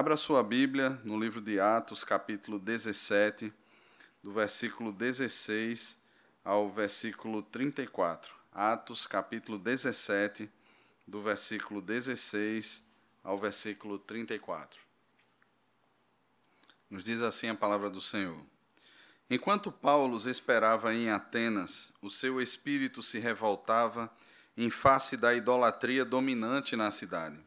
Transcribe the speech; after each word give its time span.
Abra 0.00 0.16
sua 0.16 0.42
Bíblia 0.42 0.98
no 1.04 1.20
livro 1.20 1.42
de 1.42 1.60
Atos, 1.60 2.04
capítulo 2.04 2.58
17, 2.58 3.52
do 4.22 4.32
versículo 4.32 4.92
16 4.92 5.98
ao 6.42 6.70
versículo 6.70 7.42
34. 7.42 8.34
Atos, 8.50 9.06
capítulo 9.06 9.58
17, 9.58 10.50
do 11.06 11.20
versículo 11.20 11.82
16 11.82 12.82
ao 13.22 13.36
versículo 13.36 13.98
34. 13.98 14.80
Nos 16.88 17.04
diz 17.04 17.20
assim 17.20 17.48
a 17.48 17.54
palavra 17.54 17.90
do 17.90 18.00
Senhor. 18.00 18.42
Enquanto 19.28 19.70
Paulo 19.70 20.16
esperava 20.30 20.94
em 20.94 21.10
Atenas, 21.10 21.92
o 22.00 22.08
seu 22.08 22.40
espírito 22.40 23.02
se 23.02 23.18
revoltava 23.18 24.10
em 24.56 24.70
face 24.70 25.14
da 25.14 25.34
idolatria 25.34 26.06
dominante 26.06 26.74
na 26.74 26.90
cidade. 26.90 27.38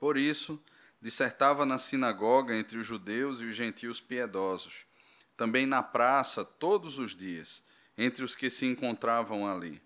Por 0.00 0.16
isso, 0.16 0.60
dissertava 1.02 1.66
na 1.66 1.78
sinagoga 1.78 2.54
entre 2.54 2.78
os 2.78 2.86
judeus 2.86 3.40
e 3.40 3.44
os 3.44 3.56
gentios 3.56 4.00
piedosos, 4.00 4.86
também 5.36 5.66
na 5.66 5.82
praça 5.82 6.44
todos 6.44 6.96
os 6.96 7.12
dias, 7.12 7.60
entre 7.98 8.22
os 8.22 8.36
que 8.36 8.48
se 8.48 8.66
encontravam 8.66 9.50
ali. 9.50 9.82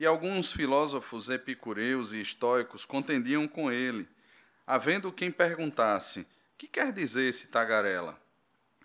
E 0.00 0.06
alguns 0.06 0.50
filósofos 0.50 1.28
epicureus 1.28 2.12
e 2.12 2.20
estoicos 2.20 2.86
contendiam 2.86 3.46
com 3.46 3.70
ele, 3.70 4.08
havendo 4.66 5.12
quem 5.12 5.30
perguntasse: 5.30 6.26
Que 6.56 6.66
quer 6.66 6.92
dizer 6.92 7.28
esse 7.28 7.48
tagarela? 7.48 8.18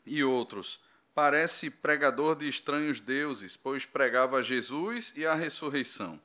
E 0.06 0.22
outros: 0.22 0.82
Parece 1.16 1.70
pregador 1.70 2.36
de 2.36 2.48
estranhos 2.48 3.00
deuses, 3.00 3.56
pois 3.56 3.86
pregava 3.86 4.44
Jesus 4.44 5.14
e 5.16 5.26
a 5.26 5.34
ressurreição. 5.34 6.20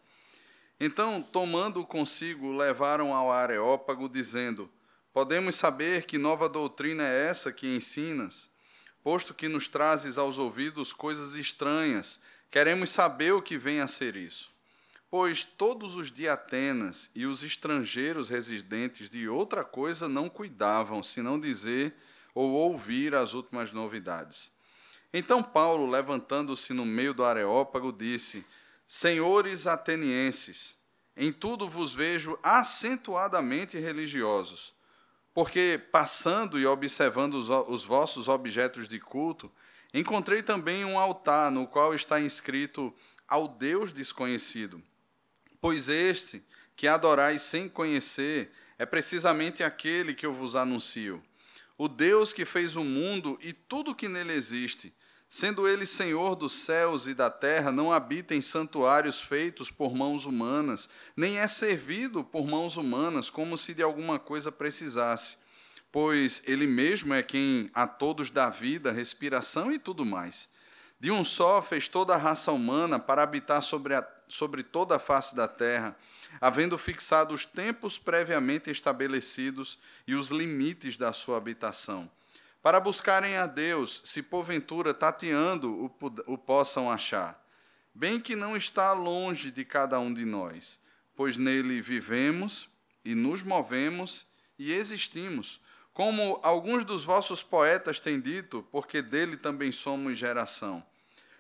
Então, 0.81 1.23
tomando 1.23 1.87
consigo, 1.87 2.53
levaram 2.53 3.15
ao 3.15 3.33
Areópago, 3.33 4.09
dizendo: 4.09 4.69
Podemos 5.15 5.55
saber 5.55 6.07
que 6.07 6.19
nova 6.19 6.49
doutrina 6.49 7.07
é 7.07 7.29
essa 7.29 7.53
que 7.53 7.69
ensinas? 7.69 8.51
Posto 9.01 9.33
que 9.33 9.49
nos 9.49 9.69
trazes 9.69 10.19
aos 10.19 10.39
ouvidos 10.39 10.93
coisas 10.93 11.37
estranhas, 11.37 12.19
queremos 12.51 12.91
saber 12.91 13.33
o 13.33 13.41
que 13.41 13.57
vem 13.57 13.79
a 13.79 13.87
ser 13.87 14.17
isso. 14.17 14.51
Pois 15.09 15.45
todos 15.45 15.95
os 15.95 16.11
de 16.11 16.29
Atenas 16.29 17.13
e 17.15 17.27
os 17.27 17.45
estrangeiros 17.45 18.29
residentes 18.29 19.09
de 19.09 19.29
outra 19.29 19.63
coisa 19.63 20.09
não 20.09 20.29
cuidavam, 20.29 21.01
senão 21.01 21.39
dizer 21.39 21.95
ou 22.35 22.51
ouvir 22.51 23.15
as 23.15 23.35
últimas 23.35 23.71
novidades. 23.71 24.51
Então 25.13 25.45
Paulo, 25.45 25.89
levantando-se 25.89 26.73
no 26.73 26.85
meio 26.85 27.15
do 27.15 27.25
Areópago, 27.25 27.93
disse: 27.93 28.45
Senhores 28.85 29.69
atenienses, 29.69 30.77
em 31.17 31.33
tudo 31.33 31.69
vos 31.69 31.95
vejo 31.95 32.37
acentuadamente 32.43 33.79
religiosos. 33.79 34.74
Porque, 35.35 35.83
passando 35.91 36.59
e 36.59 36.65
observando 36.65 37.35
os, 37.35 37.51
os 37.51 37.85
vossos 37.85 38.29
objetos 38.29 38.87
de 38.87 39.01
culto, 39.01 39.51
encontrei 39.93 40.43
também 40.43 40.85
um 40.85 40.97
altar 40.99 41.51
no 41.51 41.67
qual 41.67 41.93
está 41.93 42.21
inscrito 42.21 42.95
ao 43.27 43.49
Deus 43.49 43.93
desconhecido. 43.93 44.81
Pois 45.61 45.89
este, 45.89 46.45
que 46.77 46.87
adorais 46.87 47.43
sem 47.43 47.69
conhecer, 47.69 48.53
é 48.79 48.87
precisamente 48.87 49.63
aquele 49.63 50.15
que 50.15 50.25
eu 50.25 50.33
vos 50.33 50.55
anuncio. 50.55 51.23
O 51.77 51.89
Deus 51.89 52.33
que 52.33 52.45
fez 52.45 52.77
o 52.77 52.85
mundo 52.85 53.37
e 53.43 53.53
tudo 53.53 53.95
que 53.95 54.09
nele 54.09 54.33
existe, 54.33 54.95
sendo 55.35 55.67
ele 55.67 55.85
Senhor 55.85 56.37
dos 56.37 56.53
céus 56.53 57.09
e 57.09 57.13
da 57.13 57.29
terra, 57.29 57.73
não 57.73 57.93
habita 57.93 58.37
em 58.37 58.41
santuários 58.41 59.21
feitos 59.21 59.69
por 59.69 59.93
mãos 59.93 60.27
humanas, 60.27 60.89
nem 61.17 61.41
é 61.41 61.49
servido 61.49 62.23
por 62.23 62.47
mãos 62.47 62.77
humanas, 62.77 63.31
como 63.31 63.59
se 63.59 63.75
de 63.75 63.83
alguma 63.83 64.17
coisa 64.17 64.53
precisasse, 64.53 65.37
pois 65.91 66.41
ele 66.47 66.69
mesmo 66.69 67.13
é 67.13 67.21
quem 67.21 67.69
a 67.75 67.85
todos 67.85 68.31
dá 68.31 68.49
vida, 68.49 68.93
respiração 68.93 69.73
e 69.73 69.79
tudo 69.81 70.07
mais. 70.07 70.49
De 71.01 71.11
um 71.11 71.25
só 71.25 71.61
fez 71.61 71.89
toda 71.89 72.15
a 72.15 72.17
raça 72.17 72.53
humana 72.53 73.01
para 73.01 73.25
habitar 73.25 73.61
sobre, 73.61 73.93
a, 73.93 74.09
sobre 74.29 74.63
toda 74.63 74.95
a 74.95 75.01
face 75.01 75.35
da 75.35 75.49
terra, 75.49 75.97
havendo 76.41 76.79
fixado 76.79 77.35
os 77.35 77.45
tempos 77.45 77.99
previamente 77.99 78.71
estabelecidos 78.71 79.81
e 80.07 80.15
os 80.15 80.29
limites 80.29 80.97
da 80.97 81.13
sua 81.13 81.39
habitação 81.39 82.09
para 82.65 82.81
buscarem 82.81 83.37
a 83.37 83.45
Deus, 83.45 84.01
se 84.07 84.23
porventura 84.23 84.95
tateando 84.95 85.71
o, 85.71 85.95
o 86.33 86.39
possam 86.39 86.91
achar. 86.91 87.39
Bem 87.95 88.19
que 88.19 88.35
não 88.35 88.57
está 88.57 88.91
longe 88.95 89.51
de 89.51 89.67
cada 89.67 90.01
um 90.01 90.15
de 90.15 90.25
nós, 90.25 90.81
pois 91.15 91.37
nele 91.37 91.83
vivemos 91.83 92.67
e 93.05 93.15
nos 93.15 93.43
movemos 93.43 94.27
e 94.59 94.73
existimos, 94.73 95.61
como 95.93 96.41
alguns 96.43 96.87
dos 96.87 97.05
vossos 97.05 97.43
poetas 97.43 98.01
têm 98.01 98.19
dito, 98.19 98.67
porque 98.73 99.03
dele 99.03 99.37
também 99.37 99.71
somos 99.71 100.17
geração. 100.17 100.83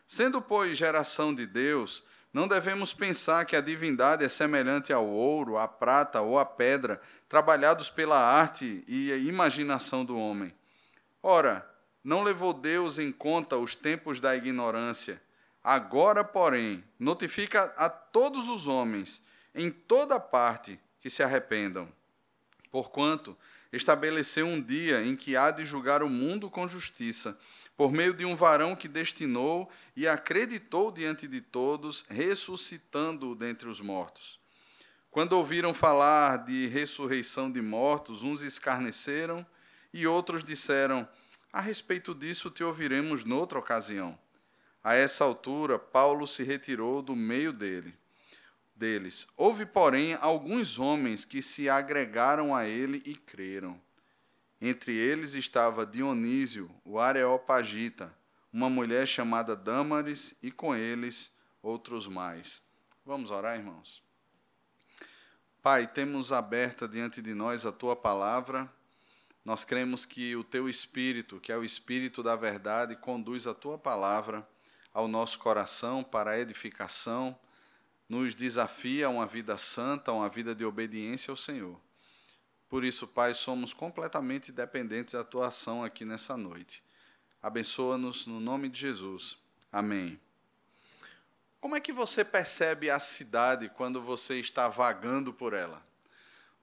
Sendo, 0.07 0.43
pois, 0.43 0.77
geração 0.77 1.35
de 1.35 1.47
Deus, 1.47 2.05
não 2.35 2.47
devemos 2.47 2.93
pensar 2.93 3.47
que 3.47 3.57
a 3.57 3.63
divindade 3.63 4.23
é 4.23 4.29
semelhante 4.29 4.93
ao 4.93 5.07
ouro, 5.07 5.57
à 5.57 5.67
prata 5.67 6.21
ou 6.21 6.39
à 6.39 6.45
pedra, 6.45 7.01
trabalhados 7.31 7.89
pela 7.89 8.21
arte 8.21 8.85
e 8.87 9.11
imaginação 9.27 10.05
do 10.05 10.19
homem. 10.19 10.55
Ora, 11.27 11.67
não 12.05 12.23
levou 12.23 12.53
Deus 12.53 12.99
em 12.99 13.11
conta 13.11 13.57
os 13.57 13.75
tempos 13.75 14.21
da 14.21 14.37
ignorância. 14.37 15.23
Agora, 15.63 16.23
porém, 16.23 16.85
notifica 16.99 17.73
a 17.79 17.89
todos 17.89 18.51
os 18.51 18.69
homens, 18.69 19.23
em 19.55 19.71
toda 19.71 20.21
parte, 20.21 20.79
que 21.01 21.09
se 21.09 21.23
arrependam. 21.23 21.91
Porquanto 22.71 23.35
estabeleceu 23.73 24.47
um 24.47 24.61
dia 24.61 25.03
em 25.03 25.17
que 25.17 25.35
há 25.35 25.51
de 25.51 25.65
julgar 25.65 26.03
o 26.03 26.11
mundo 26.11 26.51
com 26.51 26.69
justiça, 26.69 27.39
por 27.75 27.91
meio 27.91 28.13
de 28.13 28.27
um 28.27 28.37
varão 28.37 28.77
que 28.77 28.87
destinou 28.87 29.71
e 29.97 30.07
acreditou 30.07 30.93
diante 30.93 31.27
de 31.27 31.41
todos, 31.41 32.05
ressuscitando-o 32.07 33.35
dentre 33.35 33.67
os 33.67 33.81
mortos. 33.81 34.39
Quando 35.11 35.33
ouviram 35.33 35.73
falar 35.73 36.45
de 36.45 36.67
ressurreição 36.67 37.51
de 37.51 37.63
mortos, 37.63 38.23
uns 38.23 38.43
escarneceram 38.43 39.47
e 39.95 40.09
outros 40.09 40.43
disseram: 40.43 41.09
A 41.53 41.61
respeito 41.61 42.13
disso 42.13 42.51
te 42.51 42.65
ouviremos 42.65 43.25
noutra 43.25 43.61
ocasião. 43.61 44.19
A 44.83 44.95
essa 44.95 45.25
altura, 45.25 45.79
Paulo 45.79 46.27
se 46.27 46.43
retirou 46.43 47.01
do 47.01 47.15
meio 47.15 47.53
dele, 47.53 47.97
deles. 48.75 49.27
Houve, 49.37 49.65
porém, 49.65 50.15
alguns 50.21 50.81
homens 50.81 51.25
que 51.25 51.41
se 51.41 51.71
agregaram 51.71 52.55
a 52.55 52.67
ele 52.67 53.03
e 53.07 53.15
creram. 53.15 53.81
Entre 54.61 54.95
eles 54.97 55.35
estava 55.35 55.87
Dionísio, 55.87 56.69
o 56.85 56.99
Areopagita, 56.99 58.13
uma 58.53 58.69
mulher 58.69 59.07
chamada 59.07 59.55
Dâmaris, 59.55 60.35
e 60.43 60.51
com 60.51 60.75
eles 60.75 61.31
outros 61.63 62.09
mais. 62.09 62.63
Vamos 63.07 63.31
orar, 63.31 63.57
irmãos? 63.57 64.03
Pai, 65.63 65.87
temos 65.87 66.33
aberta 66.33 66.87
diante 66.89 67.23
de 67.23 67.33
nós 67.33 67.65
a 67.65 67.73
tua 67.73 67.95
palavra 67.95 68.71
nós 69.45 69.65
cremos 69.65 70.07
que 70.07 70.35
o 70.35 70.43
teu 70.43 70.69
Espírito, 70.69 71.39
que 71.39 71.53
é 71.53 71.57
o 71.57 71.65
Espírito 71.65 72.23
da 72.23 72.35
verdade, 72.35 72.97
conduz 72.97 73.47
a 73.47 73.53
tua 73.53 73.77
palavra 73.77 74.47
ao 74.93 75.07
nosso 75.07 75.39
coração 75.39 76.03
para 76.03 76.31
a 76.31 76.39
edificação, 76.39 77.39
nos 78.09 78.35
desafia 78.35 79.07
a 79.07 79.11
uma 79.11 79.27
vida 79.27 79.59
santa, 79.59 80.11
a 80.11 80.15
uma 80.15 80.29
vida 80.29 80.55
de 80.55 80.65
obediência 80.65 81.31
ao 81.31 81.37
Senhor. 81.37 81.79
Por 82.69 82.85
isso, 82.85 83.07
Pai, 83.07 83.35
somos 83.35 83.75
completamente 83.75 84.51
dependentes 84.51 85.15
da 85.15 85.23
tua 85.23 85.49
ação 85.49 85.85
aqui 85.85 86.05
nessa 86.05 86.37
noite. 86.37 86.83
Abençoa-nos 87.43 88.27
no 88.27 88.41
nome 88.41 88.69
de 88.71 88.81
Jesus. 88.81 89.37
Amém. 89.71 90.19
Como 91.61 91.77
é 91.77 91.81
que 91.81 91.93
você 91.93 92.25
percebe 92.25 92.91
a 92.91 92.99
cidade 92.99 93.69
quando 93.69 94.01
você 94.01 94.41
está 94.41 94.69
vagando 94.69 95.33
por 95.33 95.53
ela? 95.53 95.85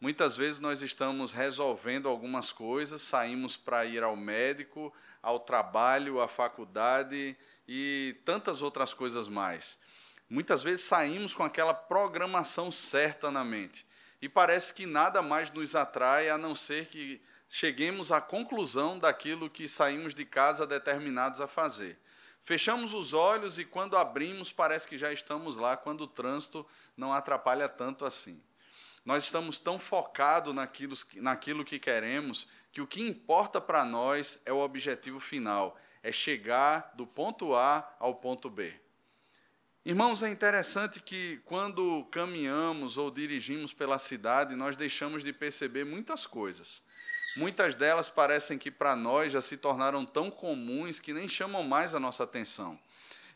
Muitas 0.02 0.36
vezes 0.36 0.60
nós 0.60 0.82
estamos 0.82 1.32
resolvendo 1.32 2.10
algumas 2.10 2.52
coisas, 2.52 3.04
saímos 3.04 3.56
para 3.56 3.86
ir 3.86 4.02
ao 4.02 4.16
médico, 4.16 4.92
ao 5.22 5.40
trabalho, 5.40 6.20
à 6.20 6.28
faculdade 6.28 7.38
e 7.68 8.20
tantas 8.26 8.64
outras 8.64 8.96
coisas 8.96 9.28
mais. 9.28 9.78
Muitas 10.28 10.64
vezes 10.64 10.86
saímos 10.86 11.36
com 11.36 11.44
aquela 11.44 11.76
programação 11.76 12.72
certa 12.72 13.30
na 13.30 13.44
mente 13.44 13.86
e 14.20 14.28
parece 14.28 14.74
que 14.74 14.88
nada 14.88 15.22
mais 15.22 15.52
nos 15.52 15.76
atrai 15.76 16.30
a 16.30 16.38
não 16.38 16.56
ser 16.56 16.88
que 16.88 17.22
cheguemos 17.48 18.12
à 18.12 18.20
conclusão 18.20 18.98
daquilo 18.98 19.52
que 19.52 19.68
saímos 19.68 20.16
de 20.16 20.26
casa 20.26 20.66
determinados 20.66 21.40
a 21.40 21.48
fazer. 21.48 22.00
Fechamos 22.42 22.96
os 22.96 23.14
olhos 23.14 23.60
e 23.60 23.66
quando 23.66 23.96
abrimos 23.96 24.52
parece 24.52 24.88
que 24.88 24.98
já 24.98 25.14
estamos 25.14 25.58
lá, 25.58 25.78
quando 25.78 26.02
o 26.02 26.08
trânsito 26.08 26.66
não 26.98 27.14
atrapalha 27.14 27.70
tanto 27.70 28.04
assim. 28.04 28.42
Nós 29.04 29.24
estamos 29.24 29.60
tão 29.60 29.80
focados 29.80 30.54
naquilo, 30.54 30.96
naquilo 31.16 31.66
que 31.66 31.80
queremos 31.80 32.48
que 32.72 32.82
o 32.82 32.88
que 32.88 33.02
importa 33.02 33.60
para 33.60 33.84
nós 33.84 34.40
é 34.46 34.54
o 34.54 34.60
objetivo 34.60 35.20
final, 35.20 35.78
é 36.04 36.12
chegar 36.12 36.92
do 36.96 37.06
ponto 37.06 37.54
A 37.56 37.96
ao 38.00 38.16
ponto 38.16 38.50
B. 38.50 38.74
Irmãos, 39.84 40.22
é 40.22 40.30
interessante 40.30 41.02
que 41.02 41.42
quando 41.44 42.06
caminhamos 42.12 42.98
ou 43.00 43.10
dirigimos 43.10 43.74
pela 43.74 43.98
cidade, 43.98 44.56
nós 44.56 44.76
deixamos 44.76 45.24
de 45.24 45.34
perceber 45.34 45.84
muitas 45.84 46.28
coisas. 46.28 46.84
Muitas 47.36 47.74
delas 47.74 48.10
parecem 48.10 48.58
que 48.58 48.70
para 48.70 48.96
nós 48.96 49.32
já 49.32 49.42
se 49.42 49.58
tornaram 49.58 50.06
tão 50.06 50.30
comuns 50.30 51.00
que 51.00 51.14
nem 51.14 51.28
chamam 51.28 51.64
mais 51.64 51.96
a 51.96 52.00
nossa 52.00 52.24
atenção. 52.24 52.80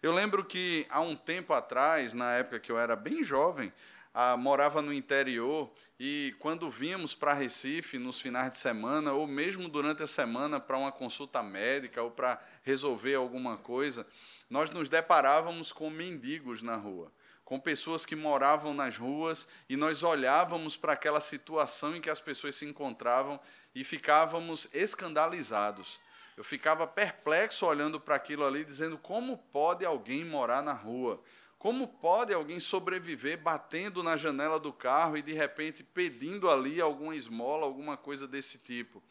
Eu 0.03 0.11
lembro 0.11 0.45
que 0.45 0.85
há 0.89 0.99
um 1.01 1.15
tempo 1.15 1.51
atrás, 1.51 2.13
na 2.13 2.33
época 2.33 2.59
que 2.59 2.71
eu 2.71 2.77
era 2.77 2.95
bem 2.95 3.23
jovem, 3.23 3.73
ah, 4.17 4.37
morava 4.37 4.81
no 4.81 4.93
interior 4.93 5.69
e 5.99 6.33
quando 6.39 6.69
vínhamos 6.69 7.13
para 7.13 7.33
Recife 7.33 7.99
nos 7.99 8.21
finais 8.21 8.49
de 8.49 8.57
semana, 8.57 9.11
ou 9.11 9.27
mesmo 9.27 9.67
durante 9.67 10.01
a 10.01 10.07
semana 10.07 10.57
para 10.57 10.77
uma 10.77 10.91
consulta 10.91 11.43
médica 11.43 12.01
ou 12.01 12.09
para 12.09 12.41
resolver 12.63 13.15
alguma 13.15 13.57
coisa, 13.57 14.07
nós 14.49 14.69
nos 14.69 14.87
deparávamos 14.87 15.73
com 15.73 15.89
mendigos 15.89 16.61
na 16.61 16.77
rua 16.77 17.11
com 17.43 17.59
pessoas 17.59 18.07
que 18.07 18.15
moravam 18.15 18.73
nas 18.73 18.97
ruas 18.97 19.47
e 19.69 19.77
nós 19.77 20.01
olhávamos 20.01 20.75
para 20.75 20.93
aquela 20.93 21.21
situação 21.21 21.95
em 21.95 22.01
que 22.01 22.09
as 22.09 22.19
pessoas 22.19 22.55
se 22.55 22.65
encontravam 22.65 23.39
e 23.75 23.83
ficávamos 23.83 24.67
escandalizados. 24.73 25.99
Eu 26.35 26.43
ficava 26.43 26.87
perplexo 26.87 27.65
olhando 27.65 27.99
para 27.99 28.15
aquilo 28.15 28.45
ali, 28.45 28.65
dizendo: 28.65 28.97
como 28.97 29.37
pode 29.37 29.85
alguém 29.85 30.25
morar 30.25 30.63
na 30.63 30.73
rua? 30.73 31.21
Como 31.65 31.87
pode 31.87 32.31
alguém 32.31 32.59
sobreviver 32.59 33.39
batendo 33.39 34.03
na 34.03 34.15
janela 34.15 34.59
do 34.59 34.71
carro 34.71 35.17
e 35.17 35.23
de 35.23 35.33
repente 35.33 35.83
pedindo 35.83 36.47
ali 36.47 36.79
alguma 36.79 37.15
esmola, 37.15 37.65
alguma 37.65 37.97
coisa 37.97 38.27
desse 38.27 38.59
tipo? 38.59 39.01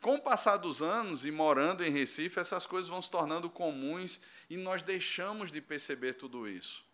Com 0.00 0.14
o 0.14 0.20
passar 0.20 0.56
dos 0.56 0.80
anos 0.80 1.24
e 1.24 1.32
morando 1.32 1.84
em 1.84 1.90
Recife, 1.90 2.38
essas 2.38 2.64
coisas 2.64 2.88
vão 2.88 3.02
se 3.02 3.10
tornando 3.10 3.50
comuns 3.50 4.20
e 4.48 4.56
nós 4.56 4.84
deixamos 4.84 5.50
de 5.50 5.60
perceber 5.60 6.14
tudo 6.14 6.48
isso. 6.48 6.84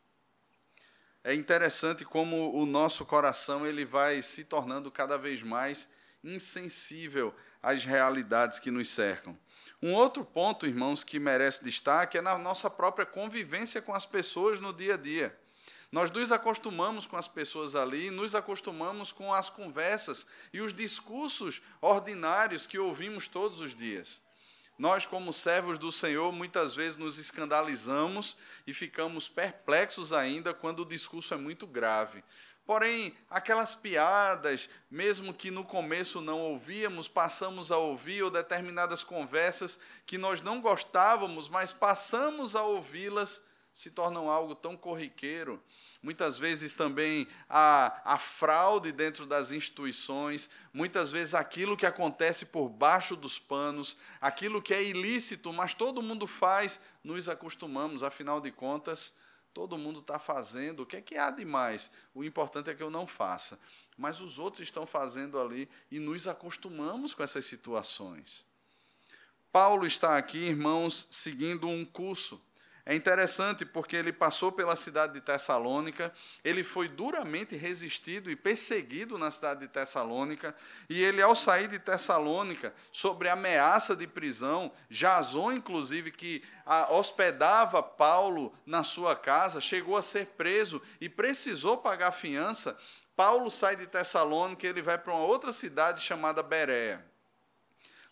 É 1.23 1.35
interessante 1.35 2.03
como 2.03 2.59
o 2.59 2.65
nosso 2.65 3.05
coração 3.05 3.67
ele 3.67 3.85
vai 3.85 4.23
se 4.23 4.45
tornando 4.45 4.91
cada 4.91 5.19
vez 5.19 5.43
mais 5.43 5.91
insensível 6.25 7.35
às 7.63 7.85
realidades 7.85 8.59
que 8.59 8.71
nos 8.71 8.89
cercam. 8.89 9.39
Um 9.83 9.93
outro 9.93 10.25
ponto, 10.25 10.67
irmãos, 10.67 11.05
que 11.05 11.19
merece 11.19 11.63
destaque 11.63 12.17
é 12.17 12.23
na 12.23 12.39
nossa 12.39 12.71
própria 12.71 13.05
convivência 13.05 13.83
com 13.83 13.95
as 13.95 14.07
pessoas 14.07 14.59
no 14.59 14.73
dia 14.73 14.95
a 14.95 14.97
dia. 14.97 15.39
Nós 15.93 16.11
nos 16.11 16.33
acostumamos 16.33 17.07
com 17.07 17.17
as 17.17 17.29
pessoas 17.29 17.77
ali, 17.77 18.11
nos 18.11 18.35
acostumamos 18.35 19.13
com 19.13 19.33
as 19.33 19.49
conversas 19.49 20.27
e 20.53 20.61
os 20.61 20.73
discursos 20.73 21.63
ordinários 21.81 22.67
que 22.67 22.79
ouvimos 22.79 23.29
todos 23.29 23.61
os 23.61 23.75
dias. 23.75 24.21
Nós, 24.79 25.07
como 25.07 25.33
servos 25.33 25.79
do 25.79 25.91
Senhor, 25.91 26.31
muitas 26.33 26.75
vezes 26.75 26.99
nos 26.99 27.19
escandalizamos 27.19 28.37
e 28.67 28.75
ficamos 28.75 29.29
perplexos 29.29 30.13
ainda 30.13 30.53
quando 30.53 30.81
o 30.81 30.85
discurso 30.85 31.33
é 31.33 31.37
muito 31.37 31.67
grave. 31.67 32.23
Porém, 32.67 33.17
aquelas 33.31 33.77
piadas, 33.77 34.69
mesmo 34.91 35.33
que 35.33 35.53
no 35.53 35.65
começo 35.65 36.21
não 36.21 36.41
ouvíamos, 36.41 37.07
passamos 37.07 37.71
a 37.71 37.79
ouvir, 37.79 38.25
ou 38.25 38.31
determinadas 38.31 39.05
conversas 39.05 39.79
que 40.05 40.19
nós 40.19 40.43
não 40.43 40.61
gostávamos, 40.61 41.49
mas 41.49 41.73
passamos 41.73 42.57
a 42.57 42.63
ouvi-las, 42.63 43.41
se 43.73 43.91
tornam 43.91 44.29
algo 44.29 44.53
tão 44.55 44.77
corriqueiro. 44.77 45.63
Muitas 46.03 46.39
vezes 46.39 46.75
também 46.75 47.29
a, 47.49 48.15
a 48.15 48.19
fraude 48.19 48.91
dentro 48.91 49.27
das 49.27 49.53
instituições, 49.53 50.51
muitas 50.73 51.13
vezes 51.13 51.35
aquilo 51.35 51.77
que 51.77 51.87
acontece 51.87 52.47
por 52.47 52.69
baixo 52.69 53.15
dos 53.15 53.39
panos, 53.39 53.97
aquilo 54.21 54.61
que 54.61 54.75
é 54.75 54.83
ilícito, 54.83 55.53
mas 55.53 55.73
todo 55.73 56.03
mundo 56.03 56.27
faz, 56.27 56.81
nos 57.05 57.29
acostumamos, 57.29 58.03
afinal 58.03 58.41
de 58.41 58.51
contas, 58.51 59.13
Todo 59.57 59.79
mundo 59.79 60.01
está 60.01 60.19
fazendo. 60.19 60.81
O 60.81 60.87
que 60.87 60.97
é 60.97 61.01
que 61.01 61.17
há 61.17 61.31
de 61.31 61.43
mais? 61.43 61.91
O 62.15 62.23
importante 62.23 62.69
é 62.69 62.75
que 62.75 62.83
eu 62.83 62.91
não 62.91 63.07
faça. 63.07 63.59
Mas 63.97 64.21
os 64.21 64.39
outros 64.39 64.61
estão 64.61 64.87
fazendo 64.87 65.41
ali 65.41 65.67
e 65.91 65.99
nos 65.99 66.29
acostumamos 66.29 67.15
com 67.15 67.23
essas 67.23 67.47
situações. 67.47 68.45
Paulo 69.51 69.87
está 69.87 70.19
aqui, 70.19 70.41
irmãos, 70.41 71.09
seguindo 71.11 71.67
um 71.67 71.87
curso 71.87 72.39
é 72.89 72.95
interessante 72.95 73.67
porque 73.67 73.97
ele 73.97 74.13
passou 74.13 74.53
pela 74.53 74.77
cidade 74.77 75.15
de 75.15 75.21
Tessalônica, 75.21 76.13
ele 76.45 76.63
foi 76.63 76.87
duramente 76.87 77.57
resistido 77.57 78.31
e 78.31 78.37
perseguido 78.37 79.19
na 79.19 79.29
cidade 79.29 79.63
de 79.63 79.69
Tessalônica, 79.69 80.55
e 80.89 81.03
ele, 81.03 81.21
ao 81.21 81.35
sair 81.35 81.67
de 81.67 81.81
Tessalônica, 81.81 82.73
sobre 82.93 83.29
ameaça 83.29 83.97
de 83.97 84.07
prisão, 84.07 84.71
Jason, 84.89 85.51
inclusive, 85.51 86.13
que 86.13 86.45
hospedava 86.89 87.83
Paulo 87.83 88.55
na 88.65 88.85
sua 88.85 89.17
casa, 89.17 89.61
chegou 89.61 89.97
a 89.97 90.03
ser 90.03 90.27
preso 90.37 90.81
e 91.01 91.09
precisou 91.09 91.79
pagar 91.79 92.13
fiança. 92.13 92.79
Paulo 93.17 93.51
sai 93.51 93.75
de 93.75 93.89
Tessalônica 93.89 94.65
e 94.65 94.71
ele 94.71 94.83
vai 94.83 94.97
para 94.97 95.13
uma 95.13 95.25
outra 95.25 95.53
cidade 95.53 96.01
chamada 96.03 96.41
Berea. 96.41 97.05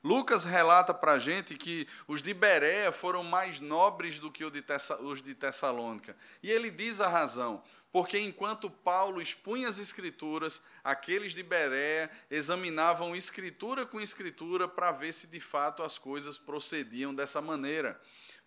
Lucas 0.05 0.45
relata 0.45 0.93
para 0.93 1.13
a 1.13 1.19
gente 1.19 1.57
que 1.57 1.89
os 2.07 2.21
de 2.21 2.35
Berea 2.35 2.93
foram 2.93 3.25
mais 3.25 3.59
nobres 3.59 4.19
do 4.19 4.31
que 4.31 4.45
os 4.45 5.23
de 5.23 5.35
Tessalônica. 5.35 6.15
E 6.43 6.51
ele 6.51 6.71
diz 6.71 7.01
a 7.01 7.09
razão, 7.09 7.63
porque 7.91 8.19
enquanto 8.19 8.69
Paulo 8.69 9.23
expunha 9.23 9.67
as 9.67 9.79
escrituras, 9.79 10.63
aqueles 10.85 11.33
de 11.33 11.43
Berea 11.43 12.11
examinavam 12.31 13.17
escritura 13.17 13.87
com 13.87 13.99
escritura 13.99 14.69
para 14.69 14.93
ver 14.93 15.15
se 15.15 15.27
de 15.27 15.41
fato 15.41 15.83
as 15.83 15.97
coisas 15.97 16.37
procediam 16.37 17.15
dessa 17.15 17.41
maneira. 17.41 17.99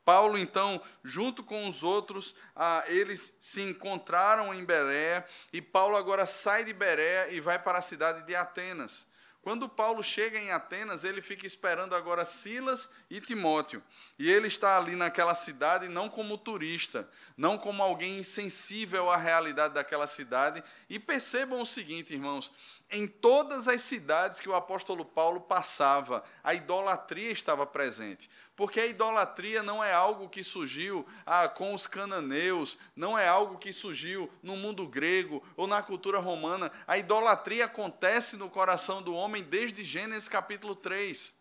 Paulo, 0.06 0.38
então, 0.38 0.80
junto 1.04 1.44
com 1.44 1.68
os 1.68 1.84
outros, 1.84 2.36
ah, 2.56 2.84
eles 2.88 3.36
se 3.40 3.64
encontraram 3.64 4.54
em 4.54 4.64
Berea, 4.64 5.26
e 5.52 5.60
Paulo 5.60 5.98
agora 5.98 6.26
sai 6.26 6.64
de 6.64 6.72
Berea 6.72 7.30
e 7.32 7.40
vai 7.40 7.58
para 7.58 7.80
a 7.80 7.82
cidade 7.82 8.28
de 8.28 8.36
Atenas. 8.36 9.08
Quando 9.48 9.70
Paulo 9.70 10.04
chega 10.04 10.38
em 10.38 10.52
Atenas, 10.52 11.06
ele 11.06 11.22
fica 11.22 11.48
esperando 11.48 11.96
agora 11.96 12.26
Silas 12.26 12.90
e 13.10 13.22
Timóteo. 13.22 13.82
E 14.20 14.30
ele 14.30 14.50
está 14.50 14.78
ali 14.78 14.94
naquela 14.94 15.34
cidade 15.34 15.88
não 15.88 16.10
como 16.10 16.38
turista, 16.38 17.10
não 17.38 17.58
como 17.58 17.82
alguém 17.82 18.18
insensível 18.18 19.10
à 19.10 19.16
realidade 19.16 19.74
daquela 19.74 20.06
cidade. 20.06 20.62
E 20.90 21.00
percebam 21.00 21.62
o 21.62 21.66
seguinte, 21.66 22.14
irmãos: 22.14 22.52
em 22.90 23.06
todas 23.06 23.68
as 23.68 23.82
cidades 23.82 24.40
que 24.40 24.48
o 24.48 24.56
apóstolo 24.56 25.04
Paulo 25.04 25.42
passava, 25.42 26.24
a 26.44 26.54
idolatria 26.54 27.32
estava 27.32 27.66
presente. 27.66 28.30
Porque 28.56 28.80
a 28.80 28.88
idolatria 28.88 29.62
não 29.62 29.84
é 29.84 29.94
algo 29.94 30.30
que 30.30 30.44
surgiu 30.44 31.06
ah, 31.26 31.50
com 31.50 31.74
os 31.74 31.86
cananeus, 31.86 32.78
não 32.96 33.18
é 33.18 33.28
algo 33.28 33.58
que 33.58 33.74
surgiu 33.74 34.32
no 34.42 34.56
mundo 34.56 34.88
grego 34.88 35.44
ou 35.56 35.68
na 35.68 35.82
cultura 35.82 36.20
romana. 36.20 36.72
A 36.88 36.98
idolatria 36.98 37.66
acontece 37.66 38.38
no 38.38 38.50
coração 38.50 39.02
do 39.02 39.14
homem 39.14 39.44
desde 39.44 39.84
Gênesis 39.84 40.30
capítulo 40.30 40.76
3. 40.76 41.36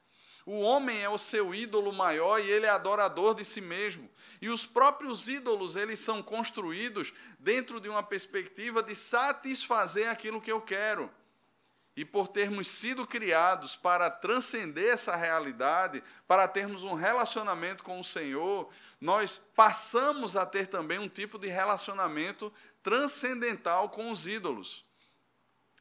O 0.44 0.60
homem 0.60 1.02
é 1.02 1.08
o 1.08 1.18
seu 1.18 1.54
ídolo 1.54 1.92
maior 1.92 2.38
e 2.38 2.48
ele 2.48 2.66
é 2.66 2.70
adorador 2.70 3.34
de 3.34 3.44
si 3.44 3.60
mesmo. 3.60 4.08
E 4.40 4.48
os 4.48 4.66
próprios 4.66 5.26
ídolos, 5.26 5.74
eles 5.74 5.98
são 5.98 6.22
construídos 6.22 7.12
dentro 7.38 7.80
de 7.80 7.88
uma 7.88 8.02
perspectiva 8.02 8.82
de 8.82 8.94
satisfazer 8.94 10.08
aquilo 10.08 10.40
que 10.40 10.52
eu 10.52 10.60
quero. 10.60 11.10
E 11.96 12.04
por 12.04 12.28
termos 12.28 12.68
sido 12.68 13.06
criados 13.06 13.74
para 13.74 14.10
transcender 14.10 14.92
essa 14.92 15.16
realidade, 15.16 16.04
para 16.28 16.46
termos 16.46 16.84
um 16.84 16.92
relacionamento 16.92 17.82
com 17.82 17.98
o 17.98 18.04
Senhor, 18.04 18.68
nós 19.00 19.40
passamos 19.54 20.36
a 20.36 20.44
ter 20.44 20.66
também 20.66 20.98
um 20.98 21.08
tipo 21.08 21.38
de 21.38 21.48
relacionamento 21.48 22.52
transcendental 22.82 23.88
com 23.88 24.10
os 24.10 24.26
ídolos. 24.26 24.84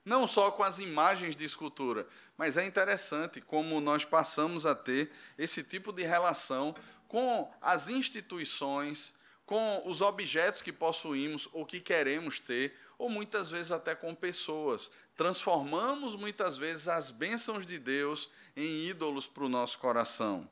Não 0.06 0.26
só 0.26 0.52
com 0.52 0.64
as 0.64 0.80
imagens 0.80 1.36
de 1.36 1.44
escultura, 1.44 2.08
mas 2.38 2.56
é 2.58 2.64
interessante 2.64 3.42
como 3.42 3.82
nós 3.82 4.06
passamos 4.06 4.66
a 4.66 4.74
ter 4.74 5.12
esse 5.38 5.64
tipo 5.64 5.92
de 5.92 6.04
relação 6.04 6.74
com 7.10 7.52
as 7.62 7.90
instituições, 7.90 9.14
com 9.46 9.82
os 9.86 10.02
objetos 10.02 10.62
que 10.62 10.72
possuímos 10.72 11.50
ou 11.52 11.66
que 11.66 11.80
queremos 11.80 12.40
ter, 12.40 12.74
ou 12.98 13.10
muitas 13.10 13.52
vezes 13.52 13.72
até 13.72 13.96
com 13.96 14.14
pessoas. 14.16 14.92
Transformamos 15.16 16.16
muitas 16.16 16.58
vezes 16.58 16.88
as 16.88 17.12
bênçãos 17.12 17.66
de 17.66 17.80
Deus 17.80 18.30
em 18.56 18.88
ídolos 18.88 19.28
para 19.28 19.44
o 19.44 19.50
nosso 19.50 19.80
coração. 19.80 20.50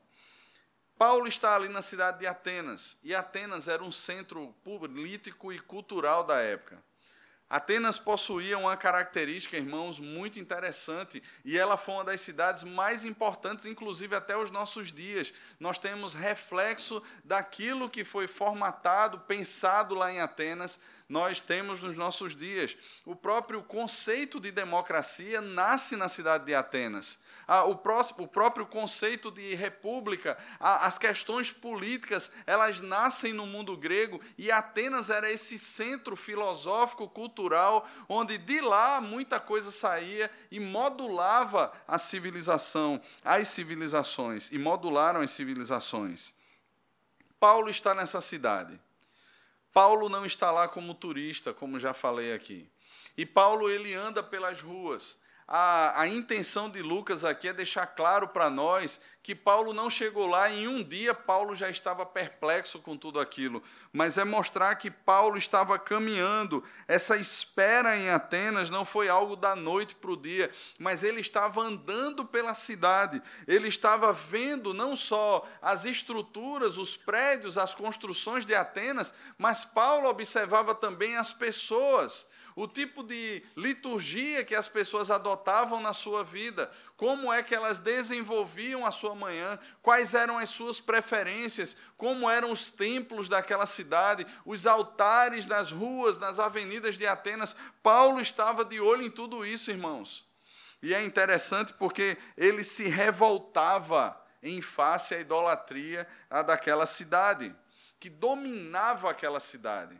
Paulo 0.96 1.26
está 1.26 1.56
ali 1.56 1.68
na 1.68 1.82
cidade 1.82 2.20
de 2.20 2.26
Atenas, 2.26 2.96
e 3.02 3.14
Atenas 3.14 3.66
era 3.66 3.82
um 3.82 3.90
centro 3.90 4.54
político 4.62 5.52
e 5.52 5.58
cultural 5.58 6.22
da 6.22 6.40
época. 6.40 6.82
Atenas 7.48 7.98
possuía 7.98 8.56
uma 8.56 8.76
característica, 8.76 9.56
irmãos, 9.56 10.00
muito 10.00 10.40
interessante, 10.40 11.22
e 11.44 11.58
ela 11.58 11.76
foi 11.76 11.94
uma 11.94 12.04
das 12.04 12.20
cidades 12.20 12.64
mais 12.64 13.04
importantes, 13.04 13.66
inclusive 13.66 14.16
até 14.16 14.36
os 14.36 14.50
nossos 14.50 14.90
dias. 14.92 15.32
Nós 15.60 15.78
temos 15.78 16.14
reflexo 16.14 17.02
daquilo 17.22 17.90
que 17.90 18.02
foi 18.02 18.26
formatado, 18.26 19.20
pensado 19.20 19.94
lá 19.94 20.10
em 20.10 20.20
Atenas, 20.20 20.80
nós 21.08 21.40
temos 21.40 21.80
nos 21.80 21.96
nossos 21.96 22.34
dias. 22.34 22.76
O 23.04 23.14
próprio 23.14 23.62
conceito 23.62 24.40
de 24.40 24.50
democracia 24.50 25.40
nasce 25.40 25.96
na 25.96 26.08
cidade 26.08 26.46
de 26.46 26.54
Atenas. 26.54 27.18
Ah, 27.46 27.64
o, 27.64 27.76
próximo, 27.76 28.24
o 28.24 28.28
próprio 28.28 28.66
conceito 28.66 29.30
de 29.30 29.54
república, 29.54 30.38
as 30.58 30.96
questões 30.96 31.52
políticas, 31.52 32.30
elas 32.46 32.80
nascem 32.80 33.32
no 33.32 33.46
mundo 33.46 33.76
grego 33.76 34.20
e 34.38 34.50
Atenas 34.50 35.10
era 35.10 35.30
esse 35.30 35.58
centro 35.58 36.16
filosófico, 36.16 37.08
cultural, 37.08 37.86
onde 38.08 38.38
de 38.38 38.60
lá 38.60 39.00
muita 39.00 39.38
coisa 39.38 39.70
saía 39.70 40.30
e 40.50 40.58
modulava 40.58 41.72
a 41.86 41.98
civilização, 41.98 43.00
as 43.22 43.48
civilizações, 43.48 44.50
e 44.50 44.58
modularam 44.58 45.20
as 45.20 45.30
civilizações. 45.30 46.32
Paulo 47.38 47.68
está 47.68 47.94
nessa 47.94 48.22
cidade. 48.22 48.80
Paulo 49.74 50.08
não 50.08 50.24
está 50.24 50.52
lá 50.52 50.68
como 50.68 50.94
turista, 50.94 51.52
como 51.52 51.80
já 51.80 51.92
falei 51.92 52.32
aqui. 52.32 52.70
E 53.16 53.26
Paulo 53.26 53.68
ele 53.68 53.92
anda 53.92 54.22
pelas 54.22 54.60
ruas 54.60 55.16
a, 55.46 56.00
a 56.00 56.08
intenção 56.08 56.70
de 56.70 56.80
Lucas 56.80 57.24
aqui 57.24 57.48
é 57.48 57.52
deixar 57.52 57.86
claro 57.86 58.28
para 58.28 58.48
nós 58.48 58.98
que 59.22 59.34
Paulo 59.34 59.72
não 59.72 59.90
chegou 59.90 60.26
lá 60.26 60.50
em 60.50 60.68
um 60.68 60.82
dia 60.82 61.14
Paulo 61.14 61.54
já 61.54 61.68
estava 61.68 62.04
perplexo 62.04 62.78
com 62.78 62.96
tudo 62.96 63.20
aquilo, 63.20 63.62
mas 63.92 64.16
é 64.16 64.24
mostrar 64.24 64.74
que 64.76 64.90
Paulo 64.90 65.36
estava 65.36 65.78
caminhando. 65.78 66.64
Essa 66.88 67.16
espera 67.16 67.96
em 67.96 68.08
Atenas 68.08 68.70
não 68.70 68.84
foi 68.84 69.08
algo 69.08 69.36
da 69.36 69.54
noite 69.54 69.94
para 69.94 70.10
o 70.10 70.16
dia, 70.16 70.50
mas 70.78 71.02
ele 71.02 71.20
estava 71.20 71.62
andando 71.62 72.24
pela 72.24 72.54
cidade, 72.54 73.22
ele 73.46 73.68
estava 73.68 74.12
vendo 74.12 74.72
não 74.72 74.96
só 74.96 75.46
as 75.60 75.84
estruturas, 75.84 76.78
os 76.78 76.96
prédios, 76.96 77.58
as 77.58 77.74
construções 77.74 78.46
de 78.46 78.54
Atenas, 78.54 79.12
mas 79.36 79.64
Paulo 79.64 80.08
observava 80.08 80.74
também 80.74 81.16
as 81.16 81.32
pessoas 81.32 82.26
o 82.56 82.68
tipo 82.68 83.02
de 83.02 83.42
liturgia 83.56 84.44
que 84.44 84.54
as 84.54 84.68
pessoas 84.68 85.10
adotavam 85.10 85.80
na 85.80 85.92
sua 85.92 86.22
vida, 86.22 86.70
como 86.96 87.32
é 87.32 87.42
que 87.42 87.54
elas 87.54 87.80
desenvolviam 87.80 88.86
a 88.86 88.90
sua 88.90 89.14
manhã, 89.14 89.58
quais 89.82 90.14
eram 90.14 90.38
as 90.38 90.50
suas 90.50 90.80
preferências, 90.80 91.76
como 91.96 92.30
eram 92.30 92.52
os 92.52 92.70
templos 92.70 93.28
daquela 93.28 93.66
cidade, 93.66 94.26
os 94.44 94.66
altares 94.66 95.46
nas 95.46 95.72
ruas, 95.72 96.18
nas 96.18 96.38
avenidas 96.38 96.96
de 96.96 97.06
Atenas. 97.06 97.56
Paulo 97.82 98.20
estava 98.20 98.64
de 98.64 98.78
olho 98.80 99.02
em 99.02 99.10
tudo 99.10 99.44
isso, 99.44 99.70
irmãos. 99.70 100.24
E 100.80 100.94
é 100.94 101.02
interessante 101.02 101.72
porque 101.72 102.16
ele 102.36 102.62
se 102.62 102.84
revoltava 102.84 104.20
em 104.42 104.60
face 104.60 105.14
à 105.14 105.18
idolatria 105.18 106.06
daquela 106.46 106.86
cidade, 106.86 107.54
que 107.98 108.10
dominava 108.10 109.10
aquela 109.10 109.40
cidade. 109.40 109.98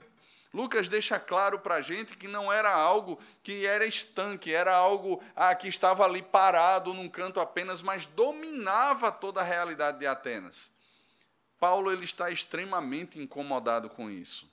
Lucas 0.55 0.89
deixa 0.89 1.19
claro 1.19 1.59
para 1.59 1.75
a 1.75 1.81
gente 1.81 2.17
que 2.17 2.29
não 2.29 2.51
era 2.51 2.73
algo 2.73 3.19
que 3.43 3.67
era 3.67 3.85
estanque, 3.85 4.55
era 4.55 4.73
algo 4.73 5.21
ah, 5.35 5.53
que 5.53 5.67
estava 5.67 6.05
ali 6.05 6.23
parado 6.23 6.95
num 6.95 7.09
canto 7.09 7.41
apenas, 7.41 7.83
mas 7.83 8.07
dominava 8.07 9.11
toda 9.11 9.41
a 9.41 9.45
realidade 9.45 9.99
de 9.99 10.07
Atenas. 10.07 10.71
Paulo 11.59 11.91
ele 11.91 12.05
está 12.05 12.31
extremamente 12.31 13.19
incomodado 13.19 13.91
com 13.91 14.09
isso. 14.09 14.49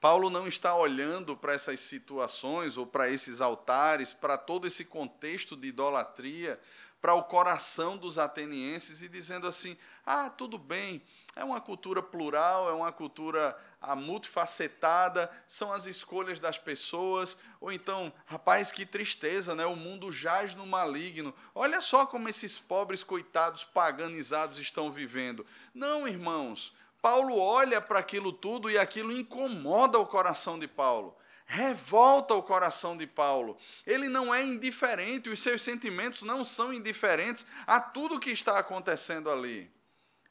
Paulo 0.00 0.28
não 0.28 0.48
está 0.48 0.74
olhando 0.74 1.36
para 1.36 1.52
essas 1.52 1.78
situações 1.78 2.76
ou 2.76 2.84
para 2.84 3.08
esses 3.08 3.40
altares, 3.40 4.12
para 4.12 4.36
todo 4.36 4.66
esse 4.66 4.84
contexto 4.84 5.56
de 5.56 5.68
idolatria, 5.68 6.58
para 7.02 7.14
o 7.14 7.24
coração 7.24 7.96
dos 7.96 8.16
atenienses 8.16 9.02
e 9.02 9.08
dizendo 9.08 9.48
assim: 9.48 9.76
ah, 10.06 10.30
tudo 10.30 10.56
bem, 10.56 11.02
é 11.34 11.42
uma 11.42 11.60
cultura 11.60 12.00
plural, 12.00 12.70
é 12.70 12.72
uma 12.72 12.92
cultura 12.92 13.58
ah, 13.80 13.96
multifacetada, 13.96 15.28
são 15.44 15.72
as 15.72 15.86
escolhas 15.86 16.38
das 16.38 16.58
pessoas, 16.58 17.36
ou 17.60 17.72
então, 17.72 18.12
rapaz, 18.24 18.70
que 18.70 18.86
tristeza, 18.86 19.52
né? 19.52 19.66
o 19.66 19.74
mundo 19.74 20.12
jaz 20.12 20.54
no 20.54 20.64
maligno, 20.64 21.34
olha 21.52 21.80
só 21.80 22.06
como 22.06 22.28
esses 22.28 22.56
pobres 22.56 23.02
coitados 23.02 23.64
paganizados 23.64 24.60
estão 24.60 24.88
vivendo. 24.88 25.44
Não, 25.74 26.06
irmãos, 26.06 26.72
Paulo 27.02 27.36
olha 27.36 27.80
para 27.80 27.98
aquilo 27.98 28.32
tudo 28.32 28.70
e 28.70 28.78
aquilo 28.78 29.10
incomoda 29.10 29.98
o 29.98 30.06
coração 30.06 30.56
de 30.56 30.68
Paulo 30.68 31.16
revolta 31.46 32.34
o 32.34 32.42
coração 32.42 32.96
de 32.96 33.06
Paulo. 33.06 33.58
Ele 33.86 34.08
não 34.08 34.34
é 34.34 34.42
indiferente, 34.44 35.28
os 35.28 35.40
seus 35.40 35.62
sentimentos 35.62 36.22
não 36.22 36.44
são 36.44 36.72
indiferentes 36.72 37.46
a 37.66 37.80
tudo 37.80 38.20
que 38.20 38.30
está 38.30 38.58
acontecendo 38.58 39.30
ali. 39.30 39.70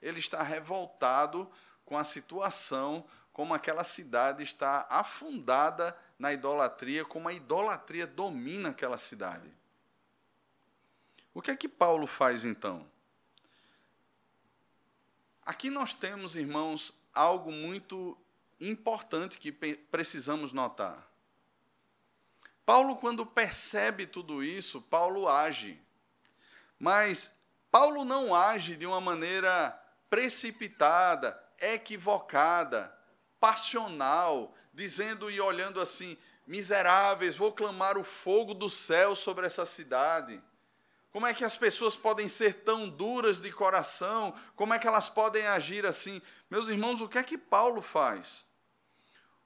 Ele 0.01 0.19
está 0.19 0.41
revoltado 0.41 1.49
com 1.85 1.97
a 1.97 2.03
situação, 2.03 3.05
como 3.31 3.53
aquela 3.53 3.83
cidade 3.83 4.43
está 4.43 4.87
afundada 4.89 5.97
na 6.17 6.33
idolatria, 6.33 7.05
como 7.05 7.27
a 7.27 7.33
idolatria 7.33 8.07
domina 8.07 8.69
aquela 8.69 8.97
cidade. 8.97 9.51
O 11.33 11.41
que 11.41 11.51
é 11.51 11.55
que 11.55 11.69
Paulo 11.69 12.07
faz 12.07 12.43
então? 12.43 12.85
Aqui 15.45 15.69
nós 15.69 15.93
temos, 15.93 16.35
irmãos, 16.35 16.93
algo 17.13 17.51
muito 17.51 18.17
importante 18.69 19.37
que 19.37 19.51
precisamos 19.51 20.53
notar. 20.53 21.09
Paulo, 22.65 22.95
quando 22.95 23.25
percebe 23.25 24.05
tudo 24.05 24.43
isso, 24.43 24.81
Paulo 24.81 25.27
age. 25.27 25.81
Mas 26.79 27.33
Paulo 27.71 28.05
não 28.05 28.35
age 28.35 28.75
de 28.75 28.85
uma 28.85 29.01
maneira 29.01 29.77
precipitada, 30.09 31.41
equivocada, 31.59 32.95
passional, 33.39 34.53
dizendo 34.73 35.29
e 35.29 35.41
olhando 35.41 35.81
assim: 35.81 36.17
miseráveis, 36.45 37.35
vou 37.35 37.51
clamar 37.51 37.97
o 37.97 38.03
fogo 38.03 38.53
do 38.53 38.69
céu 38.69 39.15
sobre 39.15 39.45
essa 39.45 39.65
cidade. 39.65 40.41
Como 41.11 41.27
é 41.27 41.33
que 41.33 41.43
as 41.43 41.57
pessoas 41.57 41.97
podem 41.97 42.27
ser 42.27 42.63
tão 42.63 42.87
duras 42.87 43.41
de 43.41 43.51
coração? 43.51 44.33
Como 44.55 44.73
é 44.73 44.79
que 44.79 44.87
elas 44.87 45.09
podem 45.09 45.45
agir 45.47 45.85
assim? 45.85 46.21
Meus 46.49 46.69
irmãos, 46.69 47.01
o 47.01 47.09
que 47.09 47.17
é 47.17 47.23
que 47.23 47.37
Paulo 47.37 47.81
faz? 47.81 48.45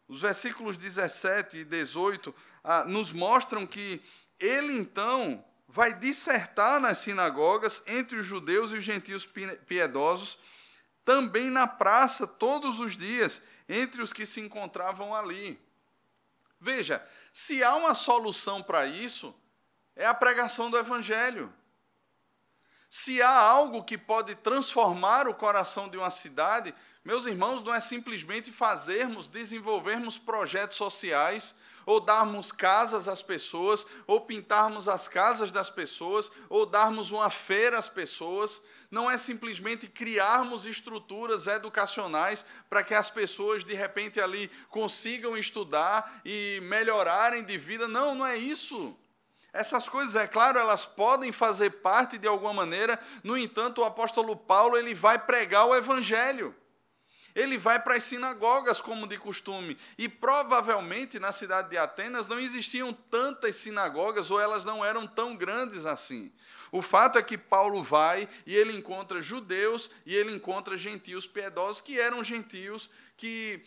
Os 0.07 0.21
versículos 0.21 0.77
17 0.77 1.57
e 1.57 1.63
18 1.63 2.33
ah, 2.63 2.85
nos 2.85 3.11
mostram 3.11 3.65
que 3.65 4.01
ele 4.39 4.73
então 4.77 5.43
vai 5.67 5.93
dissertar 5.93 6.79
nas 6.79 6.99
sinagogas 6.99 7.81
entre 7.87 8.17
os 8.17 8.25
judeus 8.25 8.71
e 8.71 8.77
os 8.77 8.83
gentios 8.83 9.27
piedosos, 9.65 10.37
também 11.03 11.49
na 11.49 11.67
praça 11.67 12.25
todos 12.27 12.79
os 12.79 12.95
dias, 12.95 13.41
entre 13.67 14.01
os 14.01 14.13
que 14.13 14.25
se 14.25 14.39
encontravam 14.39 15.15
ali. 15.15 15.59
Veja, 16.59 17.05
se 17.31 17.63
há 17.63 17.75
uma 17.75 17.93
solução 17.93 18.61
para 18.61 18.85
isso, 18.85 19.35
é 19.95 20.05
a 20.05 20.13
pregação 20.13 20.69
do 20.69 20.77
Evangelho. 20.77 21.53
Se 22.89 23.21
há 23.21 23.37
algo 23.37 23.83
que 23.83 23.97
pode 23.97 24.35
transformar 24.35 25.27
o 25.27 25.33
coração 25.33 25.89
de 25.89 25.97
uma 25.97 26.09
cidade, 26.09 26.73
meus 27.05 27.27
irmãos, 27.27 27.61
não 27.61 27.71
é 27.71 27.79
simplesmente 27.79 28.51
fazermos, 28.51 29.27
desenvolvermos 29.27 30.17
projetos 30.17 30.75
sociais, 30.75 31.53
ou 31.85 31.99
darmos 31.99 32.51
casas 32.51 33.07
às 33.07 33.21
pessoas, 33.21 33.85
ou 34.07 34.21
pintarmos 34.21 34.87
as 34.87 35.07
casas 35.07 35.51
das 35.51 35.69
pessoas, 35.69 36.31
ou 36.49 36.65
darmos 36.65 37.11
uma 37.11 37.29
feira 37.29 37.77
às 37.77 37.87
pessoas. 37.87 38.59
Não 38.89 39.09
é 39.09 39.19
simplesmente 39.19 39.87
criarmos 39.87 40.65
estruturas 40.65 41.45
educacionais 41.45 42.43
para 42.67 42.83
que 42.83 42.95
as 42.95 43.11
pessoas, 43.11 43.63
de 43.63 43.75
repente, 43.75 44.19
ali 44.19 44.49
consigam 44.69 45.37
estudar 45.37 46.21
e 46.25 46.59
melhorarem 46.63 47.43
de 47.43 47.55
vida. 47.55 47.87
Não, 47.87 48.15
não 48.15 48.25
é 48.25 48.35
isso. 48.35 48.97
Essas 49.53 49.87
coisas, 49.87 50.15
é 50.15 50.25
claro, 50.25 50.57
elas 50.57 50.87
podem 50.87 51.31
fazer 51.31 51.69
parte 51.69 52.17
de 52.17 52.27
alguma 52.27 52.51
maneira, 52.51 52.99
no 53.23 53.37
entanto, 53.37 53.81
o 53.81 53.85
apóstolo 53.85 54.35
Paulo 54.35 54.75
ele 54.75 54.95
vai 54.95 55.19
pregar 55.19 55.67
o 55.67 55.75
evangelho. 55.75 56.53
Ele 57.35 57.57
vai 57.57 57.79
para 57.79 57.95
as 57.95 58.03
sinagogas, 58.03 58.79
como 58.79 59.05
de 59.05 59.17
costume. 59.17 59.77
E 59.97 60.07
provavelmente 60.07 61.19
na 61.19 61.33
cidade 61.33 61.69
de 61.69 61.77
Atenas 61.77 62.27
não 62.27 62.39
existiam 62.39 62.93
tantas 62.93 63.57
sinagogas, 63.57 64.31
ou 64.31 64.39
elas 64.39 64.63
não 64.63 64.83
eram 64.83 65.05
tão 65.05 65.35
grandes 65.35 65.85
assim. 65.85 66.31
O 66.71 66.81
fato 66.81 67.17
é 67.17 67.21
que 67.21 67.37
Paulo 67.37 67.83
vai 67.83 68.27
e 68.45 68.55
ele 68.55 68.73
encontra 68.73 69.21
judeus 69.21 69.91
e 70.05 70.15
ele 70.15 70.31
encontra 70.31 70.77
gentios 70.77 71.27
piedosos, 71.27 71.81
que 71.81 71.99
eram 71.99 72.23
gentios 72.23 72.89
que 73.17 73.61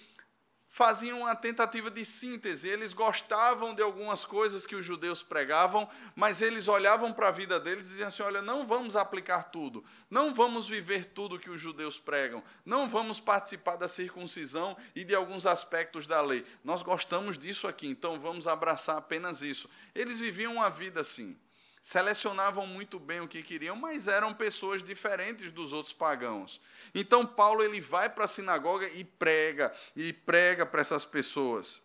faziam 0.69 1.23
uma 1.23 1.35
tentativa 1.35 1.91
de 1.91 2.05
síntese. 2.05 2.69
Eles 2.69 2.93
gostavam 2.93 3.75
de 3.75 3.83
algumas 3.83 4.25
coisas 4.25 4.67
que 4.67 4.77
os 4.77 4.85
judeus 4.85 5.23
pregavam, 5.23 5.89
mas 6.15 6.43
eles 6.43 6.69
olhavam 6.69 7.13
para 7.13 7.29
a 7.29 7.33
vida 7.33 7.59
deles 7.59 7.87
e 7.87 7.91
diziam 7.91 8.09
assim: 8.09 8.23
olha, 8.23 8.43
não 8.43 8.67
vamos 8.67 8.95
aplicar 8.95 9.45
tudo, 9.45 9.83
não 10.11 10.35
vamos 10.35 10.69
viver 10.69 11.07
tudo 11.07 11.39
que 11.39 11.51
os 11.51 11.61
judeus 11.61 11.99
pregam, 11.99 12.45
não 12.65 12.89
vamos 12.89 13.19
participar 13.19 13.77
da 13.77 13.89
circuncisão 13.89 14.77
e 14.95 15.03
de 15.03 15.15
alguns 15.15 15.47
aspectos 15.47 16.07
da 16.07 16.21
lei. 16.21 16.45
Nós 16.63 16.83
gostamos 16.83 17.39
disso 17.39 17.67
aqui, 17.67 17.89
então 17.89 18.21
vamos 18.21 18.47
abraçar 18.47 18.99
apenas 18.99 19.41
isso. 19.41 19.69
Eles 19.95 20.21
viviam 20.21 20.55
uma 20.55 20.69
vida 20.69 21.01
assim. 21.01 21.37
Selecionavam 21.83 22.67
muito 22.67 22.99
bem 22.99 23.21
o 23.21 23.29
que 23.29 23.43
queriam, 23.43 23.77
mas 23.77 24.09
eram 24.09 24.35
pessoas 24.35 24.83
diferentes 24.83 25.53
dos 25.53 25.73
outros 25.73 25.93
pagãos. 25.93 26.61
Então 26.95 27.25
Paulo 27.25 27.63
ele 27.63 27.81
vai 27.81 28.09
para 28.09 28.25
a 28.25 28.29
sinagoga 28.29 28.89
e 28.89 29.05
prega, 29.05 29.73
e 29.95 30.13
prega 30.13 30.67
para 30.67 30.81
essas 30.81 31.05
pessoas. 31.05 31.83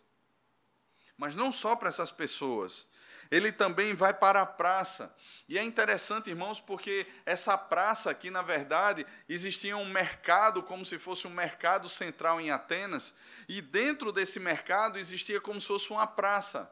Mas 1.16 1.34
não 1.34 1.52
só 1.52 1.76
para 1.76 1.88
essas 1.88 2.10
pessoas. 2.10 2.86
Ele 3.30 3.50
também 3.50 3.94
vai 3.94 4.12
para 4.12 4.42
a 4.42 4.46
praça. 4.46 5.14
E 5.48 5.58
é 5.58 5.64
interessante, 5.64 6.30
irmãos, 6.30 6.60
porque 6.60 7.06
essa 7.24 7.56
praça 7.56 8.10
aqui, 8.10 8.30
na 8.30 8.42
verdade, 8.42 9.06
existia 9.28 9.76
um 9.76 9.86
mercado, 9.86 10.62
como 10.62 10.84
se 10.84 10.98
fosse 10.98 11.26
um 11.26 11.30
mercado 11.30 11.88
central 11.88 12.40
em 12.40 12.50
Atenas, 12.50 13.14
e 13.48 13.60
dentro 13.60 14.12
desse 14.12 14.38
mercado 14.38 14.98
existia 14.98 15.40
como 15.40 15.60
se 15.60 15.66
fosse 15.66 15.90
uma 15.90 16.06
praça, 16.06 16.70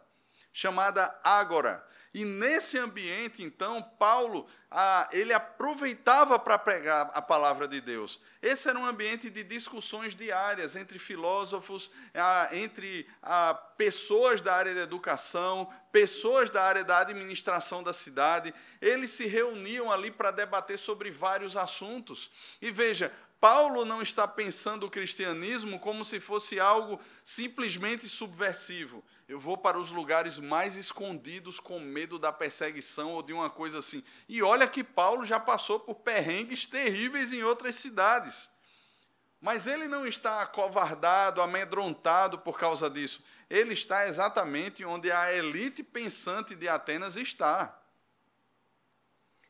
chamada 0.52 1.18
Ágora. 1.24 1.84
E 2.14 2.26
nesse 2.26 2.76
ambiente, 2.76 3.42
então, 3.42 3.82
Paulo, 3.82 4.46
ah, 4.70 5.08
ele 5.12 5.32
aproveitava 5.32 6.38
para 6.38 6.58
pregar 6.58 7.10
a 7.14 7.22
palavra 7.22 7.66
de 7.66 7.80
Deus. 7.80 8.20
Esse 8.42 8.68
era 8.68 8.78
um 8.78 8.84
ambiente 8.84 9.30
de 9.30 9.42
discussões 9.42 10.14
diárias 10.14 10.76
entre 10.76 10.98
filósofos, 10.98 11.90
ah, 12.14 12.50
entre 12.52 13.08
ah, 13.22 13.54
pessoas 13.78 14.42
da 14.42 14.54
área 14.54 14.74
da 14.74 14.82
educação, 14.82 15.72
pessoas 15.90 16.50
da 16.50 16.62
área 16.62 16.84
da 16.84 16.98
administração 16.98 17.82
da 17.82 17.94
cidade. 17.94 18.52
Eles 18.78 19.10
se 19.10 19.26
reuniam 19.26 19.90
ali 19.90 20.10
para 20.10 20.30
debater 20.30 20.78
sobre 20.78 21.10
vários 21.10 21.56
assuntos. 21.56 22.30
E 22.60 22.70
veja, 22.70 23.10
Paulo 23.42 23.84
não 23.84 24.00
está 24.00 24.28
pensando 24.28 24.86
o 24.86 24.90
cristianismo 24.90 25.80
como 25.80 26.04
se 26.04 26.20
fosse 26.20 26.60
algo 26.60 27.00
simplesmente 27.24 28.06
subversivo. 28.06 29.02
Eu 29.32 29.40
vou 29.40 29.56
para 29.56 29.78
os 29.78 29.90
lugares 29.90 30.38
mais 30.38 30.76
escondidos 30.76 31.58
com 31.58 31.80
medo 31.80 32.18
da 32.18 32.30
perseguição 32.30 33.12
ou 33.12 33.22
de 33.22 33.32
uma 33.32 33.48
coisa 33.48 33.78
assim. 33.78 34.04
E 34.28 34.42
olha 34.42 34.68
que 34.68 34.84
Paulo 34.84 35.24
já 35.24 35.40
passou 35.40 35.80
por 35.80 35.94
perrengues 35.94 36.66
terríveis 36.66 37.32
em 37.32 37.42
outras 37.42 37.76
cidades. 37.76 38.50
Mas 39.40 39.66
ele 39.66 39.88
não 39.88 40.06
está 40.06 40.42
acovardado, 40.42 41.40
amedrontado 41.40 42.40
por 42.40 42.58
causa 42.58 42.90
disso. 42.90 43.24
Ele 43.48 43.72
está 43.72 44.06
exatamente 44.06 44.84
onde 44.84 45.10
a 45.10 45.32
elite 45.32 45.82
pensante 45.82 46.54
de 46.54 46.68
Atenas 46.68 47.16
está. 47.16 47.74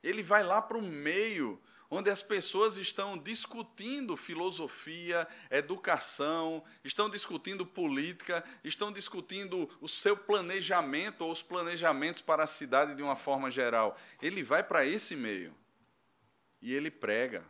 Ele 0.00 0.22
vai 0.22 0.44
lá 0.44 0.62
para 0.62 0.78
o 0.78 0.82
meio 0.82 1.60
onde 1.94 2.08
as 2.08 2.22
pessoas 2.22 2.78
estão 2.78 3.18
discutindo 3.18 4.16
filosofia, 4.16 5.28
educação, 5.50 6.64
estão 6.82 7.10
discutindo 7.10 7.66
política, 7.66 8.42
estão 8.64 8.90
discutindo 8.90 9.68
o 9.78 9.86
seu 9.86 10.16
planejamento 10.16 11.20
ou 11.20 11.30
os 11.30 11.42
planejamentos 11.42 12.22
para 12.22 12.44
a 12.44 12.46
cidade 12.46 12.94
de 12.94 13.02
uma 13.02 13.14
forma 13.14 13.50
geral. 13.50 13.94
Ele 14.22 14.42
vai 14.42 14.62
para 14.62 14.86
esse 14.86 15.14
meio 15.14 15.54
e 16.62 16.72
ele 16.72 16.90
prega. 16.90 17.44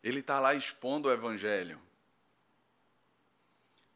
Ele 0.00 0.20
está 0.20 0.38
lá 0.38 0.54
expondo 0.54 1.08
o 1.08 1.12
Evangelho, 1.12 1.82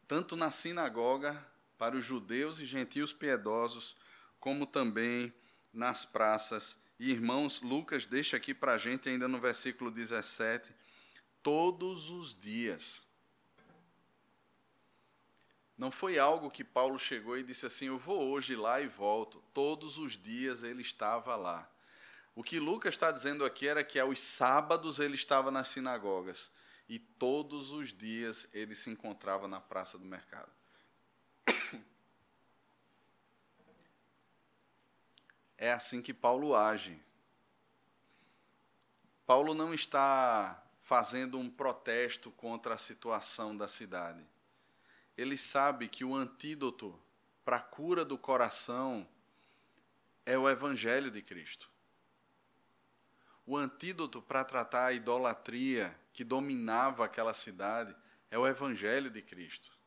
tanto 0.09 0.35
na 0.35 0.51
sinagoga, 0.51 1.41
para 1.77 1.95
os 1.95 2.03
judeus 2.03 2.59
e 2.59 2.65
gentios 2.65 3.13
piedosos, 3.13 3.95
como 4.41 4.65
também 4.65 5.33
nas 5.73 6.05
praças. 6.05 6.77
E 6.99 7.11
irmãos, 7.11 7.59
Lucas 7.61 8.05
deixa 8.05 8.37
aqui 8.37 8.53
para 8.53 8.73
a 8.73 8.77
gente, 8.77 9.09
ainda 9.09 9.27
no 9.27 9.39
versículo 9.39 9.89
17, 9.89 10.73
todos 11.41 12.09
os 12.09 12.35
dias. 12.35 13.01
Não 15.77 15.89
foi 15.89 16.19
algo 16.19 16.51
que 16.51 16.63
Paulo 16.63 16.99
chegou 16.99 17.37
e 17.37 17.43
disse 17.43 17.65
assim: 17.65 17.87
Eu 17.87 17.97
vou 17.97 18.29
hoje 18.29 18.55
lá 18.55 18.79
e 18.79 18.87
volto. 18.87 19.43
Todos 19.53 19.97
os 19.97 20.15
dias 20.15 20.63
ele 20.63 20.81
estava 20.81 21.35
lá. 21.35 21.69
O 22.35 22.43
que 22.43 22.59
Lucas 22.59 22.93
está 22.93 23.11
dizendo 23.11 23.43
aqui 23.43 23.67
era 23.67 23.83
que 23.83 23.99
aos 23.99 24.19
sábados 24.19 24.99
ele 24.99 25.15
estava 25.15 25.51
nas 25.51 25.67
sinagogas 25.67 26.51
e 26.87 26.99
todos 26.99 27.71
os 27.71 27.93
dias 27.93 28.47
ele 28.53 28.75
se 28.75 28.89
encontrava 28.89 29.47
na 29.47 29.59
praça 29.59 29.97
do 29.97 30.05
mercado. 30.05 30.51
é 35.57 35.71
assim 35.71 36.01
que 36.01 36.13
Paulo 36.13 36.55
age. 36.55 37.01
Paulo 39.25 39.53
não 39.53 39.73
está 39.73 40.61
fazendo 40.81 41.37
um 41.37 41.49
protesto 41.49 42.29
contra 42.31 42.73
a 42.73 42.77
situação 42.77 43.55
da 43.55 43.67
cidade. 43.67 44.25
Ele 45.17 45.37
sabe 45.37 45.87
que 45.87 46.03
o 46.03 46.13
antídoto 46.13 46.99
para 47.45 47.57
a 47.57 47.61
cura 47.61 48.03
do 48.03 48.17
coração 48.17 49.07
é 50.25 50.37
o 50.37 50.49
Evangelho 50.49 51.09
de 51.09 51.21
Cristo. 51.21 51.69
O 53.45 53.57
antídoto 53.57 54.21
para 54.21 54.43
tratar 54.43 54.85
a 54.87 54.93
idolatria 54.93 55.97
que 56.13 56.23
dominava 56.23 57.05
aquela 57.05 57.33
cidade 57.33 57.95
é 58.31 58.37
o 58.37 58.47
Evangelho 58.47 59.09
de 59.09 59.21
Cristo. 59.21 59.77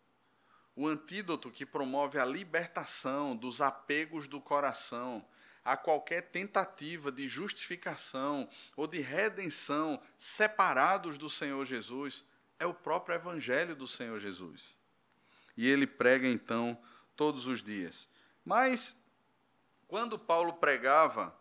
O 0.75 0.87
antídoto 0.87 1.51
que 1.51 1.65
promove 1.65 2.19
a 2.19 2.25
libertação 2.25 3.35
dos 3.35 3.61
apegos 3.63 4.29
do 4.29 4.41
coração 4.41 5.27
a 5.67 5.77
qualquer 5.77 6.23
tentativa 6.23 7.11
de 7.11 7.29
justificação 7.29 8.49
ou 8.77 8.87
de 8.87 9.01
redenção 9.01 10.01
separados 10.17 11.19
do 11.19 11.29
Senhor 11.29 11.65
Jesus 11.65 12.25
é 12.57 12.65
o 12.65 12.73
próprio 12.73 13.17
Evangelho 13.17 13.75
do 13.75 13.87
Senhor 13.87 14.21
Jesus. 14.21 14.77
E 15.57 15.69
ele 15.69 15.85
prega 15.85 16.29
então 16.29 16.79
todos 17.17 17.49
os 17.49 17.65
dias. 17.65 18.09
Mas, 18.45 18.95
quando 19.89 20.17
Paulo 20.17 20.53
pregava, 20.53 21.37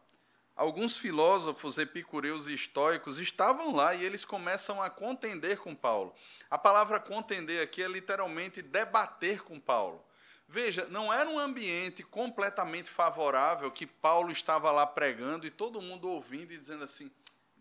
alguns 0.56 0.98
filósofos 0.98 1.78
epicureus 1.78 2.48
e 2.48 2.56
estoicos 2.56 3.20
estavam 3.20 3.76
lá 3.76 3.94
e 3.94 4.04
eles 4.04 4.26
começam 4.26 4.82
a 4.82 4.90
contender 4.90 5.60
com 5.60 5.76
Paulo. 5.76 6.16
A 6.50 6.58
palavra 6.58 7.00
contender 7.00 7.62
aqui 7.62 7.84
é 7.84 7.88
literalmente 7.88 8.64
debater 8.64 9.44
com 9.44 9.60
Paulo. 9.60 10.04
Veja, 10.48 10.86
não 10.90 11.12
era 11.12 11.30
um 11.30 11.40
ambiente 11.40 12.04
completamente 12.04 12.90
favorável 12.90 13.72
que 13.72 13.88
Paulo 13.88 14.32
estava 14.32 14.72
lá 14.72 14.86
pregando 14.86 15.48
e 15.48 15.52
todo 15.52 15.82
mundo 15.82 16.08
ouvindo 16.08 16.54
e 16.54 16.58
dizendo 16.58 16.84
assim: 16.84 17.12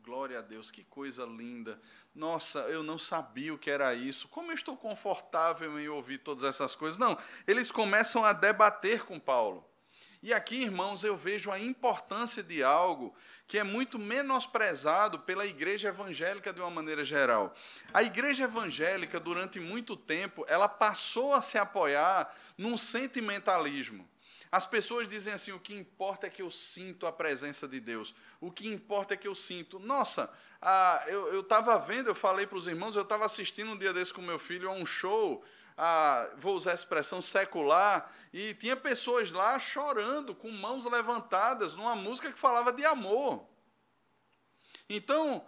glória 0.02 0.38
a 0.38 0.42
Deus, 0.42 0.70
que 0.70 0.84
coisa 0.84 1.24
linda. 1.24 1.80
Nossa, 2.14 2.60
eu 2.60 2.82
não 2.82 2.98
sabia 2.98 3.54
o 3.54 3.58
que 3.58 3.70
era 3.70 3.94
isso. 3.94 4.28
Como 4.28 4.50
eu 4.50 4.54
estou 4.54 4.76
confortável 4.76 5.80
em 5.80 5.88
ouvir 5.88 6.18
todas 6.18 6.44
essas 6.44 6.76
coisas. 6.76 6.98
Não, 6.98 7.18
eles 7.46 7.72
começam 7.72 8.24
a 8.24 8.32
debater 8.32 9.04
com 9.04 9.18
Paulo. 9.18 9.68
E 10.22 10.32
aqui, 10.32 10.62
irmãos, 10.62 11.04
eu 11.04 11.16
vejo 11.16 11.50
a 11.50 11.58
importância 11.58 12.42
de 12.42 12.62
algo 12.62 13.14
que 13.46 13.58
é 13.58 13.64
muito 13.64 13.98
menosprezado 13.98 15.18
pela 15.18 15.46
igreja 15.46 15.88
evangélica 15.88 16.52
de 16.52 16.60
uma 16.60 16.70
maneira 16.70 17.04
geral. 17.04 17.54
A 17.92 18.02
igreja 18.02 18.44
evangélica, 18.44 19.20
durante 19.20 19.60
muito 19.60 19.96
tempo, 19.96 20.44
ela 20.48 20.68
passou 20.68 21.34
a 21.34 21.42
se 21.42 21.58
apoiar 21.58 22.34
num 22.56 22.76
sentimentalismo. 22.76 24.08
As 24.50 24.66
pessoas 24.66 25.08
dizem 25.08 25.34
assim: 25.34 25.52
o 25.52 25.58
que 25.58 25.74
importa 25.74 26.28
é 26.28 26.30
que 26.30 26.40
eu 26.40 26.50
sinto 26.50 27.06
a 27.06 27.12
presença 27.12 27.66
de 27.66 27.80
Deus. 27.80 28.14
O 28.40 28.52
que 28.52 28.68
importa 28.68 29.14
é 29.14 29.16
que 29.16 29.26
eu 29.26 29.34
sinto. 29.34 29.78
Nossa, 29.80 30.30
ah, 30.62 31.04
eu 31.08 31.40
estava 31.40 31.76
vendo, 31.78 32.08
eu 32.08 32.14
falei 32.14 32.46
para 32.46 32.56
os 32.56 32.66
irmãos, 32.66 32.96
eu 32.96 33.02
estava 33.02 33.26
assistindo 33.26 33.72
um 33.72 33.76
dia 33.76 33.92
desse 33.92 34.14
com 34.14 34.22
meu 34.22 34.38
filho 34.38 34.70
a 34.70 34.72
um 34.72 34.86
show 34.86 35.44
a, 35.76 36.30
vou 36.36 36.54
usar 36.54 36.72
a 36.72 36.74
expressão 36.74 37.20
secular, 37.20 38.10
e 38.32 38.54
tinha 38.54 38.76
pessoas 38.76 39.30
lá 39.30 39.58
chorando, 39.58 40.34
com 40.34 40.50
mãos 40.50 40.84
levantadas, 40.84 41.76
numa 41.76 41.94
música 41.94 42.32
que 42.32 42.38
falava 42.38 42.72
de 42.72 42.84
amor. 42.84 43.46
Então, 44.88 45.44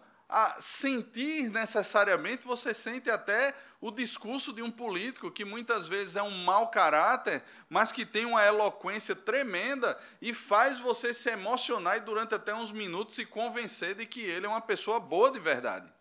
sentir 0.58 1.50
necessariamente, 1.50 2.46
você 2.46 2.74
sente 2.74 3.10
até 3.10 3.54
o 3.80 3.90
discurso 3.90 4.52
de 4.52 4.62
um 4.62 4.70
político 4.70 5.30
que 5.30 5.44
muitas 5.44 5.86
vezes 5.86 6.16
é 6.16 6.22
um 6.22 6.44
mau 6.44 6.68
caráter, 6.68 7.44
mas 7.68 7.92
que 7.92 8.04
tem 8.04 8.24
uma 8.24 8.44
eloquência 8.44 9.14
tremenda 9.14 9.96
e 10.20 10.34
faz 10.34 10.78
você 10.78 11.14
se 11.14 11.30
emocionar 11.30 11.96
e 11.96 12.00
durante 12.00 12.34
até 12.34 12.54
uns 12.54 12.72
minutos 12.72 13.14
se 13.14 13.24
convencer 13.24 13.94
de 13.94 14.06
que 14.06 14.20
ele 14.20 14.46
é 14.46 14.48
uma 14.48 14.60
pessoa 14.60 14.98
boa 14.98 15.30
de 15.30 15.38
verdade. 15.38 15.95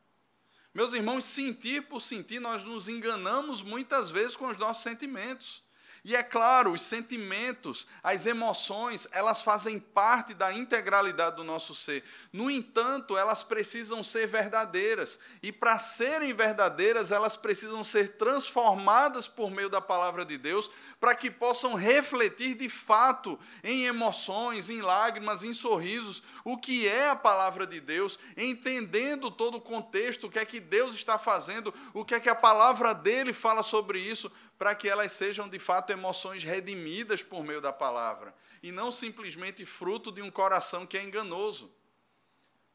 Meus 0.75 0.93
irmãos, 0.93 1.23
sentir 1.23 1.83
por 1.83 2.01
sentir, 2.01 2.41
nós 2.41 2.65
nos 2.65 2.89
enganamos 2.89 3.63
muitas 3.63 4.11
vezes 4.11 4.35
com 4.35 4.49
os 4.49 4.57
nossos 4.57 4.83
sentimentos. 4.83 5.63
E 6.07 6.15
é 6.15 6.21
claro, 6.21 6.71
os 6.71 6.83
sentimentos, 6.83 7.87
as 8.03 8.27
emoções, 8.27 9.07
elas 9.11 9.41
fazem 9.41 9.79
parte 9.79 10.35
da 10.35 10.53
integralidade 10.53 11.35
do 11.35 11.43
nosso 11.43 11.73
ser. 11.73 12.03
No 12.31 12.51
entanto, 12.51 13.17
elas 13.17 13.41
precisam 13.41 14.03
ser 14.03 14.27
verdadeiras. 14.27 15.17
E 15.41 15.51
para 15.51 15.79
serem 15.79 16.31
verdadeiras, 16.31 17.11
elas 17.11 17.35
precisam 17.35 17.83
ser 17.83 18.17
transformadas 18.17 19.27
por 19.27 19.49
meio 19.49 19.67
da 19.67 19.81
palavra 19.81 20.23
de 20.23 20.37
Deus, 20.37 20.69
para 20.99 21.15
que 21.15 21.31
possam 21.31 21.73
refletir 21.73 22.53
de 22.53 22.69
fato 22.69 23.39
em 23.63 23.85
emoções, 23.85 24.69
em 24.69 24.83
lágrimas, 24.83 25.43
em 25.43 25.53
sorrisos, 25.53 26.21
o 26.43 26.55
que 26.55 26.87
é 26.87 27.09
a 27.09 27.15
palavra 27.15 27.65
de 27.65 27.81
Deus, 27.81 28.19
entendendo 28.37 29.31
todo 29.31 29.55
o 29.55 29.61
contexto, 29.61 30.27
o 30.27 30.29
que 30.29 30.37
é 30.37 30.45
que 30.45 30.59
Deus 30.59 30.93
está 30.93 31.17
fazendo, 31.17 31.73
o 31.95 32.05
que 32.05 32.13
é 32.13 32.19
que 32.19 32.29
a 32.29 32.35
palavra 32.35 32.93
dele 32.93 33.33
fala 33.33 33.63
sobre 33.63 33.97
isso, 33.97 34.31
para 34.57 34.73
que 34.73 34.87
elas 34.87 35.11
sejam 35.11 35.49
de 35.49 35.59
fato 35.59 35.91
emoções 35.91 36.43
redimidas 36.43 37.21
por 37.21 37.43
meio 37.43 37.61
da 37.61 37.73
palavra 37.73 38.33
e 38.63 38.71
não 38.71 38.91
simplesmente 38.91 39.65
fruto 39.65 40.11
de 40.11 40.21
um 40.21 40.31
coração 40.31 40.85
que 40.85 40.97
é 40.97 41.03
enganoso. 41.03 41.71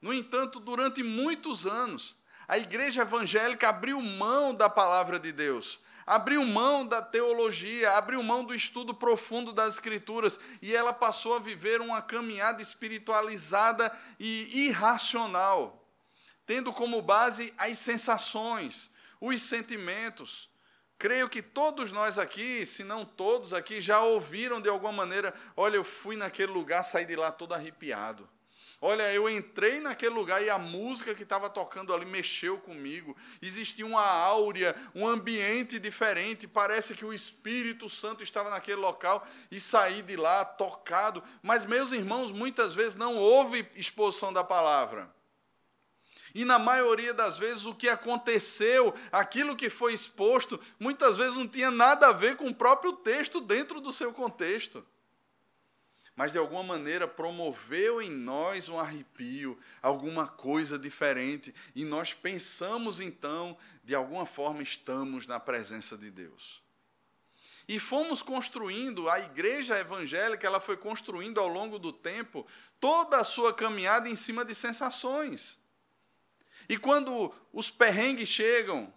No 0.01 0.15
entanto, 0.15 0.61
durante 0.61 1.03
muitos 1.03 1.67
anos, 1.67 2.17
a 2.47 2.59
igreja 2.59 3.03
evangélica 3.03 3.69
abriu 3.69 4.01
mão 4.01 4.55
da 4.55 4.69
palavra 4.69 5.19
de 5.19 5.31
Deus, 5.31 5.81
abriu 6.07 6.45
mão 6.45 6.85
da 6.85 7.01
teologia, 7.01 7.93
abriu 7.93 8.23
mão 8.23 8.45
do 8.45 8.55
estudo 8.55 8.93
profundo 8.93 9.53
das 9.53 9.75
Escrituras 9.75 10.41
e 10.61 10.75
ela 10.75 10.93
passou 10.93 11.37
a 11.37 11.39
viver 11.39 11.81
uma 11.81 12.03
caminhada 12.03 12.61
espiritualizada 12.61 13.97
e 14.19 14.67
irracional, 14.67 15.89
tendo 16.45 16.73
como 16.73 17.01
base 17.01 17.55
as 17.57 17.79
sensações, 17.79 18.91
os 19.21 19.41
sentimentos. 19.43 20.50
Creio 21.01 21.31
que 21.31 21.41
todos 21.41 21.91
nós 21.93 22.19
aqui, 22.19 22.67
se 22.67 22.85
não 22.85 23.07
todos 23.07 23.55
aqui, 23.55 23.81
já 23.81 24.03
ouviram 24.03 24.61
de 24.61 24.69
alguma 24.69 24.93
maneira: 24.93 25.33
olha, 25.57 25.77
eu 25.77 25.83
fui 25.83 26.15
naquele 26.15 26.53
lugar, 26.53 26.83
saí 26.83 27.07
de 27.07 27.17
lá 27.17 27.33
todo 27.33 27.55
arrepiado. 27.55 28.29
Olha, 28.83 29.11
eu 29.11 29.27
entrei 29.27 29.81
naquele 29.81 30.15
lugar 30.15 30.43
e 30.43 30.51
a 30.51 30.59
música 30.59 31.15
que 31.15 31.23
estava 31.23 31.49
tocando 31.49 31.95
ali 31.95 32.05
mexeu 32.05 32.59
comigo. 32.59 33.17
Existia 33.41 33.87
uma 33.87 34.05
áurea, 34.05 34.77
um 34.95 35.09
ambiente 35.09 35.79
diferente. 35.79 36.47
Parece 36.47 36.95
que 36.95 37.05
o 37.05 37.15
Espírito 37.15 37.89
Santo 37.89 38.23
estava 38.23 38.51
naquele 38.51 38.77
local 38.77 39.27
e 39.51 39.59
saí 39.59 40.03
de 40.03 40.17
lá 40.17 40.45
tocado. 40.45 41.23
Mas, 41.43 41.65
meus 41.65 41.93
irmãos, 41.93 42.31
muitas 42.31 42.75
vezes 42.75 42.95
não 42.95 43.17
houve 43.17 43.67
exposição 43.75 44.35
da 44.35 44.45
palavra. 44.45 45.11
E 46.35 46.45
na 46.45 46.59
maioria 46.59 47.13
das 47.13 47.39
vezes 47.39 47.67
o 47.67 47.75
que 47.75 47.89
aconteceu, 47.89 48.95
aquilo 49.11 49.57
que 49.57 49.71
foi 49.71 49.93
exposto, 49.95 50.61
muitas 50.79 51.19
vezes 51.19 51.37
não 51.37 51.47
tinha 51.47 51.71
nada 51.71 52.09
a 52.09 52.13
ver 52.13 52.37
com 52.37 52.47
o 52.49 52.55
próprio 52.55 52.93
texto 52.93 53.41
dentro 53.41 53.81
do 53.81 53.93
seu 53.93 54.13
contexto 54.13 54.85
mas 56.21 56.33
de 56.33 56.39
alguma 56.39 56.63
maneira 56.63 57.09
promoveu 57.09 58.03
em 58.03 58.11
nós 58.11 58.69
um 58.69 58.79
arrepio, 58.79 59.59
alguma 59.81 60.27
coisa 60.27 60.79
diferente, 60.79 61.55
e 61.75 61.83
nós 61.83 62.13
pensamos 62.13 63.01
então, 63.01 63.57
de 63.83 63.95
alguma 63.95 64.27
forma 64.27 64.63
estamos 64.63 65.27
na 65.27 65.41
presença 65.41 65.97
de 65.97 66.11
Deus. 66.11 66.63
E 67.67 67.79
fomos 67.79 68.21
construindo, 68.21 69.09
a 69.09 69.21
igreja 69.21 69.79
evangélica, 69.79 70.47
ela 70.47 70.61
foi 70.61 70.77
construindo 70.77 71.41
ao 71.41 71.49
longo 71.49 71.79
do 71.79 71.93
tempo 71.93 72.47
toda 72.79 73.19
a 73.19 73.25
sua 73.25 73.55
caminhada 73.55 74.09
em 74.09 74.17
cima 74.17 74.45
de 74.45 74.55
sensações. 74.55 75.60
E 76.71 76.77
quando 76.77 77.35
os 77.53 77.69
perrengues 77.69 78.29
chegam, 78.29 78.95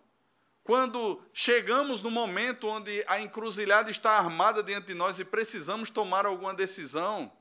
quando 0.63 1.19
chegamos 1.33 2.03
no 2.03 2.12
momento 2.12 2.67
onde 2.67 3.03
a 3.07 3.19
encruzilhada 3.19 3.89
está 3.89 4.12
armada 4.12 4.62
diante 4.62 4.86
de 4.86 4.93
nós 4.93 5.19
e 5.19 5.25
precisamos 5.25 5.89
tomar 5.89 6.23
alguma 6.23 6.53
decisão, 6.53 7.33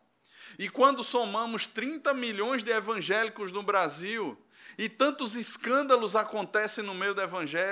e 0.59 0.71
quando 0.71 1.05
somamos 1.05 1.67
30 1.67 2.15
milhões 2.15 2.63
de 2.63 2.71
evangélicos 2.71 3.53
no 3.53 3.63
Brasil, 3.63 4.43
e 4.79 4.89
tantos 4.89 5.37
escândalos 5.37 6.17
acontecem 6.17 6.83
no 6.83 6.95
meio, 6.95 7.15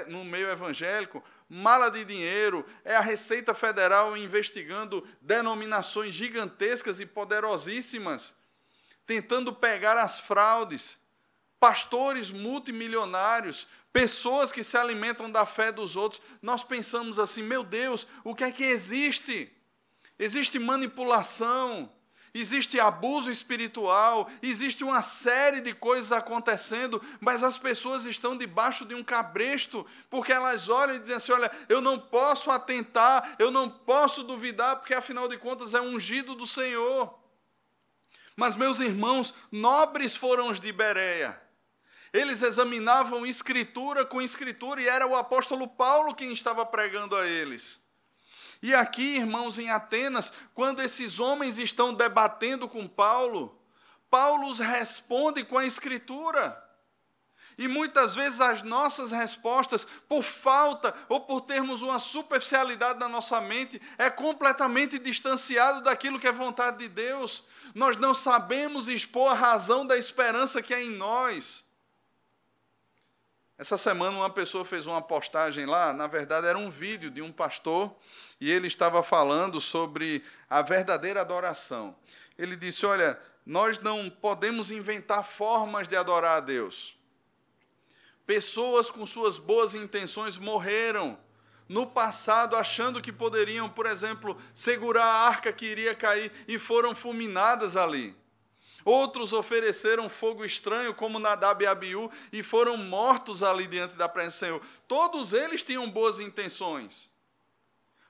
no 0.08 0.22
meio 0.22 0.50
evangélico, 0.50 1.24
mala 1.48 1.88
de 1.88 2.04
dinheiro, 2.04 2.66
é 2.84 2.94
a 2.94 3.00
Receita 3.00 3.54
Federal 3.54 4.14
investigando 4.18 5.02
denominações 5.22 6.12
gigantescas 6.12 7.00
e 7.00 7.06
poderosíssimas, 7.06 8.34
tentando 9.06 9.50
pegar 9.50 9.96
as 9.96 10.20
fraudes, 10.20 10.99
pastores 11.60 12.30
multimilionários 12.30 13.68
pessoas 13.92 14.52
que 14.52 14.62
se 14.62 14.76
alimentam 14.76 15.30
da 15.30 15.44
fé 15.44 15.72
dos 15.72 15.96
outros, 15.96 16.22
nós 16.40 16.62
pensamos 16.62 17.18
assim: 17.18 17.42
meu 17.42 17.62
Deus, 17.62 18.06
o 18.24 18.34
que 18.34 18.44
é 18.44 18.50
que 18.50 18.64
existe? 18.64 19.50
Existe 20.18 20.58
manipulação, 20.58 21.90
existe 22.34 22.78
abuso 22.78 23.30
espiritual, 23.30 24.28
existe 24.42 24.84
uma 24.84 25.00
série 25.00 25.60
de 25.60 25.72
coisas 25.72 26.12
acontecendo, 26.12 27.00
mas 27.20 27.42
as 27.42 27.56
pessoas 27.56 28.04
estão 28.04 28.36
debaixo 28.36 28.84
de 28.84 28.94
um 28.94 29.02
cabresto, 29.02 29.86
porque 30.10 30.32
elas 30.32 30.68
olham 30.68 30.96
e 30.96 30.98
dizem 30.98 31.16
assim: 31.16 31.32
olha, 31.32 31.50
eu 31.68 31.80
não 31.80 31.98
posso 31.98 32.50
atentar, 32.50 33.36
eu 33.38 33.50
não 33.50 33.68
posso 33.68 34.22
duvidar, 34.22 34.76
porque 34.76 34.94
afinal 34.94 35.26
de 35.26 35.38
contas 35.38 35.74
é 35.74 35.80
ungido 35.80 36.34
do 36.34 36.46
Senhor. 36.46 37.18
Mas, 38.36 38.56
meus 38.56 38.80
irmãos, 38.80 39.34
nobres 39.52 40.16
foram 40.16 40.48
os 40.48 40.60
de 40.60 40.72
Bereia 40.72 41.49
eles 42.12 42.42
examinavam 42.42 43.24
escritura 43.24 44.04
com 44.04 44.20
escritura 44.20 44.80
e 44.80 44.88
era 44.88 45.06
o 45.06 45.16
apóstolo 45.16 45.68
Paulo 45.68 46.14
quem 46.14 46.32
estava 46.32 46.66
pregando 46.66 47.16
a 47.16 47.26
eles. 47.26 47.80
E 48.62 48.74
aqui, 48.74 49.16
irmãos, 49.16 49.58
em 49.58 49.70
Atenas, 49.70 50.32
quando 50.54 50.82
esses 50.82 51.18
homens 51.18 51.58
estão 51.58 51.94
debatendo 51.94 52.68
com 52.68 52.86
Paulo, 52.86 53.58
Paulo 54.10 54.48
os 54.48 54.58
responde 54.58 55.44
com 55.44 55.56
a 55.56 55.64
escritura. 55.64 56.62
E 57.56 57.68
muitas 57.68 58.14
vezes 58.14 58.40
as 58.40 58.62
nossas 58.62 59.10
respostas, 59.10 59.86
por 60.08 60.22
falta 60.22 60.94
ou 61.08 61.20
por 61.20 61.42
termos 61.42 61.82
uma 61.82 61.98
superficialidade 61.98 62.98
na 62.98 63.08
nossa 63.08 63.40
mente, 63.40 63.80
é 63.98 64.08
completamente 64.08 64.98
distanciado 64.98 65.82
daquilo 65.82 66.18
que 66.18 66.26
é 66.26 66.32
vontade 66.32 66.78
de 66.78 66.88
Deus. 66.88 67.44
Nós 67.74 67.96
não 67.96 68.14
sabemos 68.14 68.88
expor 68.88 69.30
a 69.30 69.34
razão 69.34 69.86
da 69.86 69.96
esperança 69.96 70.62
que 70.62 70.72
é 70.72 70.82
em 70.82 70.90
nós. 70.90 71.64
Essa 73.60 73.76
semana 73.76 74.16
uma 74.16 74.30
pessoa 74.30 74.64
fez 74.64 74.86
uma 74.86 75.02
postagem 75.02 75.66
lá, 75.66 75.92
na 75.92 76.06
verdade 76.06 76.46
era 76.46 76.56
um 76.56 76.70
vídeo 76.70 77.10
de 77.10 77.20
um 77.20 77.30
pastor, 77.30 77.94
e 78.40 78.50
ele 78.50 78.66
estava 78.66 79.02
falando 79.02 79.60
sobre 79.60 80.24
a 80.48 80.62
verdadeira 80.62 81.20
adoração. 81.20 81.94
Ele 82.38 82.56
disse: 82.56 82.86
Olha, 82.86 83.20
nós 83.44 83.78
não 83.78 84.08
podemos 84.08 84.70
inventar 84.70 85.26
formas 85.26 85.86
de 85.86 85.94
adorar 85.94 86.38
a 86.38 86.40
Deus. 86.40 86.96
Pessoas 88.24 88.90
com 88.90 89.04
suas 89.04 89.36
boas 89.36 89.74
intenções 89.74 90.38
morreram 90.38 91.18
no 91.68 91.86
passado 91.86 92.56
achando 92.56 93.02
que 93.02 93.12
poderiam, 93.12 93.68
por 93.68 93.84
exemplo, 93.84 94.38
segurar 94.54 95.04
a 95.04 95.28
arca 95.28 95.52
que 95.52 95.66
iria 95.66 95.94
cair 95.94 96.32
e 96.48 96.58
foram 96.58 96.94
fulminadas 96.94 97.76
ali. 97.76 98.16
Outros 98.84 99.32
ofereceram 99.32 100.08
fogo 100.08 100.44
estranho, 100.44 100.94
como 100.94 101.18
Nadab 101.18 101.62
e 101.62 101.66
Abiú, 101.66 102.10
e 102.32 102.42
foram 102.42 102.76
mortos 102.76 103.42
ali 103.42 103.66
diante 103.66 103.96
da 103.96 104.08
presença 104.08 104.36
do 104.36 104.40
Senhor. 104.40 104.66
Todos 104.88 105.32
eles 105.32 105.62
tinham 105.62 105.88
boas 105.90 106.20
intenções. 106.20 107.10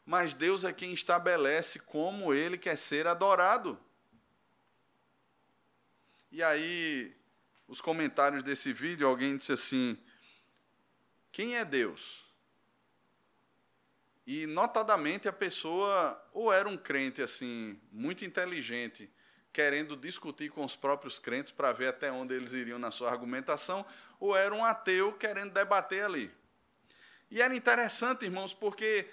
Mas 0.05 0.35
Deus 0.35 0.65
é 0.65 0.73
quem 0.73 0.93
estabelece 0.93 1.79
como 1.79 2.33
ele 2.35 2.59
quer 2.59 2.77
ser 2.77 3.07
adorado. 3.07 3.79
E 6.33 6.43
aí, 6.43 7.15
os 7.67 7.81
comentários 7.81 8.43
desse 8.43 8.73
vídeo, 8.73 9.07
alguém 9.07 9.37
disse 9.37 9.53
assim: 9.53 9.99
Quem 11.31 11.57
é 11.57 11.65
Deus? 11.65 12.25
E 14.27 14.47
notadamente 14.47 15.29
a 15.29 15.33
pessoa 15.33 16.21
ou 16.33 16.53
era 16.53 16.69
um 16.69 16.77
crente 16.77 17.21
assim, 17.21 17.81
muito 17.91 18.25
inteligente, 18.25 19.11
querendo 19.53 19.97
discutir 19.97 20.51
com 20.51 20.65
os 20.65 20.77
próprios 20.77 21.19
crentes 21.19 21.51
para 21.51 21.73
ver 21.73 21.89
até 21.89 22.11
onde 22.11 22.35
eles 22.35 22.53
iriam 22.53 22.79
na 22.79 22.91
sua 22.91 23.11
argumentação, 23.11 23.85
ou 24.19 24.37
era 24.37 24.55
um 24.55 24.65
ateu 24.65 25.13
querendo 25.13 25.53
debater 25.53 26.05
ali. 26.05 26.31
E 27.31 27.41
era 27.41 27.55
interessante, 27.55 28.25
irmãos, 28.25 28.53
porque 28.53 29.09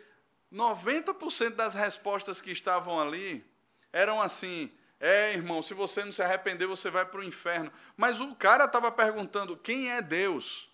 90% 0.51 1.51
das 1.51 1.73
respostas 1.73 2.41
que 2.41 2.51
estavam 2.51 2.99
ali 2.99 3.45
eram 3.91 4.21
assim: 4.21 4.71
é, 4.99 5.33
irmão, 5.33 5.61
se 5.61 5.73
você 5.73 6.03
não 6.03 6.11
se 6.11 6.21
arrepender, 6.21 6.65
você 6.65 6.89
vai 6.89 7.05
para 7.05 7.19
o 7.19 7.23
inferno. 7.23 7.71
Mas 7.95 8.19
o 8.19 8.35
cara 8.35 8.65
estava 8.65 8.91
perguntando: 8.91 9.55
quem 9.57 9.91
é 9.91 10.01
Deus? 10.01 10.66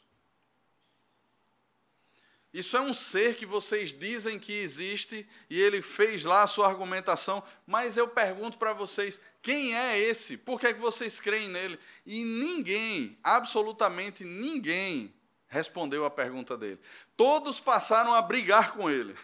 Isso 2.54 2.78
é 2.78 2.82
um 2.82 2.94
ser 2.94 3.36
que 3.36 3.48
vocês 3.48 3.92
dizem 3.92 4.38
que 4.38 4.54
existe 4.54 5.28
e 5.50 5.60
ele 5.60 5.82
fez 5.82 6.24
lá 6.24 6.44
a 6.44 6.48
sua 6.48 6.68
argumentação, 6.68 7.44
mas 7.66 7.98
eu 7.98 8.08
pergunto 8.08 8.60
para 8.60 8.74
vocês: 8.74 9.20
quem 9.42 9.76
é 9.76 9.98
esse? 9.98 10.38
Por 10.38 10.60
que, 10.60 10.68
é 10.68 10.74
que 10.74 10.80
vocês 10.80 11.20
creem 11.20 11.50
nele? 11.50 11.80
E 12.06 12.24
ninguém, 12.24 13.18
absolutamente 13.24 14.24
ninguém, 14.24 15.12
respondeu 15.48 16.06
a 16.06 16.12
pergunta 16.12 16.56
dele. 16.56 16.80
Todos 17.18 17.60
passaram 17.60 18.13
a 18.13 18.22
brigar 18.22 18.74
com 18.74 18.88
ele. 18.88 19.16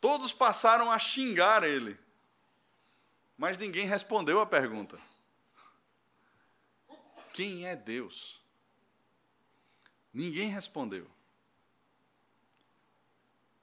Todos 0.00 0.32
passaram 0.32 0.90
a 0.90 0.98
xingar 0.98 1.64
ele. 1.64 1.98
Mas 3.36 3.58
ninguém 3.58 3.86
respondeu 3.86 4.40
a 4.40 4.46
pergunta. 4.46 4.98
Quem 7.32 7.66
é 7.66 7.76
Deus? 7.76 8.41
Ninguém 10.12 10.48
respondeu. 10.48 11.10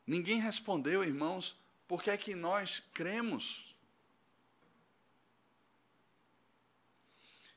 Ninguém 0.05 0.39
respondeu, 0.39 1.03
irmãos, 1.03 1.55
porque 1.87 2.09
é 2.09 2.17
que 2.17 2.33
nós 2.33 2.81
cremos. 2.93 3.75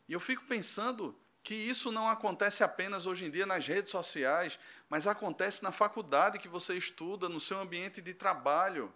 E 0.06 0.12
eu 0.12 0.20
fico 0.20 0.44
pensando 0.44 1.18
que 1.42 1.54
isso 1.54 1.90
não 1.90 2.06
acontece 2.06 2.62
apenas 2.62 3.06
hoje 3.06 3.24
em 3.24 3.30
dia 3.30 3.46
nas 3.46 3.66
redes 3.66 3.90
sociais, 3.90 4.58
mas 4.88 5.06
acontece 5.06 5.62
na 5.62 5.72
faculdade 5.72 6.38
que 6.38 6.48
você 6.48 6.76
estuda, 6.76 7.28
no 7.28 7.40
seu 7.40 7.58
ambiente 7.58 8.00
de 8.02 8.14
trabalho. 8.14 8.92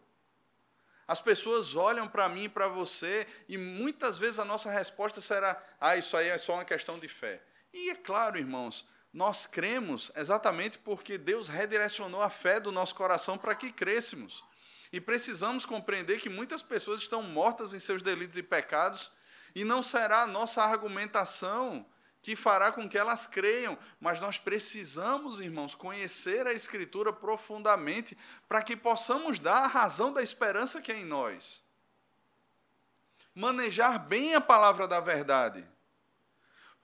As 1.09 1.21
pessoas 1.21 1.75
olham 1.75 2.07
para 2.07 2.29
mim 2.29 2.45
e 2.45 2.49
para 2.49 2.69
você, 2.69 3.27
e 3.49 3.57
muitas 3.57 4.19
vezes 4.19 4.39
a 4.39 4.45
nossa 4.45 4.71
resposta 4.71 5.21
será: 5.21 5.61
ah, 5.81 5.97
isso 5.97 6.17
aí 6.17 6.29
é 6.29 6.39
só 6.39 6.55
uma 6.55 6.65
questão 6.65 6.99
de 6.99 7.09
fé. 7.09 7.43
E 7.73 7.91
é 7.91 7.95
claro, 7.95 8.39
irmãos, 8.39 8.87
nós 9.16 9.46
cremos 9.46 10.12
exatamente 10.14 10.76
porque 10.76 11.16
Deus 11.16 11.48
redirecionou 11.48 12.20
a 12.20 12.29
fé 12.29 12.61
do 12.61 12.70
nosso 12.70 12.94
coração 12.94 13.38
para 13.38 13.55
que 13.55 13.72
crescêssemos. 13.72 14.44
E 14.92 15.00
precisamos 15.00 15.64
compreender 15.64 16.20
que 16.20 16.29
muitas 16.29 16.61
pessoas 16.61 17.00
estão 17.00 17.22
mortas 17.22 17.72
em 17.72 17.79
seus 17.79 18.02
delitos 18.02 18.37
e 18.37 18.42
pecados, 18.42 19.11
e 19.55 19.64
não 19.64 19.83
será 19.83 20.20
a 20.20 20.26
nossa 20.26 20.62
argumentação 20.62 21.87
que 22.20 22.37
fará 22.37 22.70
com 22.70 22.87
que 22.87 22.98
elas 22.98 23.26
creiam, 23.26 23.79
mas 23.98 24.20
nós 24.20 24.37
precisamos, 24.37 25.40
irmãos, 25.40 25.74
conhecer 25.74 26.46
a 26.46 26.52
Escritura 26.52 27.11
profundamente 27.11 28.18
para 28.46 28.62
que 28.62 28.76
possamos 28.76 29.38
dar 29.38 29.64
a 29.64 29.66
razão 29.66 30.12
da 30.12 30.22
esperança 30.22 30.83
que 30.83 30.92
é 30.92 30.98
em 30.98 31.07
nós. 31.07 31.62
Manejar 33.35 33.98
bem 33.98 34.35
a 34.35 34.42
palavra 34.42 34.87
da 34.87 35.00
verdade. 35.00 35.66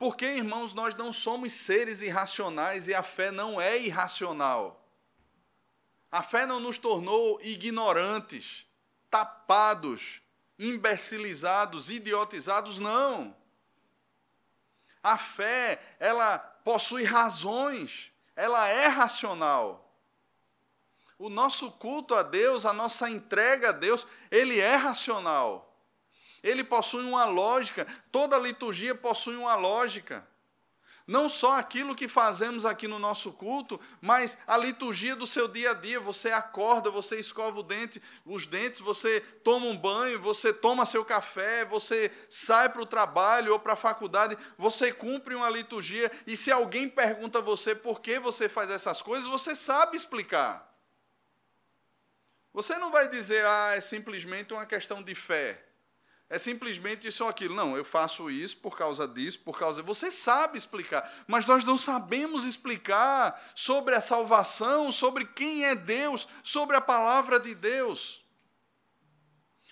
Porque, 0.02 0.26
irmãos, 0.26 0.74
nós 0.74 0.96
não 0.96 1.12
somos 1.12 1.52
seres 1.52 2.02
irracionais 2.02 2.88
e 2.88 2.92
a 2.92 3.04
fé 3.04 3.30
não 3.30 3.60
é 3.60 3.78
irracional. 3.78 4.84
A 6.10 6.24
fé 6.24 6.44
não 6.44 6.58
nos 6.58 6.76
tornou 6.76 7.40
ignorantes, 7.40 8.66
tapados, 9.08 10.20
imbecilizados, 10.58 11.88
idiotizados, 11.88 12.80
não. 12.80 13.36
A 15.00 15.16
fé, 15.16 15.80
ela 16.00 16.36
possui 16.36 17.04
razões, 17.04 18.10
ela 18.34 18.66
é 18.66 18.88
racional. 18.88 19.88
O 21.16 21.28
nosso 21.28 21.70
culto 21.70 22.16
a 22.16 22.24
Deus, 22.24 22.66
a 22.66 22.72
nossa 22.72 23.08
entrega 23.08 23.68
a 23.68 23.72
Deus, 23.72 24.04
ele 24.32 24.58
é 24.58 24.74
racional. 24.74 25.71
Ele 26.42 26.64
possui 26.64 27.05
uma 27.05 27.24
lógica, 27.24 27.87
toda 28.11 28.38
liturgia 28.38 28.94
possui 28.94 29.37
uma 29.37 29.55
lógica. 29.55 30.26
Não 31.07 31.28
só 31.28 31.59
aquilo 31.59 31.96
que 31.96 32.07
fazemos 32.07 32.64
aqui 32.64 32.87
no 32.87 32.98
nosso 32.98 33.33
culto, 33.33 33.81
mas 34.00 34.37
a 34.46 34.57
liturgia 34.57 35.16
do 35.16 35.26
seu 35.26 35.48
dia 35.48 35.72
a 35.72 35.74
dia. 35.74 35.98
Você 36.00 36.31
acorda, 36.31 36.90
você 36.90 37.18
escova 37.18 37.59
o 37.59 37.62
dente, 37.62 38.00
os 38.24 38.46
dentes, 38.46 38.81
você 38.81 39.20
toma 39.20 39.66
um 39.66 39.76
banho, 39.76 40.20
você 40.20 40.52
toma 40.52 40.87
seu 40.87 41.05
café, 41.05 41.64
você 41.64 42.11
sai 42.31 42.68
para 42.68 42.83
o 42.83 42.87
trabalho 42.87 43.52
ou 43.52 43.59
para 43.59 43.72
a 43.72 43.76
faculdade, 43.76 44.38
você 44.57 44.92
cumpre 44.92 45.35
uma 45.35 45.50
liturgia. 45.50 46.11
E 46.26 46.37
se 46.37 46.52
alguém 46.52 46.88
pergunta 46.88 47.38
a 47.38 47.42
você 47.42 47.74
por 47.74 48.00
que 48.00 48.20
você 48.20 48.48
faz 48.48 48.70
essas 48.70 49.02
coisas, 49.02 49.26
você 49.26 49.57
sabe 49.57 49.96
explicar. 49.96 50.70
Você 52.52 52.78
não 52.78 52.92
vai 52.92 53.09
dizer, 53.09 53.44
ah, 53.44 53.72
é 53.74 53.81
simplesmente 53.81 54.52
uma 54.52 54.66
questão 54.66 55.02
de 55.02 55.14
fé 55.14 55.71
é 56.32 56.38
simplesmente 56.38 57.06
isso 57.06 57.24
ou 57.24 57.28
aquilo. 57.28 57.54
Não, 57.54 57.76
eu 57.76 57.84
faço 57.84 58.30
isso 58.30 58.56
por 58.56 58.74
causa 58.74 59.06
disso, 59.06 59.38
por 59.40 59.58
causa. 59.58 59.82
Você 59.82 60.10
sabe 60.10 60.56
explicar, 60.56 61.12
mas 61.26 61.44
nós 61.44 61.62
não 61.62 61.76
sabemos 61.76 62.44
explicar 62.44 63.38
sobre 63.54 63.94
a 63.94 64.00
salvação, 64.00 64.90
sobre 64.90 65.26
quem 65.26 65.66
é 65.66 65.74
Deus, 65.74 66.26
sobre 66.42 66.74
a 66.74 66.80
palavra 66.80 67.38
de 67.38 67.54
Deus. 67.54 68.24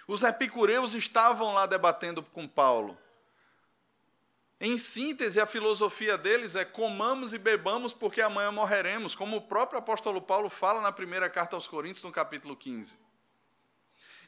Os 0.06 0.22
epicureus 0.22 0.92
estavam 0.94 1.54
lá 1.54 1.64
debatendo 1.64 2.22
com 2.22 2.46
Paulo. 2.46 2.98
Em 4.60 4.76
síntese, 4.76 5.40
a 5.40 5.46
filosofia 5.46 6.18
deles 6.18 6.56
é 6.56 6.64
comamos 6.66 7.32
e 7.32 7.38
bebamos 7.38 7.94
porque 7.94 8.20
amanhã 8.20 8.52
morreremos, 8.52 9.14
como 9.14 9.38
o 9.38 9.40
próprio 9.48 9.78
apóstolo 9.78 10.20
Paulo 10.20 10.50
fala 10.50 10.82
na 10.82 10.92
primeira 10.92 11.30
carta 11.30 11.56
aos 11.56 11.66
Coríntios, 11.66 12.02
no 12.02 12.12
capítulo 12.12 12.54
15. 12.54 12.98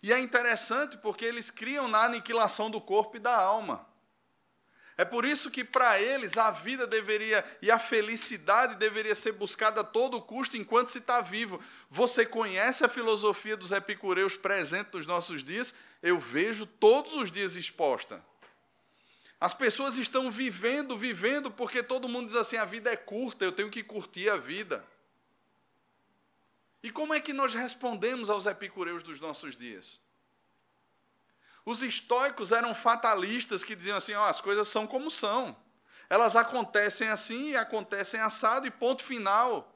E 0.03 0.13
é 0.13 0.19
interessante 0.19 0.97
porque 0.97 1.25
eles 1.25 1.51
criam 1.51 1.87
na 1.87 2.05
aniquilação 2.05 2.69
do 2.69 2.81
corpo 2.81 3.17
e 3.17 3.21
da 3.21 3.37
alma. 3.37 3.87
É 4.97 5.05
por 5.05 5.25
isso 5.25 5.51
que 5.51 5.65
para 5.65 6.01
eles 6.01 6.37
a 6.37 6.51
vida 6.51 6.87
deveria 6.87 7.45
e 7.63 7.71
a 7.71 7.79
felicidade 7.79 8.77
deveria 8.77 9.15
ser 9.15 9.33
buscada 9.33 9.81
a 9.81 9.85
todo 9.85 10.21
custo 10.21 10.57
enquanto 10.57 10.91
se 10.91 10.99
está 10.99 11.21
vivo. 11.21 11.61
Você 11.89 12.27
conhece 12.27 12.85
a 12.85 12.89
filosofia 12.89 13.57
dos 13.57 13.73
epicureus 13.73 14.37
presente 14.37 14.91
nos 14.93 15.07
nossos 15.07 15.43
dias? 15.43 15.75
Eu 16.03 16.19
vejo 16.19 16.67
todos 16.67 17.15
os 17.15 17.31
dias 17.31 17.57
exposta. 17.57 18.23
As 19.41 19.55
pessoas 19.55 19.97
estão 19.97 20.31
vivendo, 20.31 20.97
vivendo, 20.97 21.51
porque 21.51 21.83
todo 21.83 22.09
mundo 22.09 22.29
diz 22.29 22.37
assim: 22.37 22.57
a 22.57 22.65
vida 22.65 22.91
é 22.91 22.97
curta, 22.97 23.45
eu 23.45 23.51
tenho 23.51 23.71
que 23.71 23.83
curtir 23.83 24.29
a 24.29 24.37
vida. 24.37 24.85
E 26.83 26.91
como 26.91 27.15
é 27.15 27.21
que 27.21 27.33
nós 27.33 27.55
respondemos 27.55 28.29
aos 28.29 28.47
epicureus 28.47 29.03
dos 29.03 29.21
nossos 29.21 29.57
dias? 29.57 30.01
Os 31.65 31.83
estoicos 31.83 32.51
eram 32.51 32.75
fatalistas 32.75 33.63
que 33.63 33.77
diziam 33.77 33.97
assim: 33.97 34.15
oh, 34.15 34.25
as 34.25 34.41
coisas 34.41 34.67
são 34.69 34.87
como 34.87 35.11
são. 35.11 35.57
Elas 36.11 36.35
acontecem 36.35 37.09
assim 37.09 37.51
e 37.51 37.57
acontecem 37.57 38.21
assado 38.21 38.67
e 38.67 38.71
ponto 38.71 39.03
final. 39.03 39.73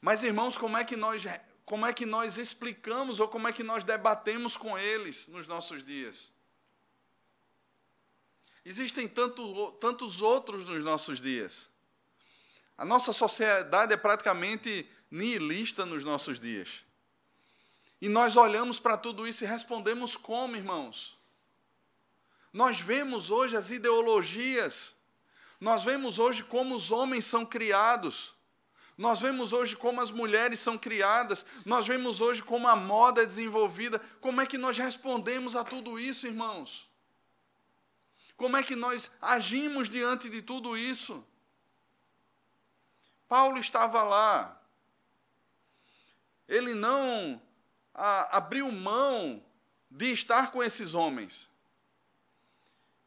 Mas 0.00 0.22
irmãos, 0.22 0.56
como 0.56 0.76
é 0.76 0.84
que 0.84 0.96
nós 0.96 1.24
como 1.64 1.86
é 1.86 1.92
que 1.92 2.04
nós 2.04 2.38
explicamos 2.38 3.18
ou 3.20 3.28
como 3.28 3.48
é 3.48 3.52
que 3.52 3.62
nós 3.62 3.84
debatemos 3.84 4.56
com 4.56 4.78
eles 4.78 5.28
nos 5.28 5.46
nossos 5.46 5.84
dias? 5.84 6.32
Existem 8.64 9.08
tanto, 9.08 9.72
tantos 9.72 10.22
outros 10.22 10.64
nos 10.64 10.84
nossos 10.84 11.20
dias. 11.20 11.70
A 12.76 12.84
nossa 12.84 13.12
sociedade 13.12 13.92
é 13.92 13.96
praticamente 13.96 14.88
nihilista 15.12 15.84
nos 15.84 16.02
nossos 16.02 16.40
dias. 16.40 16.82
E 18.00 18.08
nós 18.08 18.34
olhamos 18.34 18.80
para 18.80 18.96
tudo 18.96 19.28
isso 19.28 19.44
e 19.44 19.46
respondemos 19.46 20.16
como, 20.16 20.56
irmãos? 20.56 21.16
Nós 22.50 22.80
vemos 22.80 23.30
hoje 23.30 23.54
as 23.54 23.70
ideologias, 23.70 24.96
nós 25.60 25.84
vemos 25.84 26.18
hoje 26.18 26.42
como 26.42 26.74
os 26.74 26.90
homens 26.90 27.26
são 27.26 27.44
criados, 27.44 28.34
nós 28.96 29.20
vemos 29.20 29.52
hoje 29.52 29.76
como 29.76 30.00
as 30.00 30.10
mulheres 30.10 30.58
são 30.58 30.78
criadas, 30.78 31.44
nós 31.64 31.86
vemos 31.86 32.20
hoje 32.20 32.42
como 32.42 32.66
a 32.66 32.74
moda 32.74 33.22
é 33.22 33.26
desenvolvida. 33.26 33.98
Como 34.20 34.40
é 34.40 34.46
que 34.46 34.58
nós 34.58 34.78
respondemos 34.78 35.54
a 35.56 35.62
tudo 35.62 35.98
isso, 35.98 36.26
irmãos? 36.26 36.88
Como 38.36 38.56
é 38.56 38.62
que 38.62 38.74
nós 38.74 39.10
agimos 39.20 39.88
diante 39.88 40.28
de 40.28 40.42
tudo 40.42 40.76
isso? 40.76 41.24
Paulo 43.28 43.58
estava 43.58 44.02
lá, 44.02 44.61
ele 46.52 46.74
não 46.74 47.40
a, 47.94 48.36
abriu 48.36 48.70
mão 48.70 49.42
de 49.90 50.12
estar 50.12 50.52
com 50.52 50.62
esses 50.62 50.94
homens. 50.94 51.48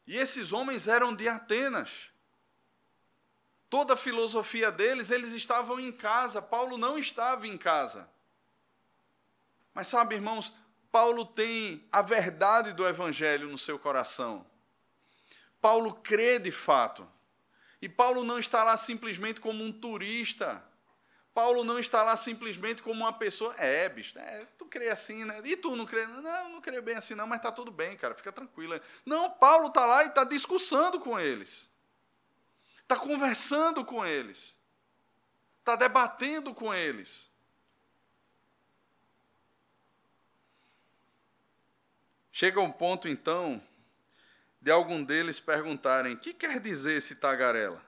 E 0.08 0.18
esses 0.18 0.52
homens 0.52 0.88
eram 0.88 1.16
de 1.16 1.28
Atenas. 1.28 2.10
Toda 3.70 3.94
a 3.94 3.98
filosofia 3.98 4.72
deles, 4.72 5.12
eles 5.12 5.32
estavam 5.32 5.80
em 5.80 5.92
casa. 5.92 6.42
Paulo 6.42 6.76
não 6.76 6.98
estava 6.98 7.48
em 7.48 7.56
casa. 7.56 8.10
Mas 9.76 9.88
sabe, 9.88 10.16
irmãos, 10.16 10.52
Paulo 10.92 11.24
tem 11.24 11.88
a 11.92 12.02
verdade 12.02 12.74
do 12.74 12.88
Evangelho 12.88 13.48
no 13.48 13.60
seu 13.60 13.78
coração. 13.78 14.44
Paulo 15.62 15.94
crê 15.94 16.40
de 16.40 16.52
fato. 16.52 17.08
E 17.80 17.88
Paulo 17.88 18.24
não 18.24 18.40
está 18.40 18.64
lá 18.64 18.76
simplesmente 18.76 19.40
como 19.40 19.64
um 19.64 19.72
turista 19.72 20.64
Paulo 21.36 21.66
não 21.66 21.78
está 21.78 22.02
lá 22.02 22.16
simplesmente 22.16 22.82
como 22.82 23.02
uma 23.02 23.12
pessoa. 23.12 23.54
É, 23.58 23.90
bicho, 23.90 24.18
é, 24.18 24.48
tu 24.58 24.66
crê 24.66 24.88
assim, 24.88 25.26
né? 25.26 25.42
E 25.44 25.58
tu 25.58 25.76
não 25.76 25.86
crê? 25.86 26.08
Não, 26.08 26.50
não 26.50 26.62
crê 26.62 26.80
bem 26.80 26.96
assim, 26.96 27.14
não, 27.14 27.28
mas 27.28 27.40
está 27.40 27.52
tudo 27.52 27.72
bem, 27.72 27.98
cara, 27.98 28.16
fica 28.16 28.32
tranquilo. 28.32 28.80
Não, 29.06 29.30
Paulo 29.30 29.68
está 29.68 29.86
lá 29.86 30.06
e 30.06 30.08
está 30.08 30.24
discussando 30.24 30.98
com 30.98 31.20
eles. 31.20 31.70
Está 32.84 32.96
conversando 32.96 33.84
com 33.84 34.06
eles. 34.06 34.56
Está 35.60 35.76
debatendo 35.76 36.54
com 36.54 36.74
eles. 36.74 37.30
Chega 42.32 42.62
um 42.62 42.72
ponto, 42.72 43.10
então, 43.10 43.62
de 44.62 44.72
algum 44.72 45.04
deles 45.04 45.42
perguntarem: 45.42 46.14
o 46.14 46.18
que 46.18 46.34
quer 46.34 46.62
dizer 46.62 46.94
esse 46.94 47.14
tagarela? 47.16 47.86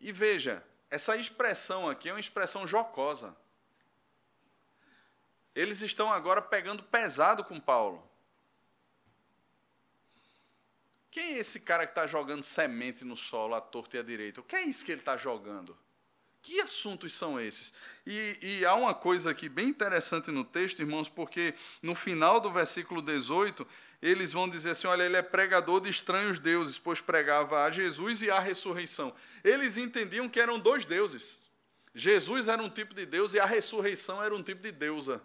E 0.00 0.12
veja, 0.12 0.64
essa 0.90 1.16
expressão 1.16 1.88
aqui 1.88 2.08
é 2.08 2.12
uma 2.12 2.20
expressão 2.20 2.66
jocosa. 2.66 3.36
Eles 5.54 5.80
estão 5.80 6.12
agora 6.12 6.42
pegando 6.42 6.82
pesado 6.82 7.42
com 7.42 7.58
Paulo. 7.58 8.06
Quem 11.10 11.34
é 11.34 11.38
esse 11.38 11.58
cara 11.60 11.86
que 11.86 11.92
está 11.92 12.06
jogando 12.06 12.42
semente 12.42 13.04
no 13.04 13.16
solo, 13.16 13.54
à 13.54 13.60
torta 13.60 13.96
e 13.96 14.00
à 14.00 14.02
direita? 14.02 14.42
O 14.42 14.44
que 14.44 14.54
é 14.54 14.62
isso 14.64 14.84
que 14.84 14.92
ele 14.92 15.00
está 15.00 15.16
jogando? 15.16 15.76
Que 16.42 16.60
assuntos 16.60 17.14
são 17.14 17.40
esses? 17.40 17.72
E, 18.06 18.38
e, 18.40 18.64
há 18.66 18.74
uma 18.74 18.94
coisa 18.94 19.30
aqui 19.30 19.48
bem 19.48 19.68
interessante 19.68 20.30
no 20.30 20.44
texto, 20.44 20.80
irmãos, 20.80 21.08
porque 21.08 21.54
no 21.82 21.94
final 21.94 22.38
do 22.38 22.52
versículo 22.52 23.00
18, 23.00 23.66
eles 24.00 24.32
vão 24.32 24.48
dizer 24.48 24.70
assim: 24.70 24.86
olha, 24.86 25.02
ele 25.02 25.16
é 25.16 25.22
pregador 25.22 25.80
de 25.80 25.88
estranhos 25.88 26.38
deuses, 26.38 26.78
pois 26.78 27.00
pregava 27.00 27.64
a 27.64 27.70
Jesus 27.70 28.22
e 28.22 28.30
a 28.30 28.38
ressurreição. 28.38 29.14
Eles 29.42 29.76
entendiam 29.76 30.28
que 30.28 30.40
eram 30.40 30.58
dois 30.58 30.84
deuses. 30.84 31.38
Jesus 31.94 32.48
era 32.48 32.62
um 32.62 32.68
tipo 32.68 32.94
de 32.94 33.06
Deus 33.06 33.32
e 33.32 33.40
a 33.40 33.46
ressurreição 33.46 34.22
era 34.22 34.34
um 34.34 34.42
tipo 34.42 34.62
de 34.62 34.70
deusa. 34.70 35.22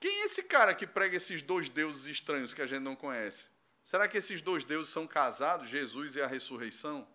Quem 0.00 0.22
é 0.22 0.24
esse 0.24 0.42
cara 0.42 0.74
que 0.74 0.86
prega 0.86 1.16
esses 1.16 1.42
dois 1.42 1.68
deuses 1.68 2.06
estranhos 2.06 2.54
que 2.54 2.62
a 2.62 2.66
gente 2.66 2.82
não 2.82 2.96
conhece? 2.96 3.48
Será 3.82 4.06
que 4.06 4.18
esses 4.18 4.40
dois 4.40 4.64
deuses 4.64 4.92
são 4.92 5.06
casados, 5.06 5.68
Jesus 5.68 6.14
e 6.16 6.20
a 6.20 6.26
ressurreição? 6.26 7.06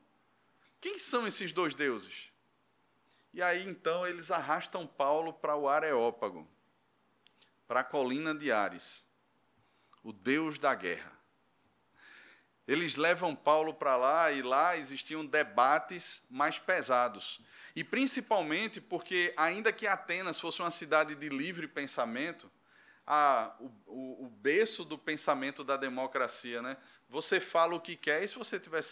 Quem 0.82 0.98
são 0.98 1.28
esses 1.28 1.52
dois 1.52 1.74
deuses? 1.74 2.32
E 3.34 3.42
aí 3.42 3.68
então 3.68 4.06
eles 4.06 4.32
arrastam 4.32 4.86
Paulo 4.86 5.34
para 5.34 5.56
o 5.56 5.68
Areópago, 5.68 6.48
para 7.74 7.80
a 7.80 7.84
colina 7.84 8.36
de 8.36 8.52
Ares, 8.52 9.04
o 10.04 10.14
deus 10.14 10.60
da 10.60 10.76
guerra. 10.76 11.12
Eles 12.68 12.98
levam 12.98 13.36
Paulo 13.36 13.74
para 13.74 13.98
lá 13.98 14.32
e 14.32 14.44
lá 14.44 14.78
existiam 14.78 15.26
debates 15.26 16.22
mais 16.30 16.60
pesados. 16.60 17.42
E 17.76 17.84
principalmente 17.84 18.80
porque, 18.80 19.34
ainda 19.36 19.74
que 19.74 19.88
Atenas 19.88 20.40
fosse 20.40 20.62
uma 20.62 20.70
cidade 20.70 21.16
de 21.16 21.30
livre 21.30 21.68
pensamento, 21.68 22.48
a, 23.08 23.56
o, 23.60 23.72
o, 23.88 24.26
o, 24.26 24.30
berço 24.30 24.86
do 24.86 24.96
pensamento 24.96 25.64
da 25.64 25.76
democracia. 25.76 26.62
Né? 26.62 26.78
Você 27.10 27.40
fala 27.40 27.74
o 27.74 27.82
que 27.82 27.96
quer 27.96 28.24
e 28.24 28.28
se 28.28 28.36
você 28.36 28.58
estiver 28.58 28.84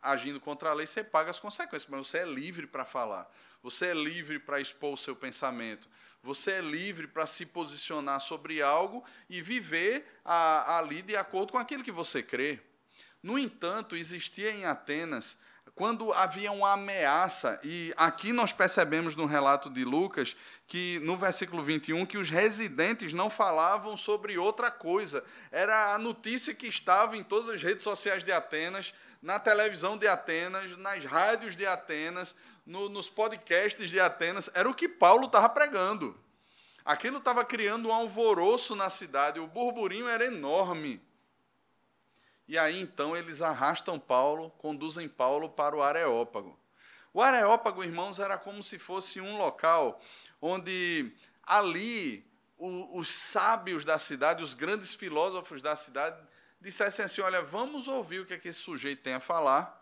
agindo 0.00 0.40
contra 0.40 0.70
a 0.70 0.74
lei, 0.74 0.86
você 0.86 1.02
paga 1.02 1.32
as 1.32 1.40
consequências, 1.40 1.90
mas 1.90 2.06
você 2.06 2.18
é 2.18 2.24
livre 2.24 2.68
para 2.68 2.84
falar. 2.84 3.28
Você 3.64 3.86
é 3.86 3.94
livre 3.94 4.38
para 4.38 4.60
expor 4.60 4.92
o 4.92 4.96
seu 4.96 5.16
pensamento. 5.16 5.88
Você 6.28 6.50
é 6.50 6.60
livre 6.60 7.06
para 7.06 7.24
se 7.24 7.46
posicionar 7.46 8.20
sobre 8.20 8.60
algo 8.60 9.02
e 9.30 9.40
viver 9.40 10.04
a, 10.22 10.76
ali 10.76 11.00
de 11.00 11.16
acordo 11.16 11.52
com 11.52 11.58
aquilo 11.58 11.82
que 11.82 11.90
você 11.90 12.22
crê. 12.22 12.60
No 13.22 13.38
entanto, 13.38 13.96
existia 13.96 14.52
em 14.52 14.66
Atenas 14.66 15.38
quando 15.74 16.12
havia 16.12 16.50
uma 16.52 16.72
ameaça, 16.72 17.58
e 17.62 17.94
aqui 17.96 18.32
nós 18.32 18.52
percebemos 18.52 19.14
no 19.14 19.26
relato 19.26 19.70
de 19.70 19.84
Lucas, 19.84 20.36
que 20.66 20.98
no 21.04 21.16
versículo 21.16 21.62
21, 21.62 22.04
que 22.04 22.18
os 22.18 22.28
residentes 22.28 23.12
não 23.12 23.30
falavam 23.30 23.96
sobre 23.96 24.36
outra 24.36 24.72
coisa. 24.72 25.22
Era 25.52 25.94
a 25.94 25.98
notícia 25.98 26.52
que 26.52 26.66
estava 26.66 27.16
em 27.16 27.22
todas 27.22 27.48
as 27.48 27.62
redes 27.62 27.84
sociais 27.84 28.24
de 28.24 28.32
Atenas, 28.32 28.92
na 29.22 29.38
televisão 29.38 29.96
de 29.96 30.08
Atenas, 30.08 30.76
nas 30.76 31.04
rádios 31.04 31.56
de 31.56 31.64
Atenas, 31.64 32.34
no, 32.68 32.90
nos 32.90 33.08
podcasts 33.08 33.90
de 33.90 33.98
Atenas. 33.98 34.50
Era 34.52 34.68
o 34.68 34.74
que 34.74 34.86
Paulo 34.86 35.24
estava 35.24 35.48
pregando. 35.48 36.14
Aquilo 36.84 37.18
estava 37.18 37.44
criando 37.44 37.88
um 37.88 37.92
alvoroço 37.92 38.76
na 38.76 38.88
cidade, 38.88 39.40
o 39.40 39.46
burburinho 39.46 40.06
era 40.06 40.26
enorme. 40.26 41.02
E 42.46 42.56
aí 42.56 42.80
então 42.80 43.16
eles 43.16 43.42
arrastam 43.42 43.98
Paulo, 43.98 44.50
conduzem 44.58 45.08
Paulo 45.08 45.50
para 45.50 45.76
o 45.76 45.82
Areópago. 45.82 46.58
O 47.12 47.20
Areópago, 47.20 47.82
irmãos, 47.82 48.18
era 48.18 48.38
como 48.38 48.62
se 48.62 48.78
fosse 48.78 49.20
um 49.20 49.36
local 49.36 50.00
onde 50.40 51.12
ali 51.42 52.24
o, 52.56 52.98
os 52.98 53.08
sábios 53.08 53.84
da 53.84 53.98
cidade, 53.98 54.42
os 54.42 54.54
grandes 54.54 54.94
filósofos 54.94 55.60
da 55.60 55.74
cidade, 55.74 56.22
dissessem 56.60 57.04
assim: 57.04 57.20
olha, 57.20 57.42
vamos 57.42 57.88
ouvir 57.88 58.20
o 58.20 58.26
que, 58.26 58.34
é 58.34 58.38
que 58.38 58.48
esse 58.48 58.60
sujeito 58.60 59.02
tem 59.02 59.14
a 59.14 59.20
falar. 59.20 59.78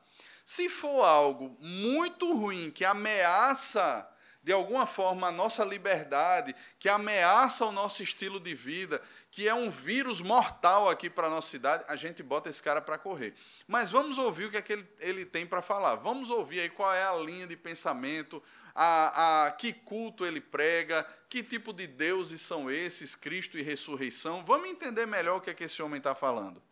Se 0.47 0.69
for 0.69 1.03
algo 1.03 1.57
muito 1.59 2.33
ruim, 2.33 2.71
que 2.71 2.85
ameaça 2.85 4.09
de 4.45 4.53
alguma 4.53 4.87
forma 4.87 5.27
a 5.27 5.33
nossa 5.33 5.65
liberdade, 5.65 6.55
que 6.79 6.89
ameaça 6.89 7.67
o 7.67 7.73
nosso 7.73 8.01
estilo 8.01 8.39
de 8.39 8.55
vida, 8.55 9.03
que 9.29 9.49
é 9.49 9.53
um 9.53 9.69
vírus 9.69 10.21
mortal 10.21 10.89
aqui 10.89 11.11
para 11.11 11.27
a 11.27 11.31
nossa 11.31 11.51
cidade, 11.51 11.83
a 11.89 11.97
gente 11.97 12.23
bota 12.23 12.49
esse 12.49 12.63
cara 12.63 12.81
para 12.81 12.97
correr. 12.97 13.35
Mas 13.67 13.91
vamos 13.91 14.19
ouvir 14.19 14.45
o 14.45 14.51
que, 14.53 14.57
é 14.57 14.63
que 14.63 14.75
ele, 14.75 14.89
ele 15.01 15.27
tem 15.27 15.45
para 15.45 15.61
falar. 15.61 15.97
Vamos 15.97 16.31
ouvir 16.31 16.61
aí 16.61 16.71
qual 16.71 16.95
é 16.95 17.03
a 17.03 17.17
linha 17.17 17.49
de 17.49 17.57
pensamento, 17.57 18.41
a, 18.73 19.47
a 19.47 19.51
que 19.51 19.73
culto 19.73 20.25
ele 20.25 20.41
prega, 20.41 21.05
que 21.29 21.43
tipo 21.43 21.73
de 21.73 21.89
deuses 21.89 22.41
são 22.41 22.71
esses, 22.71 23.17
Cristo 23.17 23.59
e 23.59 23.63
ressurreição. 23.63 24.45
Vamos 24.45 24.71
entender 24.71 25.07
melhor 25.07 25.39
o 25.39 25.41
que 25.41 25.51
é 25.51 25.55
que 25.55 25.65
esse 25.65 25.83
homem 25.83 25.99
está 25.99 26.15
falando. 26.15 26.63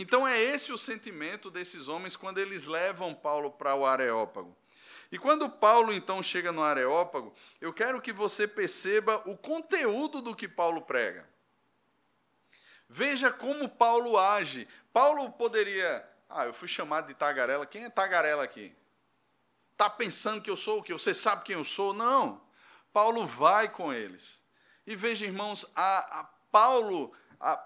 Então 0.00 0.26
é 0.28 0.40
esse 0.40 0.72
o 0.72 0.78
sentimento 0.78 1.50
desses 1.50 1.88
homens 1.88 2.14
quando 2.14 2.38
eles 2.38 2.66
levam 2.66 3.12
Paulo 3.12 3.50
para 3.50 3.74
o 3.74 3.84
Areópago. 3.84 4.56
E 5.10 5.18
quando 5.18 5.50
Paulo 5.50 5.92
então 5.92 6.22
chega 6.22 6.52
no 6.52 6.62
Areópago, 6.62 7.34
eu 7.60 7.72
quero 7.72 8.00
que 8.00 8.12
você 8.12 8.46
perceba 8.46 9.20
o 9.26 9.36
conteúdo 9.36 10.22
do 10.22 10.36
que 10.36 10.46
Paulo 10.46 10.82
prega. 10.82 11.28
Veja 12.88 13.32
como 13.32 13.68
Paulo 13.68 14.16
age. 14.16 14.68
Paulo 14.92 15.32
poderia. 15.32 16.08
Ah, 16.28 16.46
eu 16.46 16.54
fui 16.54 16.68
chamado 16.68 17.08
de 17.08 17.14
tagarela. 17.14 17.66
Quem 17.66 17.82
é 17.82 17.90
tagarela 17.90 18.44
aqui? 18.44 18.72
Está 19.72 19.90
pensando 19.90 20.40
que 20.40 20.48
eu 20.48 20.56
sou 20.56 20.78
o 20.78 20.82
quê? 20.82 20.92
Você 20.92 21.12
sabe 21.12 21.42
quem 21.42 21.56
eu 21.56 21.64
sou? 21.64 21.92
Não. 21.92 22.40
Paulo 22.92 23.26
vai 23.26 23.68
com 23.68 23.92
eles. 23.92 24.40
E 24.86 24.94
veja, 24.94 25.26
irmãos, 25.26 25.66
a, 25.74 26.20
a 26.20 26.24
Paulo, 26.52 27.12
a, 27.40 27.56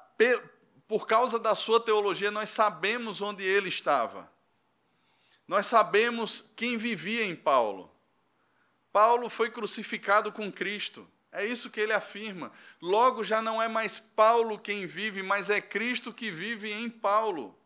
por 0.93 1.07
causa 1.07 1.39
da 1.39 1.55
sua 1.55 1.81
teologia, 1.81 2.31
nós 2.31 2.51
sabemos 2.51 3.23
onde 3.23 3.43
ele 3.43 3.71
estava. 3.71 4.31
Nós 5.49 5.67
sabemos 5.67 6.45
quem 6.55 6.77
vivia 6.77 7.25
em 7.25 7.35
Paulo. 7.35 7.91
Paulo 8.93 9.31
foi 9.31 9.51
crucificado 9.51 10.31
com 10.31 10.53
Cristo. 10.53 11.09
É 11.33 11.47
isso 11.47 11.71
que 11.71 11.81
ele 11.81 11.95
afirma. 11.95 12.53
Logo 12.79 13.25
já 13.25 13.41
não 13.41 13.63
é 13.63 13.69
mais 13.69 14.01
Paulo 14.01 14.59
quem 14.59 14.85
vive, 14.85 15.23
mas 15.23 15.49
é 15.49 15.63
Cristo 15.63 16.13
que 16.13 16.31
vive 16.31 16.71
em 16.71 16.91
Paulo. 16.91 17.59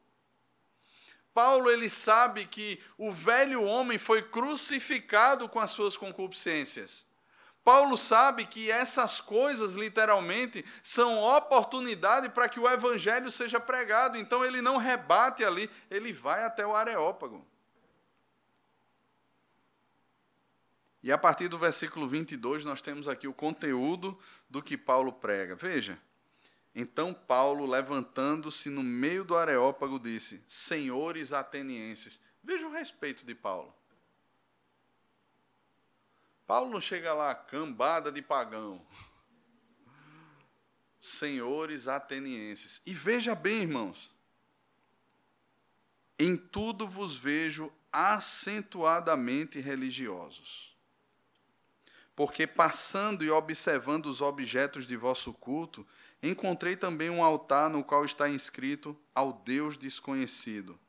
Paulo 1.34 1.68
ele 1.68 1.88
sabe 1.88 2.46
que 2.46 2.80
o 2.96 3.10
velho 3.12 3.64
homem 3.64 3.98
foi 3.98 4.22
crucificado 4.22 5.48
com 5.48 5.58
as 5.58 5.72
suas 5.72 5.96
concupiscências. 5.96 7.04
Paulo 7.66 7.96
sabe 7.96 8.46
que 8.46 8.70
essas 8.70 9.20
coisas, 9.20 9.74
literalmente, 9.74 10.64
são 10.84 11.18
oportunidade 11.18 12.28
para 12.28 12.48
que 12.48 12.60
o 12.60 12.70
evangelho 12.70 13.28
seja 13.28 13.58
pregado. 13.58 14.16
Então 14.16 14.44
ele 14.44 14.62
não 14.62 14.76
rebate 14.76 15.44
ali, 15.44 15.68
ele 15.90 16.12
vai 16.12 16.44
até 16.44 16.64
o 16.64 16.76
Areópago. 16.76 17.44
E 21.02 21.10
a 21.10 21.18
partir 21.18 21.48
do 21.48 21.58
versículo 21.58 22.06
22, 22.06 22.64
nós 22.64 22.80
temos 22.80 23.08
aqui 23.08 23.26
o 23.26 23.34
conteúdo 23.34 24.16
do 24.48 24.62
que 24.62 24.78
Paulo 24.78 25.12
prega. 25.12 25.56
Veja. 25.56 26.00
Então 26.72 27.12
Paulo, 27.12 27.66
levantando-se 27.66 28.70
no 28.70 28.84
meio 28.84 29.24
do 29.24 29.36
Areópago, 29.36 29.98
disse: 29.98 30.40
Senhores 30.46 31.32
atenienses. 31.32 32.20
Veja 32.44 32.64
o 32.64 32.70
respeito 32.70 33.26
de 33.26 33.34
Paulo. 33.34 33.75
Paulo 36.46 36.70
não 36.70 36.80
chega 36.80 37.12
lá, 37.12 37.34
cambada 37.34 38.12
de 38.12 38.22
pagão. 38.22 38.84
Senhores 41.00 41.88
atenienses. 41.88 42.80
E 42.86 42.94
veja 42.94 43.34
bem, 43.34 43.62
irmãos. 43.62 44.14
Em 46.18 46.36
tudo 46.36 46.88
vos 46.88 47.16
vejo 47.16 47.72
acentuadamente 47.92 49.60
religiosos 49.60 50.76
porque 52.16 52.46
passando 52.46 53.22
e 53.22 53.30
observando 53.30 54.06
os 54.06 54.22
objetos 54.22 54.86
de 54.86 54.96
vosso 54.96 55.34
culto, 55.34 55.86
encontrei 56.22 56.74
também 56.74 57.10
um 57.10 57.22
altar 57.22 57.68
no 57.68 57.84
qual 57.84 58.06
está 58.06 58.26
inscrito 58.26 58.98
ao 59.14 59.34
Deus 59.34 59.76
desconhecido. 59.76 60.80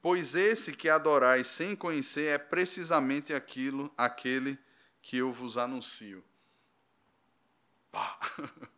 Pois 0.00 0.34
esse 0.34 0.72
que 0.72 0.88
adorais 0.88 1.46
sem 1.46 1.76
conhecer 1.76 2.28
é 2.28 2.38
precisamente 2.38 3.34
aquilo, 3.34 3.92
aquele 3.98 4.58
que 5.06 5.18
eu 5.18 5.30
vos 5.30 5.56
anuncio. 5.56 6.24
Pá. 7.92 8.18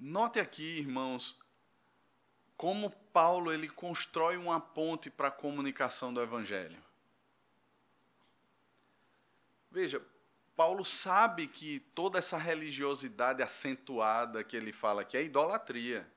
Note 0.00 0.40
aqui, 0.40 0.78
irmãos, 0.78 1.38
como 2.56 2.88
Paulo 3.12 3.52
ele 3.52 3.68
constrói 3.68 4.38
uma 4.38 4.58
ponte 4.58 5.10
para 5.10 5.28
a 5.28 5.30
comunicação 5.30 6.14
do 6.14 6.22
evangelho. 6.22 6.82
Veja, 9.70 10.02
Paulo 10.56 10.86
sabe 10.86 11.46
que 11.46 11.80
toda 11.94 12.18
essa 12.18 12.38
religiosidade 12.38 13.42
acentuada 13.42 14.42
que 14.42 14.56
ele 14.56 14.72
fala 14.72 15.02
aqui 15.02 15.18
é 15.18 15.24
idolatria, 15.24 16.10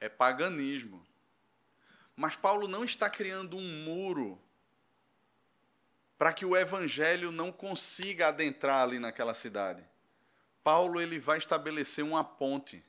é 0.00 0.08
paganismo. 0.08 1.06
Mas 2.16 2.34
Paulo 2.34 2.66
não 2.66 2.82
está 2.82 3.10
criando 3.10 3.58
um 3.58 3.84
muro 3.84 4.40
para 6.18 6.32
que 6.32 6.44
o 6.44 6.56
evangelho 6.56 7.30
não 7.30 7.52
consiga 7.52 8.28
adentrar 8.28 8.82
ali 8.82 8.98
naquela 8.98 9.34
cidade. 9.34 9.84
Paulo 10.64 11.00
ele 11.00 11.18
vai 11.18 11.38
estabelecer 11.38 12.04
uma 12.04 12.24
ponte. 12.24 12.82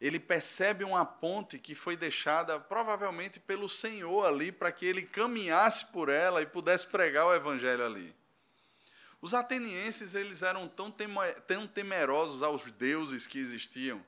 ele 0.00 0.20
percebe 0.20 0.84
uma 0.84 1.04
ponte 1.04 1.58
que 1.58 1.74
foi 1.74 1.96
deixada 1.96 2.60
provavelmente 2.60 3.40
pelo 3.40 3.68
Senhor 3.68 4.26
ali 4.26 4.52
para 4.52 4.70
que 4.70 4.86
ele 4.86 5.02
caminhasse 5.02 5.86
por 5.86 6.08
ela 6.08 6.40
e 6.40 6.46
pudesse 6.46 6.86
pregar 6.86 7.26
o 7.26 7.34
evangelho 7.34 7.84
ali. 7.84 8.14
Os 9.20 9.34
atenienses 9.34 10.14
eles 10.14 10.42
eram 10.42 10.68
tão, 10.68 10.94
tão 11.46 11.66
temerosos 11.66 12.42
aos 12.42 12.70
deuses 12.70 13.26
que 13.26 13.38
existiam. 13.38 14.04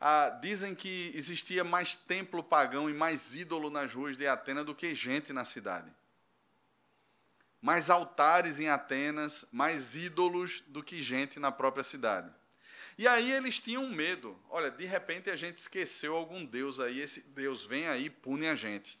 Ah, 0.00 0.30
dizem 0.40 0.74
que 0.74 1.12
existia 1.14 1.62
mais 1.62 1.94
templo 1.94 2.42
pagão 2.42 2.88
e 2.88 2.94
mais 2.94 3.34
ídolo 3.34 3.68
nas 3.68 3.92
ruas 3.92 4.16
de 4.16 4.26
Atenas 4.26 4.64
do 4.64 4.74
que 4.74 4.94
gente 4.94 5.30
na 5.30 5.44
cidade. 5.44 5.92
Mais 7.60 7.90
altares 7.90 8.58
em 8.58 8.68
Atenas, 8.68 9.44
mais 9.52 9.94
ídolos 9.94 10.62
do 10.66 10.82
que 10.82 11.02
gente 11.02 11.38
na 11.38 11.52
própria 11.52 11.84
cidade. 11.84 12.32
E 12.96 13.06
aí 13.06 13.32
eles 13.32 13.58
tinham 13.60 13.88
medo. 13.88 14.38
Olha, 14.48 14.70
de 14.70 14.84
repente 14.84 15.30
a 15.30 15.36
gente 15.36 15.58
esqueceu 15.58 16.14
algum 16.14 16.44
Deus 16.44 16.80
aí, 16.80 17.00
esse 17.00 17.22
Deus 17.28 17.64
vem 17.64 17.86
aí 17.86 18.06
e 18.06 18.10
pune 18.10 18.46
a 18.46 18.54
gente. 18.54 18.98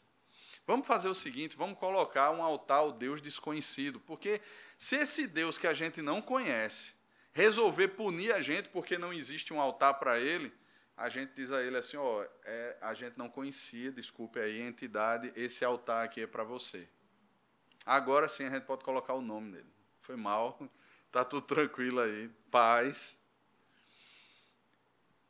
Vamos 0.66 0.86
fazer 0.86 1.08
o 1.08 1.14
seguinte, 1.14 1.56
vamos 1.56 1.78
colocar 1.78 2.30
um 2.30 2.42
altar 2.42 2.78
ao 2.78 2.92
Deus 2.92 3.20
desconhecido, 3.20 3.98
porque 4.00 4.40
se 4.78 4.96
esse 4.96 5.26
Deus 5.26 5.58
que 5.58 5.66
a 5.66 5.74
gente 5.74 6.00
não 6.00 6.22
conhece 6.22 6.92
resolver 7.32 7.88
punir 7.88 8.32
a 8.32 8.40
gente 8.40 8.68
porque 8.68 8.98
não 8.98 9.12
existe 9.12 9.52
um 9.52 9.60
altar 9.60 9.94
para 9.94 10.18
ele, 10.18 10.52
a 10.96 11.08
gente 11.08 11.32
diz 11.34 11.50
a 11.50 11.62
ele 11.62 11.76
assim, 11.76 11.96
ó, 11.96 12.24
é, 12.44 12.76
a 12.80 12.92
gente 12.94 13.16
não 13.16 13.28
conhecia, 13.28 13.90
desculpe 13.90 14.38
aí 14.38 14.60
entidade, 14.60 15.32
esse 15.34 15.64
altar 15.64 16.04
aqui 16.04 16.20
é 16.20 16.26
para 16.26 16.44
você. 16.44 16.88
Agora 17.84 18.28
sim 18.28 18.44
a 18.44 18.50
gente 18.50 18.64
pode 18.64 18.84
colocar 18.84 19.14
o 19.14 19.22
nome 19.22 19.52
dele. 19.52 19.72
Foi 20.00 20.16
mal, 20.16 20.58
tá 21.10 21.24
tudo 21.24 21.42
tranquilo 21.46 22.00
aí, 22.00 22.28
paz. 22.50 23.20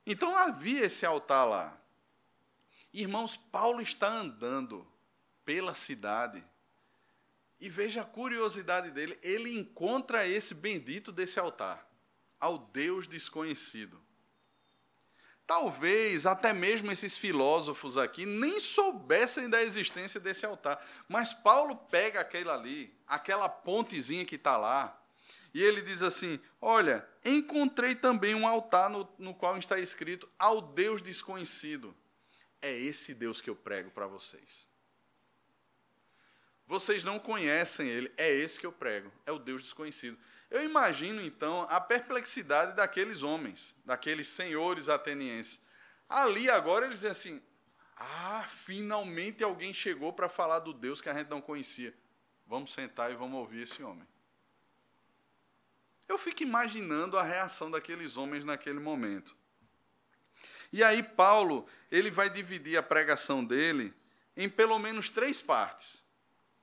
Então 0.07 0.37
havia 0.37 0.85
esse 0.85 1.07
altar 1.07 1.45
lá. 1.45 1.81
Irmãos, 2.93 3.37
Paulo 3.37 3.81
está 3.81 4.09
andando 4.09 4.87
pela 5.45 5.75
cidade. 5.75 6.45
E 7.61 7.69
veja 7.69 8.01
a 8.01 8.05
curiosidade 8.05 8.91
dele, 8.91 9.19
ele 9.23 9.55
encontra 9.55 10.27
esse 10.27 10.55
bendito 10.55 11.13
desse 11.13 11.39
altar, 11.39 11.87
ao 12.39 12.57
Deus 12.57 13.07
desconhecido. 13.07 14.03
Talvez 15.51 16.27
até 16.27 16.53
mesmo 16.53 16.93
esses 16.93 17.19
filósofos 17.19 17.99
aqui 17.99 18.25
nem 18.25 18.61
soubessem 18.61 19.51
da 19.51 19.61
existência 19.61 20.21
desse 20.21 20.47
altar, 20.47 20.81
mas 21.09 21.35
Paulo 21.35 21.75
pega 21.75 22.21
aquele 22.21 22.49
ali, 22.49 22.97
aquela 23.05 23.49
pontezinha 23.49 24.25
que 24.25 24.37
está 24.37 24.57
lá, 24.57 24.97
e 25.53 25.61
ele 25.61 25.83
diz 25.83 26.03
assim: 26.03 26.39
Olha, 26.61 27.05
encontrei 27.25 27.97
também 27.97 28.33
um 28.33 28.47
altar 28.47 28.89
no, 28.89 29.13
no 29.19 29.35
qual 29.35 29.59
está 29.59 29.77
escrito 29.77 30.29
ao 30.39 30.61
Deus 30.61 31.03
desconhecido. 31.03 31.97
É 32.63 32.73
esse 32.73 33.13
Deus 33.13 33.41
que 33.41 33.51
eu 33.51 33.57
prego 33.57 33.91
para 33.91 34.07
vocês. 34.07 34.69
Vocês 36.65 37.03
não 37.03 37.19
conhecem 37.19 37.89
ele, 37.89 38.13
é 38.17 38.31
esse 38.31 38.61
que 38.61 38.67
eu 38.67 38.73
prego, 38.73 39.11
é 39.27 39.33
o 39.33 39.39
Deus 39.41 39.65
desconhecido. 39.65 40.17
Eu 40.51 40.65
imagino 40.65 41.23
então 41.23 41.63
a 41.71 41.81
perplexidade 41.81 42.75
daqueles 42.75 43.23
homens, 43.23 43.75
daqueles 43.85 44.27
senhores 44.27 44.89
atenienses. 44.89 45.63
Ali 46.09 46.51
agora 46.51 46.87
eles 46.87 47.01
dizem 47.01 47.11
assim: 47.11 47.43
ah, 47.97 48.45
finalmente 48.49 49.45
alguém 49.45 49.73
chegou 49.73 50.13
para 50.13 50.29
falar 50.29 50.59
do 50.59 50.73
Deus 50.73 51.01
que 51.01 51.09
a 51.09 51.15
gente 51.15 51.29
não 51.29 51.41
conhecia. 51.41 51.95
Vamos 52.47 52.73
sentar 52.73 53.13
e 53.13 53.15
vamos 53.15 53.39
ouvir 53.39 53.63
esse 53.63 53.81
homem. 53.83 54.07
Eu 56.09 56.19
fico 56.19 56.43
imaginando 56.43 57.17
a 57.17 57.23
reação 57.23 57.71
daqueles 57.71 58.17
homens 58.17 58.45
naquele 58.45 58.81
momento. 58.81 59.37
E 60.73 60.83
aí 60.83 61.03
Paulo, 61.03 61.69
ele 61.91 62.11
vai 62.11 62.29
dividir 62.29 62.77
a 62.77 62.83
pregação 62.83 63.45
dele 63.45 63.95
em 64.37 64.49
pelo 64.49 64.79
menos 64.81 65.09
três 65.09 65.41
partes. 65.41 66.03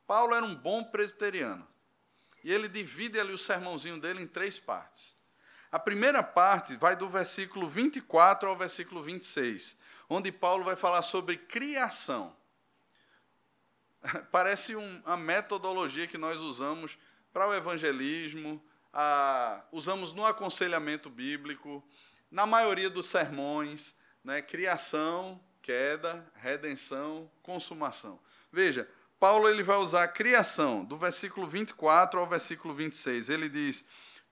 Paulo 0.06 0.34
era 0.34 0.46
um 0.46 0.56
bom 0.56 0.84
presbiteriano. 0.84 1.66
E 2.48 2.54
ele 2.54 2.70
divide 2.70 3.20
ali 3.20 3.34
o 3.34 3.38
sermãozinho 3.38 4.00
dele 4.00 4.22
em 4.22 4.26
três 4.26 4.58
partes. 4.58 5.14
A 5.70 5.78
primeira 5.78 6.24
parte 6.24 6.78
vai 6.78 6.96
do 6.96 7.10
versículo 7.10 7.68
24 7.68 8.48
ao 8.48 8.56
versículo 8.56 9.04
26, 9.04 9.76
onde 10.08 10.32
Paulo 10.32 10.64
vai 10.64 10.78
falar 10.78 11.02
sobre 11.02 11.36
criação. 11.36 12.34
Parece 14.32 14.78
um, 14.78 15.02
a 15.04 15.18
metodologia 15.18 16.08
que 16.08 16.18
nós 16.18 16.40
usamos 16.40 16.98
para 17.34 17.50
o 17.50 17.54
evangelismo, 17.54 18.64
ah, 18.94 19.62
usamos 19.70 20.14
no 20.14 20.26
aconselhamento 20.26 21.10
bíblico, 21.10 21.86
na 22.32 22.46
maioria 22.46 22.90
dos 22.90 23.08
sermões, 23.08 23.94
né, 24.24 24.42
criação, 24.42 25.38
queda, 25.62 26.26
redenção, 26.34 27.30
consumação. 27.44 28.18
Veja, 28.50 28.90
Paulo 29.20 29.50
ele 29.50 29.64
vai 29.64 29.78
usar 29.78 30.04
a 30.04 30.08
criação, 30.08 30.86
do 30.86 30.96
versículo 30.96 31.48
24 31.48 32.20
ao 32.20 32.28
versículo 32.28 32.74
26. 32.74 33.30
Ele 33.30 33.50
diz: 33.50 33.84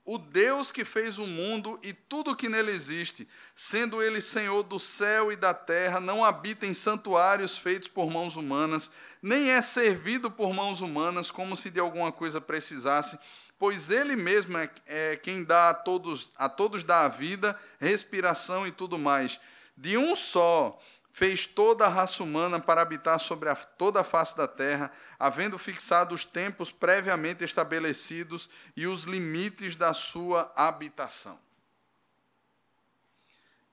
O 0.04 0.20
Deus 0.20 0.72
que 0.72 0.86
fez 0.86 1.18
o 1.18 1.26
mundo 1.26 1.80
e 1.82 1.92
tudo 1.92 2.36
que 2.36 2.48
nele 2.48 2.72
existe, 2.72 3.28
sendo 3.56 4.02
ele 4.02 4.22
Senhor 4.22 4.62
do 4.62 4.80
céu 4.80 5.32
e 5.32 5.36
da 5.36 5.56
terra, 5.56 6.00
não 6.00 6.24
habita 6.24 6.68
em 6.68 6.74
santuários 6.74 7.58
feitos 7.58 7.88
por 7.88 8.12
mãos 8.12 8.38
humanas, 8.38 8.92
nem 9.22 9.50
é 9.50 9.60
servido 9.60 10.30
por 10.30 10.54
mãos 10.54 10.82
humanas, 10.82 11.32
como 11.32 11.56
se 11.56 11.72
de 11.72 11.80
alguma 11.80 12.12
coisa 12.12 12.40
precisasse, 12.40 13.18
pois 13.58 13.90
ele 13.90 14.16
mesmo 14.16 14.56
é, 14.56 14.70
é 14.86 15.16
quem 15.16 15.44
dá 15.44 15.72
a 15.72 15.74
todos, 15.74 16.32
a 16.36 16.48
todos 16.48 16.84
dá 16.84 17.06
a 17.06 17.10
vida, 17.10 17.60
respiração 17.80 18.68
e 18.68 18.72
tudo 18.72 19.00
mais. 19.00 19.40
De 19.78 19.98
um 19.98 20.16
só 20.16 20.80
fez 21.16 21.46
toda 21.46 21.86
a 21.86 21.88
raça 21.88 22.22
humana 22.22 22.60
para 22.60 22.82
habitar 22.82 23.18
sobre 23.22 23.48
a, 23.48 23.56
toda 23.56 24.02
a 24.02 24.04
face 24.04 24.36
da 24.36 24.50
terra, 24.50 24.92
havendo 25.18 25.58
fixado 25.58 26.14
os 26.14 26.26
tempos 26.26 26.74
previamente 26.74 27.42
estabelecidos 27.42 28.50
e 28.76 28.86
os 28.86 29.04
limites 29.04 29.78
da 29.78 29.94
sua 29.94 30.52
habitação. 30.54 31.40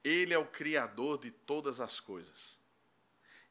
Ele 0.01 0.33
é 0.33 0.37
o 0.37 0.45
Criador 0.45 1.19
de 1.19 1.31
todas 1.31 1.81
as 1.81 1.99
coisas. 1.99 2.57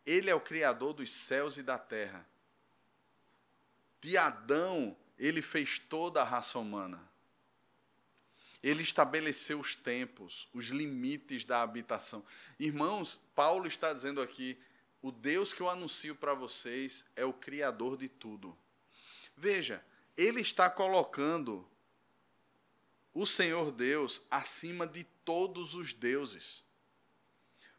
Ele 0.06 0.30
é 0.30 0.34
o 0.34 0.40
Criador 0.40 0.94
dos 0.94 1.12
céus 1.12 1.58
e 1.58 1.62
da 1.62 1.76
terra. 1.76 2.26
De 4.00 4.16
Adão, 4.16 4.96
ele 5.18 5.42
fez 5.42 5.78
toda 5.78 6.22
a 6.22 6.24
raça 6.24 6.58
humana. 6.58 6.98
Ele 8.62 8.82
estabeleceu 8.82 9.60
os 9.60 9.76
tempos, 9.76 10.48
os 10.54 10.68
limites 10.68 11.44
da 11.44 11.60
habitação. 11.60 12.24
Irmãos, 12.58 13.20
Paulo 13.34 13.66
está 13.66 13.92
dizendo 13.92 14.20
aqui: 14.20 14.58
o 15.00 15.10
Deus 15.10 15.52
que 15.52 15.60
eu 15.60 15.68
anuncio 15.68 16.14
para 16.14 16.34
vocês 16.34 17.04
é 17.16 17.24
o 17.24 17.32
Criador 17.32 17.96
de 17.96 18.08
tudo. 18.08 18.56
Veja, 19.36 19.84
ele 20.16 20.40
está 20.40 20.70
colocando 20.70 21.68
o 23.14 23.26
Senhor 23.26 23.70
Deus 23.72 24.22
acima 24.30 24.86
de 24.86 25.04
todos 25.24 25.74
os 25.74 25.92
deuses. 25.92 26.64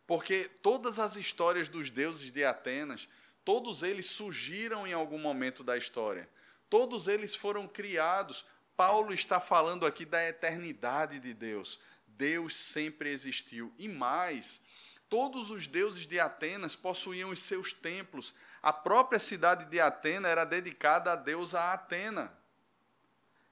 Porque 0.05 0.49
todas 0.61 0.99
as 0.99 1.15
histórias 1.15 1.67
dos 1.67 1.89
deuses 1.89 2.31
de 2.31 2.43
Atenas, 2.43 3.07
todos 3.45 3.83
eles 3.83 4.05
surgiram 4.07 4.85
em 4.85 4.93
algum 4.93 5.17
momento 5.17 5.63
da 5.63 5.77
história. 5.77 6.29
Todos 6.69 7.07
eles 7.07 7.35
foram 7.35 7.67
criados. 7.67 8.45
Paulo 8.75 9.13
está 9.13 9.39
falando 9.39 9.85
aqui 9.85 10.05
da 10.05 10.27
eternidade 10.27 11.19
de 11.19 11.33
Deus. 11.33 11.79
Deus 12.05 12.55
sempre 12.55 13.09
existiu. 13.09 13.73
E 13.77 13.87
mais, 13.87 14.61
todos 15.13 15.51
os 15.51 15.67
deuses 15.67 16.07
de 16.07 16.19
Atenas 16.19 16.75
possuíam 16.75 17.29
os 17.29 17.37
seus 17.37 17.71
templos. 17.71 18.33
A 18.63 18.73
própria 18.73 19.19
cidade 19.19 19.65
de 19.65 19.79
Atena 19.79 20.27
era 20.27 20.43
dedicada 20.43 21.11
a 21.11 21.15
deusa 21.15 21.71
Atena. 21.71 22.33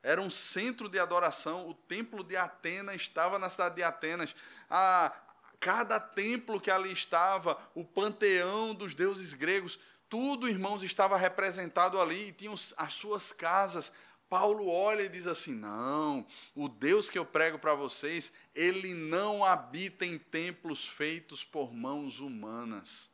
Era 0.02 0.20
um 0.20 0.30
centro 0.32 0.90
de 0.90 0.98
adoração. 0.98 1.70
O 1.70 1.76
templo 1.76 2.24
de 2.24 2.36
Atena 2.36 2.96
estava 2.96 3.38
na 3.38 3.48
cidade 3.48 3.76
de 3.76 3.84
Atenas. 3.84 4.36
A, 4.68 5.14
cada 5.60 6.00
templo 6.00 6.60
que 6.60 6.72
ali 6.72 6.92
estava, 6.92 7.56
o 7.76 7.86
panteão 7.86 8.74
dos 8.74 8.96
deuses 8.96 9.36
gregos, 9.36 9.78
tudo, 10.10 10.50
irmãos, 10.50 10.82
estava 10.82 11.16
representado 11.16 12.02
ali 12.02 12.30
e 12.30 12.32
tinham 12.32 12.56
as 12.76 12.94
suas 12.94 13.32
casas. 13.32 13.94
Paulo 14.32 14.70
olha 14.70 15.02
e 15.02 15.10
diz 15.10 15.28
assim: 15.28 15.54
não, 15.54 16.26
o 16.56 16.70
Deus 16.70 17.10
que 17.10 17.20
eu 17.20 17.26
prego 17.26 17.60
para 17.60 17.76
vocês, 17.76 18.32
ele 18.56 18.94
não 18.94 19.44
habita 19.44 20.06
em 20.06 20.18
templos 20.18 20.88
feitos 20.88 21.44
por 21.44 21.74
mãos 21.74 22.22
humanas. 22.22 23.12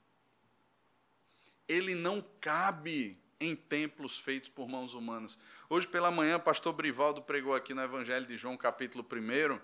Ele 1.67 1.95
não 1.95 2.23
cabe 2.39 3.19
em 3.39 3.55
templos 3.55 4.19
feitos 4.19 4.47
por 4.47 4.69
mãos 4.69 4.93
humanas. 4.93 5.39
Hoje 5.67 5.87
pela 5.87 6.11
manhã, 6.11 6.37
o 6.37 6.39
pastor 6.39 6.71
Brivaldo 6.71 7.23
pregou 7.23 7.55
aqui 7.55 7.73
no 7.73 7.81
Evangelho 7.81 8.27
de 8.27 8.37
João, 8.37 8.55
capítulo 8.55 9.03
1. 9.03 9.59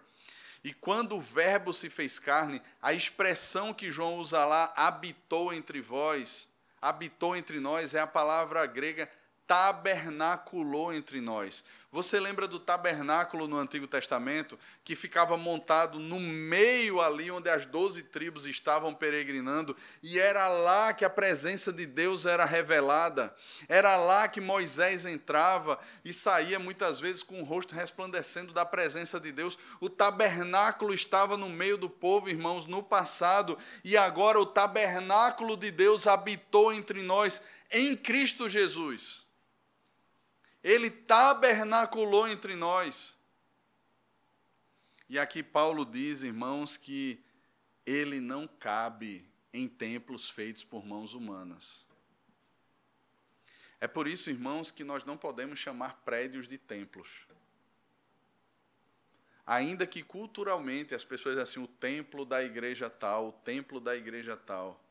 E 0.64 0.74
quando 0.74 1.18
o 1.18 1.22
Verbo 1.22 1.72
se 1.72 1.88
fez 1.88 2.18
carne, 2.18 2.64
a 2.82 2.94
expressão 2.94 3.76
que 3.76 3.92
João 3.92 4.16
usa 4.16 4.44
lá, 4.44 4.74
habitou 4.76 5.54
entre 5.54 5.82
vós, 5.82 6.50
habitou 6.82 7.36
entre 7.36 7.60
nós 7.60 7.94
é 7.94 8.00
a 8.00 8.08
palavra 8.08 8.66
grega 8.66 9.08
tabernaculou 9.48 10.94
entre 10.94 11.20
nós. 11.22 11.64
Você 11.94 12.20
lembra 12.20 12.48
do 12.48 12.60
tabernáculo 12.60 13.48
no 13.48 13.56
Antigo 13.56 13.86
Testamento, 13.86 14.58
que 14.84 14.96
ficava 14.96 15.38
montado 15.38 16.00
no 16.00 16.20
meio 16.20 17.00
ali 17.00 17.30
onde 17.30 17.52
as 17.52 17.68
doze 17.68 18.02
tribos 18.02 18.48
estavam 18.48 18.96
peregrinando, 18.96 19.78
e 20.02 20.20
era 20.20 20.48
lá 20.48 20.92
que 20.92 21.06
a 21.06 21.10
presença 21.10 21.72
de 21.72 21.86
Deus 21.86 22.26
era 22.26 22.46
revelada, 22.46 23.32
era 23.70 23.96
lá 23.96 24.28
que 24.28 24.42
Moisés 24.42 25.06
entrava 25.06 25.78
e 26.04 26.12
saía 26.12 26.58
muitas 26.58 27.00
vezes 27.00 27.22
com 27.22 27.40
o 27.42 27.46
rosto 27.46 27.76
resplandecendo 27.76 28.52
da 28.54 28.66
presença 28.66 29.20
de 29.20 29.32
Deus. 29.32 29.60
O 29.80 29.88
tabernáculo 29.88 30.96
estava 30.96 31.38
no 31.38 31.48
meio 31.48 31.78
do 31.78 31.92
povo, 31.92 32.28
irmãos, 32.28 32.66
no 32.66 32.82
passado, 32.82 33.56
e 33.84 33.96
agora 33.96 34.40
o 34.40 34.48
tabernáculo 34.48 35.56
de 35.56 35.70
Deus 35.70 36.08
habitou 36.08 36.74
entre 36.74 37.04
nós 37.04 37.40
em 37.72 37.96
Cristo 37.96 38.50
Jesus. 38.50 39.23
Ele 40.64 40.90
tabernaculou 40.90 42.28
entre 42.28 42.56
nós. 42.56 43.14
E 45.10 45.20
aqui 45.20 45.44
Paulo 45.44 45.86
diz, 45.86 46.24
irmãos, 46.24 46.78
que 46.78 47.22
ele 47.86 48.20
não 48.22 48.48
cabe 48.48 49.30
em 49.54 49.68
templos 49.68 50.30
feitos 50.30 50.64
por 50.64 50.86
mãos 50.86 51.14
humanas. 51.14 51.86
É 53.80 53.88
por 53.88 54.08
isso, 54.08 54.30
irmãos, 54.30 54.72
que 54.72 54.84
nós 54.84 55.04
não 55.04 55.18
podemos 55.18 55.60
chamar 55.60 55.98
prédios 56.06 56.48
de 56.48 56.58
templos. 56.58 57.28
Ainda 59.46 59.86
que 59.86 60.02
culturalmente 60.02 60.96
as 60.96 61.04
pessoas 61.04 61.38
assim, 61.38 61.62
o 61.62 61.68
templo 61.68 62.24
da 62.24 62.42
igreja 62.42 62.90
tal, 62.90 63.28
o 63.28 63.32
templo 63.34 63.82
da 63.82 63.94
igreja 63.96 64.38
tal 64.38 64.83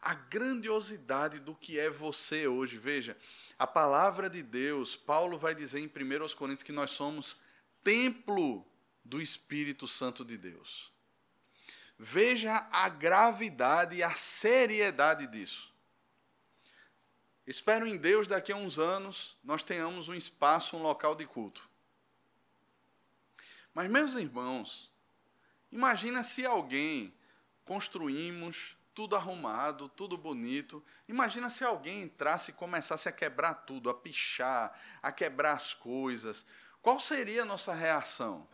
a 0.00 0.14
grandiosidade 0.14 1.40
do 1.40 1.54
que 1.54 1.78
é 1.78 1.90
você 1.90 2.46
hoje. 2.46 2.78
Veja, 2.78 3.16
a 3.58 3.66
palavra 3.66 4.30
de 4.30 4.42
Deus, 4.42 4.96
Paulo 4.96 5.38
vai 5.38 5.54
dizer 5.54 5.80
em 5.80 5.86
1 5.86 6.34
Coríntios 6.36 6.62
que 6.62 6.72
nós 6.72 6.90
somos 6.90 7.36
templo 7.84 8.66
do 9.04 9.20
Espírito 9.20 9.86
Santo 9.86 10.24
de 10.24 10.36
Deus. 10.36 10.90
Veja 11.98 12.66
a 12.72 12.88
gravidade 12.88 13.96
e 13.96 14.02
a 14.02 14.12
seriedade 14.12 15.26
disso. 15.26 15.70
Espero 17.46 17.86
em 17.86 17.96
Deus 17.96 18.26
daqui 18.26 18.52
a 18.52 18.56
uns 18.56 18.78
anos 18.78 19.36
nós 19.42 19.62
tenhamos 19.62 20.08
um 20.08 20.14
espaço, 20.14 20.76
um 20.76 20.82
local 20.82 21.14
de 21.14 21.26
culto. 21.26 21.68
Mas, 23.74 23.90
meus 23.90 24.14
irmãos, 24.14 24.90
imagina 25.70 26.22
se 26.22 26.46
alguém 26.46 27.12
construímos 27.64 28.76
tudo 28.94 29.16
arrumado, 29.16 29.88
tudo 29.88 30.16
bonito. 30.16 30.84
Imagina 31.08 31.48
se 31.50 31.64
alguém 31.64 32.02
entrasse 32.02 32.50
e 32.50 32.54
começasse 32.54 33.08
a 33.08 33.12
quebrar 33.12 33.54
tudo, 33.54 33.90
a 33.90 33.94
pichar, 33.94 34.78
a 35.02 35.10
quebrar 35.12 35.52
as 35.52 35.74
coisas. 35.74 36.44
Qual 36.82 36.98
seria 36.98 37.42
a 37.42 37.46
nossa 37.46 37.74
reação? 37.74 38.48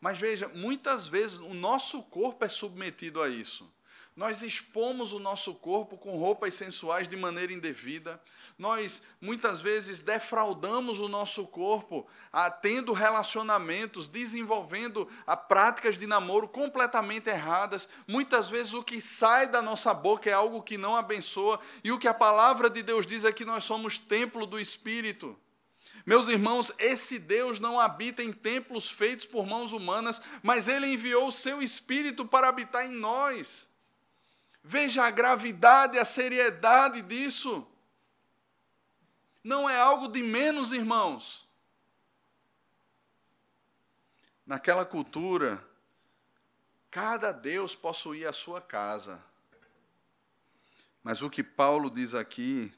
Mas 0.00 0.18
veja, 0.18 0.48
muitas 0.48 1.06
vezes 1.06 1.38
o 1.38 1.54
nosso 1.54 2.02
corpo 2.02 2.44
é 2.44 2.48
submetido 2.48 3.22
a 3.22 3.28
isso 3.28 3.72
nós 4.16 4.42
expomos 4.42 5.12
o 5.12 5.18
nosso 5.18 5.54
corpo 5.54 5.98
com 5.98 6.16
roupas 6.16 6.54
sensuais 6.54 7.06
de 7.06 7.14
maneira 7.14 7.52
indevida, 7.52 8.18
nós 8.56 9.02
muitas 9.20 9.60
vezes 9.60 10.00
defraudamos 10.00 11.00
o 11.00 11.06
nosso 11.06 11.46
corpo, 11.46 12.06
a, 12.32 12.50
tendo 12.50 12.94
relacionamentos, 12.94 14.08
desenvolvendo 14.08 15.06
a 15.26 15.36
práticas 15.36 15.98
de 15.98 16.06
namoro 16.06 16.48
completamente 16.48 17.28
erradas. 17.28 17.86
Muitas 18.08 18.48
vezes 18.48 18.72
o 18.72 18.82
que 18.82 19.02
sai 19.02 19.46
da 19.48 19.60
nossa 19.60 19.92
boca 19.92 20.30
é 20.30 20.32
algo 20.32 20.62
que 20.62 20.78
não 20.78 20.96
abençoa, 20.96 21.60
e 21.84 21.92
o 21.92 21.98
que 21.98 22.08
a 22.08 22.14
palavra 22.14 22.70
de 22.70 22.82
Deus 22.82 23.06
diz 23.06 23.26
é 23.26 23.32
que 23.32 23.44
nós 23.44 23.64
somos 23.64 23.98
templo 23.98 24.46
do 24.46 24.58
Espírito. 24.58 25.38
Meus 26.06 26.28
irmãos, 26.28 26.72
esse 26.78 27.18
Deus 27.18 27.60
não 27.60 27.78
habita 27.78 28.22
em 28.22 28.32
templos 28.32 28.88
feitos 28.88 29.26
por 29.26 29.44
mãos 29.44 29.74
humanas, 29.74 30.22
mas 30.42 30.68
ele 30.68 30.86
enviou 30.86 31.26
o 31.26 31.32
seu 31.32 31.60
Espírito 31.60 32.24
para 32.24 32.48
habitar 32.48 32.86
em 32.86 32.92
nós. 32.92 33.68
Veja 34.68 35.04
a 35.04 35.12
gravidade, 35.12 35.96
a 35.96 36.04
seriedade 36.04 37.00
disso. 37.00 37.64
Não 39.44 39.70
é 39.70 39.80
algo 39.80 40.08
de 40.08 40.24
menos, 40.24 40.72
irmãos. 40.72 41.48
Naquela 44.44 44.84
cultura, 44.84 45.64
cada 46.90 47.30
Deus 47.30 47.76
possuía 47.76 48.30
a 48.30 48.32
sua 48.32 48.60
casa. 48.60 49.24
Mas 51.00 51.22
o 51.22 51.30
que 51.30 51.44
Paulo 51.44 51.88
diz 51.88 52.12
aqui 52.12 52.72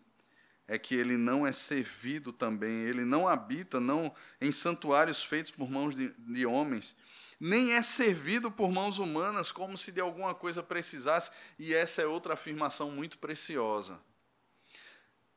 é 0.67 0.79
que 0.79 0.95
ele 0.95 1.17
não 1.17 1.47
é 1.47 1.53
servido 1.53 2.35
também, 2.35 2.83
ele 2.83 3.03
não 3.03 3.27
habita 3.27 3.81
não 3.81 4.15
em 4.39 4.53
santuários 4.53 5.23
feitos 5.25 5.53
por 5.53 5.71
mãos 5.71 5.97
de, 5.97 6.13
de 6.13 6.45
homens, 6.45 6.95
nem 7.41 7.73
é 7.73 7.83
servido 7.83 8.51
por 8.51 8.71
mãos 8.71 8.99
humanas 8.99 9.53
como 9.53 9.79
se 9.79 9.93
de 9.93 10.01
alguma 10.01 10.35
coisa 10.35 10.63
precisasse, 10.63 11.31
e 11.59 11.75
essa 11.75 12.03
é 12.03 12.07
outra 12.07 12.35
afirmação 12.35 12.91
muito 12.91 13.19
preciosa. 13.19 14.01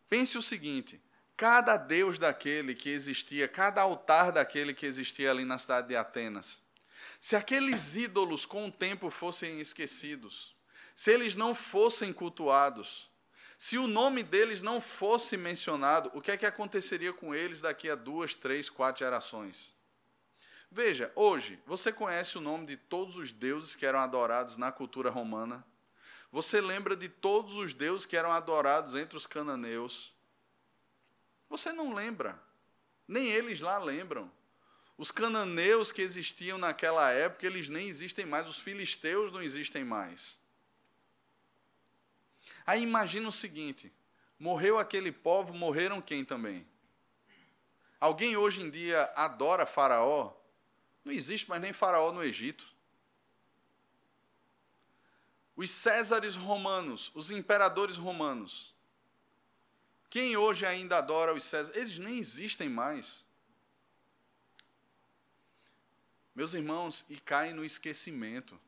Pense 0.10 0.38
o 0.38 0.42
seguinte: 0.42 1.02
cada 1.38 1.78
deus 1.78 2.18
daquele 2.18 2.74
que 2.74 2.90
existia, 2.90 3.48
cada 3.48 3.82
altar 3.82 4.32
daquele 4.32 4.74
que 4.74 4.86
existia 4.86 5.32
ali 5.32 5.46
na 5.46 5.58
cidade 5.58 5.90
de 5.90 5.96
Atenas, 5.96 6.62
se 7.20 7.36
aqueles 7.36 7.96
ídolos 7.96 8.46
com 8.46 8.68
o 8.68 8.72
tempo 8.72 9.10
fossem 9.10 9.60
esquecidos, 9.60 10.56
se 10.96 11.12
eles 11.12 11.36
não 11.36 11.54
fossem 11.54 12.12
cultuados, 12.12 13.10
se 13.58 13.78
o 13.78 13.86
nome 13.86 14.24
deles 14.24 14.64
não 14.64 14.82
fosse 14.82 15.38
mencionado, 15.38 16.12
o 16.16 16.22
que 16.22 16.32
é 16.32 16.38
que 16.38 16.48
aconteceria 16.48 17.14
com 17.14 17.34
eles 17.34 17.62
daqui 17.62 17.90
a 17.90 17.96
duas, 17.96 18.34
três, 18.34 18.72
quatro 18.72 19.06
gerações? 19.06 19.76
Veja, 20.74 21.12
hoje, 21.16 21.60
você 21.66 21.92
conhece 21.92 22.38
o 22.38 22.42
nome 22.42 22.66
de 22.66 22.78
todos 22.78 23.18
os 23.18 23.34
deuses 23.34 23.76
que 23.76 23.86
eram 23.86 24.00
adorados 24.00 24.56
na 24.56 24.72
cultura 24.72 25.10
romana? 25.10 25.66
Você 26.32 26.62
lembra 26.62 26.96
de 26.96 27.10
todos 27.10 27.56
os 27.56 27.74
deuses 27.74 28.06
que 28.06 28.16
eram 28.16 28.32
adorados 28.32 28.96
entre 28.96 29.18
os 29.18 29.28
cananeus? 29.28 30.14
Você 31.50 31.74
não 31.74 31.94
lembra. 31.94 32.42
Nem 33.06 33.28
eles 33.28 33.60
lá 33.60 33.78
lembram. 33.80 34.32
Os 34.98 35.12
cananeus 35.12 35.92
que 35.92 36.02
existiam 36.02 36.58
naquela 36.58 37.12
época, 37.12 37.46
eles 37.46 37.68
nem 37.68 37.90
existem 37.90 38.26
mais. 38.26 38.48
Os 38.48 38.58
filisteus 38.58 39.30
não 39.34 39.42
existem 39.42 39.84
mais. 39.84 40.40
Aí 42.66 42.82
imagina 42.82 43.28
o 43.28 43.32
seguinte: 43.32 43.92
morreu 44.40 44.80
aquele 44.80 45.12
povo, 45.12 45.54
morreram 45.54 46.02
quem 46.02 46.24
também? 46.24 46.66
Alguém 48.00 48.38
hoje 48.38 48.62
em 48.62 48.70
dia 48.70 49.12
adora 49.16 49.66
Faraó? 49.66 50.41
Não 51.04 51.12
existe 51.12 51.50
mais 51.50 51.62
nem 51.62 51.74
faraó 51.74 52.12
no 52.12 52.24
Egito. 52.24 52.66
Os 55.56 55.70
Césares 55.70 56.36
romanos, 56.36 57.12
os 57.14 57.32
imperadores 57.32 57.98
romanos. 57.98 58.74
Quem 60.10 60.36
hoje 60.36 60.66
ainda 60.66 60.98
adora 60.98 61.34
os 61.34 61.44
Césares? 61.44 61.78
Eles 61.78 61.98
nem 61.98 62.20
existem 62.20 62.70
mais. 62.70 63.26
Meus 66.34 66.54
irmãos, 66.54 67.06
e 67.10 67.20
caem 67.20 67.54
no 67.54 67.64
esquecimento. 67.64 68.60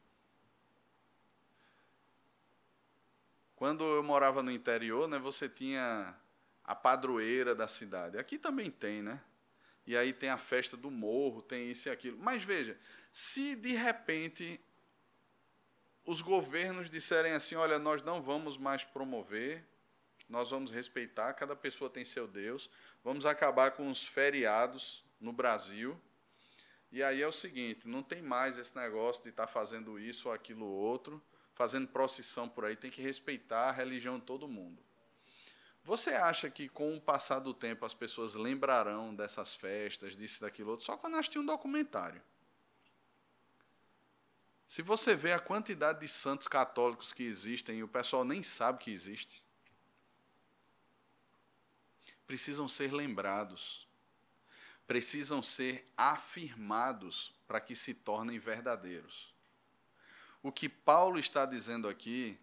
Quando 3.56 3.84
eu 3.84 4.04
morava 4.04 4.44
no 4.44 4.52
interior, 4.52 5.08
né, 5.08 5.18
você 5.18 5.48
tinha 5.48 6.16
a 6.64 6.76
padroeira 6.76 7.56
da 7.56 7.68
cidade. 7.68 8.18
Aqui 8.18 8.38
também 8.38 8.70
tem, 8.70 9.02
né? 9.02 9.22
E 9.86 9.98
aí 9.98 10.14
tem 10.14 10.30
a 10.30 10.38
festa 10.38 10.78
do 10.78 10.90
morro, 10.90 11.42
tem 11.42 11.70
isso 11.70 11.90
e 11.90 11.92
aquilo. 11.92 12.18
Mas 12.18 12.44
veja, 12.44 12.78
se 13.12 13.56
de 13.56 13.74
repente 13.74 14.60
os 16.06 16.22
governos 16.22 16.90
disserem 16.90 17.34
assim: 17.34 17.56
olha, 17.56 17.78
nós 17.78 18.02
não 18.02 18.22
vamos 18.22 18.58
mais 18.58 18.84
promover, 18.84 19.66
nós 20.30 20.52
vamos 20.52 20.72
respeitar, 20.72 21.34
cada 21.34 21.56
pessoa 21.56 21.90
tem 21.90 22.06
seu 22.06 22.28
Deus, 22.28 22.70
vamos 23.04 23.26
acabar 23.26 23.72
com 23.72 23.88
os 23.88 24.04
feriados 24.04 25.04
no 25.20 25.34
Brasil. 25.34 26.00
E 26.92 27.04
aí 27.04 27.22
é 27.22 27.28
o 27.28 27.32
seguinte: 27.32 27.88
não 27.88 28.02
tem 28.02 28.22
mais 28.22 28.58
esse 28.58 28.76
negócio 28.76 29.24
de 29.24 29.30
estar 29.30 29.48
tá 29.48 29.52
fazendo 29.52 30.00
isso 30.00 30.30
ou 30.30 30.34
aquilo 30.34 30.66
outro, 30.66 31.22
fazendo 31.54 31.88
procissão 31.88 32.48
por 32.48 32.66
aí, 32.66 32.76
tem 32.76 32.92
que 32.92 33.02
respeitar 33.02 33.70
a 33.70 33.72
religião 33.72 34.18
de 34.18 34.26
todo 34.26 34.48
mundo. 34.48 34.82
Você 35.84 36.12
acha 36.12 36.50
que 36.50 36.70
com 36.70 36.96
o 36.96 37.02
passar 37.02 37.40
do 37.40 37.54
tempo 37.54 37.86
as 37.86 37.94
pessoas 37.94 38.36
lembrarão 38.36 39.14
dessas 39.14 39.54
festas, 39.54 40.16
disso, 40.16 40.42
daquilo 40.42 40.72
outro, 40.72 40.86
só 40.86 40.96
quando 40.96 41.18
assistir 41.18 41.40
um 41.40 41.46
documentário? 41.46 42.22
Se 44.66 44.82
você 44.82 45.16
vê 45.16 45.34
a 45.34 45.40
quantidade 45.40 46.00
de 46.00 46.08
santos 46.08 46.48
católicos 46.48 47.12
que 47.12 47.24
existem 47.24 47.80
e 47.80 47.84
o 47.84 47.88
pessoal 47.88 48.24
nem 48.24 48.42
sabe 48.42 48.80
que 48.80 48.92
existe, 48.92 49.44
precisam 52.26 52.68
ser 52.68 52.92
lembrados, 52.94 53.88
precisam 54.88 55.44
ser 55.44 55.88
afirmados 55.98 57.34
para 57.46 57.60
que 57.60 57.76
se 57.76 57.94
tornem 57.94 58.40
verdadeiros. 58.40 59.34
O 60.42 60.52
que 60.52 60.68
Paulo 60.68 61.20
está 61.20 61.46
dizendo 61.46 61.88
aqui 61.88 62.40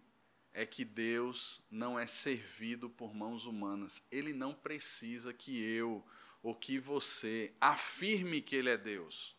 é 0.53 0.65
que 0.65 0.83
Deus 0.83 1.61
não 1.69 1.97
é 1.99 2.05
servido 2.05 2.89
por 2.89 3.13
mãos 3.13 3.45
humanas. 3.45 4.03
Ele 4.11 4.33
não 4.33 4.53
precisa 4.53 5.33
que 5.33 5.61
eu 5.61 6.05
ou 6.43 6.55
que 6.55 6.77
você 6.79 7.53
afirme 7.59 8.41
que 8.41 8.55
Ele 8.55 8.69
é 8.69 8.77
Deus. 8.77 9.35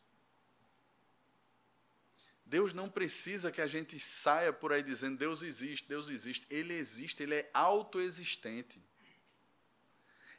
Deus 2.52 2.74
não 2.74 2.88
precisa 2.88 3.50
que 3.50 3.62
a 3.62 3.66
gente 3.66 3.98
saia 3.98 4.52
por 4.52 4.72
aí 4.72 4.82
dizendo 4.82 5.16
Deus 5.16 5.42
existe, 5.42 5.88
Deus 5.88 6.08
existe. 6.08 6.46
Ele 6.50 6.74
existe, 6.74 7.22
ele 7.22 7.34
é 7.34 7.50
autoexistente. 7.54 8.78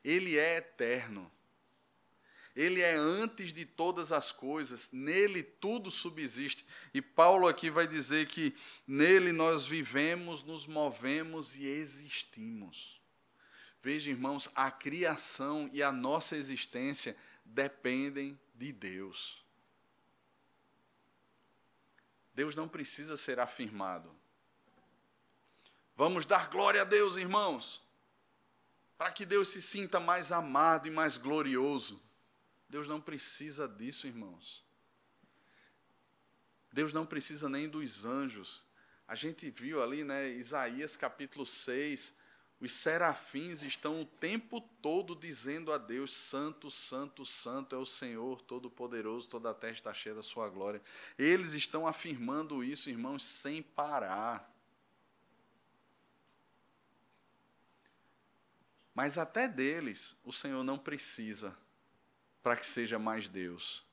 Ele 0.03 0.37
é 0.37 0.57
eterno. 0.57 1.31
Ele 2.55 2.81
é 2.81 2.95
antes 2.95 3.51
de 3.51 3.65
todas 3.65 4.11
as 4.11 4.31
coisas, 4.31 4.89
nele 4.91 5.41
tudo 5.41 5.89
subsiste. 5.89 6.65
E 6.93 7.01
Paulo 7.01 7.47
aqui 7.47 7.69
vai 7.71 7.87
dizer 7.87 8.27
que 8.27 8.55
nele 8.85 9.31
nós 9.31 9.65
vivemos, 9.65 10.43
nos 10.43 10.67
movemos 10.67 11.55
e 11.55 11.65
existimos. 11.65 13.01
Veja, 13.81 14.11
irmãos, 14.11 14.49
a 14.53 14.69
criação 14.69 15.69
e 15.73 15.81
a 15.81 15.91
nossa 15.91 16.37
existência 16.37 17.17
dependem 17.43 18.39
de 18.53 18.71
Deus. 18.71 19.43
Deus 22.35 22.55
não 22.55 22.67
precisa 22.67 23.17
ser 23.17 23.39
afirmado. 23.39 24.15
Vamos 25.95 26.25
dar 26.25 26.49
glória 26.49 26.81
a 26.81 26.85
Deus, 26.85 27.17
irmãos, 27.17 27.81
para 28.97 29.11
que 29.11 29.25
Deus 29.25 29.49
se 29.49 29.61
sinta 29.61 29.99
mais 29.99 30.31
amado 30.31 30.87
e 30.87 30.91
mais 30.91 31.17
glorioso. 31.17 32.01
Deus 32.73 32.87
não 32.87 32.99
precisa 32.99 33.67
disso, 33.67 34.07
irmãos. 34.07 34.65
Deus 36.71 36.91
não 36.91 37.05
precisa 37.05 37.47
nem 37.47 37.69
dos 37.69 38.03
anjos. 38.03 38.65
A 39.07 39.13
gente 39.13 39.47
viu 39.51 39.83
ali, 39.83 40.03
né, 40.03 40.27
Isaías 40.29 40.97
capítulo 40.97 41.45
6, 41.45 42.15
os 42.59 42.71
serafins 42.71 43.61
estão 43.61 44.01
o 44.01 44.05
tempo 44.07 44.59
todo 44.81 45.15
dizendo 45.15 45.71
a 45.71 45.77
Deus: 45.77 46.11
Santo, 46.15 46.71
Santo, 46.71 47.23
Santo 47.27 47.75
é 47.75 47.77
o 47.77 47.85
Senhor 47.85 48.41
Todo-Poderoso, 48.41 49.29
toda 49.29 49.51
a 49.51 49.53
terra 49.53 49.73
está 49.73 49.93
cheia 49.93 50.15
da 50.15 50.23
Sua 50.23 50.49
glória. 50.49 50.81
Eles 51.15 51.53
estão 51.53 51.85
afirmando 51.85 52.63
isso, 52.63 52.89
irmãos, 52.89 53.23
sem 53.23 53.61
parar. 53.61 54.51
Mas 58.95 59.19
até 59.19 59.47
deles 59.47 60.17
o 60.23 60.33
Senhor 60.33 60.63
não 60.63 60.79
precisa 60.79 61.55
para 62.43 62.57
que 62.57 62.65
seja 62.65 62.99
mais 62.99 63.29
Deus. 63.29 63.83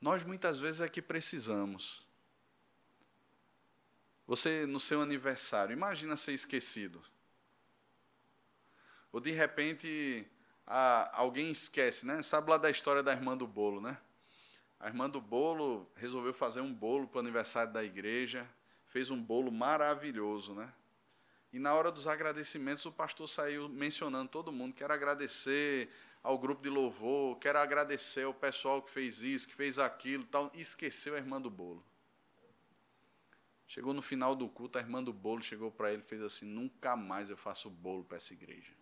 Nós 0.00 0.22
muitas 0.22 0.60
vezes 0.60 0.80
é 0.80 0.88
que 0.88 1.02
precisamos. 1.02 2.06
Você, 4.26 4.64
no 4.64 4.80
seu 4.80 5.02
aniversário, 5.02 5.72
imagina 5.72 6.16
ser 6.16 6.32
esquecido. 6.32 7.02
Ou 9.12 9.20
de 9.20 9.32
repente 9.32 10.26
a, 10.66 11.20
alguém 11.20 11.50
esquece, 11.50 12.06
né? 12.06 12.22
Sabe 12.22 12.50
lá 12.50 12.56
da 12.56 12.70
história 12.70 13.02
da 13.02 13.12
irmã 13.12 13.36
do 13.36 13.46
bolo, 13.46 13.80
né? 13.80 13.98
A 14.78 14.88
irmã 14.88 15.08
do 15.08 15.20
bolo 15.20 15.90
resolveu 15.96 16.32
fazer 16.32 16.60
um 16.60 16.72
bolo 16.72 17.08
para 17.08 17.18
o 17.18 17.20
aniversário 17.20 17.72
da 17.72 17.84
igreja, 17.84 18.48
fez 18.86 19.10
um 19.10 19.20
bolo 19.20 19.50
maravilhoso, 19.50 20.54
né? 20.54 20.72
E 21.52 21.58
na 21.58 21.74
hora 21.74 21.92
dos 21.92 22.06
agradecimentos, 22.06 22.84
o 22.84 22.92
pastor 22.92 23.28
saiu 23.28 23.68
mencionando 23.68 24.28
todo 24.28 24.50
mundo, 24.50 24.74
quero 24.74 24.92
agradecer 24.92 25.88
ao 26.24 26.38
grupo 26.38 26.62
de 26.62 26.70
louvor, 26.70 27.38
quero 27.38 27.58
agradecer 27.58 28.22
ao 28.22 28.32
pessoal 28.32 28.80
que 28.80 28.90
fez 28.90 29.20
isso, 29.20 29.46
que 29.46 29.54
fez 29.54 29.78
aquilo, 29.78 30.24
tal, 30.24 30.50
e 30.54 30.60
esqueceu 30.62 31.14
a 31.14 31.18
irmã 31.18 31.38
do 31.38 31.50
bolo. 31.50 31.84
Chegou 33.66 33.92
no 33.92 34.00
final 34.00 34.34
do 34.34 34.48
culto, 34.48 34.78
a 34.78 34.80
irmã 34.80 35.04
do 35.04 35.12
bolo 35.12 35.42
chegou 35.42 35.70
para 35.70 35.92
ele 35.92 36.00
e 36.00 36.08
fez 36.08 36.22
assim: 36.22 36.46
Nunca 36.46 36.96
mais 36.96 37.28
eu 37.28 37.36
faço 37.36 37.68
bolo 37.68 38.04
para 38.04 38.16
essa 38.16 38.32
igreja. 38.32 38.72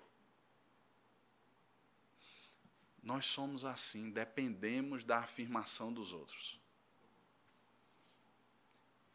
Nós 3.02 3.26
somos 3.26 3.64
assim, 3.64 4.12
dependemos 4.12 5.02
da 5.02 5.18
afirmação 5.18 5.92
dos 5.92 6.12
outros. 6.12 6.61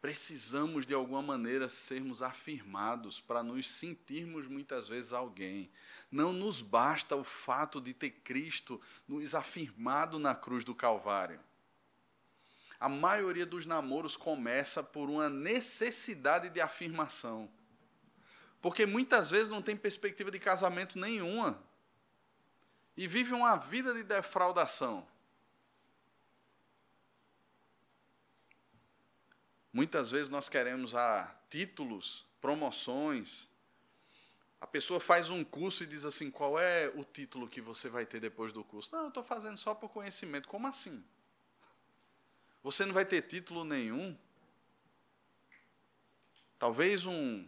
Precisamos, 0.00 0.86
de 0.86 0.94
alguma 0.94 1.20
maneira, 1.20 1.68
sermos 1.68 2.22
afirmados 2.22 3.20
para 3.20 3.42
nos 3.42 3.68
sentirmos 3.68 4.46
muitas 4.46 4.88
vezes 4.88 5.12
alguém. 5.12 5.70
Não 6.10 6.32
nos 6.32 6.62
basta 6.62 7.16
o 7.16 7.24
fato 7.24 7.80
de 7.80 7.92
ter 7.92 8.10
Cristo 8.10 8.80
nos 9.08 9.34
afirmado 9.34 10.18
na 10.18 10.36
cruz 10.36 10.62
do 10.62 10.74
Calvário. 10.74 11.40
A 12.78 12.88
maioria 12.88 13.44
dos 13.44 13.66
namoros 13.66 14.16
começa 14.16 14.84
por 14.84 15.10
uma 15.10 15.28
necessidade 15.28 16.48
de 16.48 16.60
afirmação. 16.60 17.50
Porque 18.60 18.86
muitas 18.86 19.30
vezes 19.30 19.48
não 19.48 19.60
tem 19.60 19.76
perspectiva 19.76 20.30
de 20.30 20.38
casamento 20.38 20.96
nenhuma. 20.96 21.60
E 22.96 23.08
vive 23.08 23.32
uma 23.32 23.56
vida 23.56 23.92
de 23.92 24.04
defraudação. 24.04 25.06
Muitas 29.78 30.10
vezes 30.10 30.28
nós 30.28 30.48
queremos 30.48 30.92
ah, 30.96 31.32
títulos, 31.48 32.26
promoções. 32.40 33.48
A 34.60 34.66
pessoa 34.66 34.98
faz 34.98 35.30
um 35.30 35.44
curso 35.44 35.84
e 35.84 35.86
diz 35.86 36.04
assim: 36.04 36.32
qual 36.32 36.58
é 36.58 36.88
o 36.96 37.04
título 37.04 37.46
que 37.46 37.60
você 37.60 37.88
vai 37.88 38.04
ter 38.04 38.18
depois 38.18 38.52
do 38.52 38.64
curso? 38.64 38.90
Não, 38.90 39.02
eu 39.02 39.08
estou 39.08 39.22
fazendo 39.22 39.56
só 39.56 39.76
por 39.76 39.88
conhecimento. 39.90 40.48
Como 40.48 40.66
assim? 40.66 41.04
Você 42.60 42.84
não 42.84 42.92
vai 42.92 43.04
ter 43.04 43.22
título 43.22 43.64
nenhum? 43.64 44.18
Talvez 46.58 47.06
um, 47.06 47.46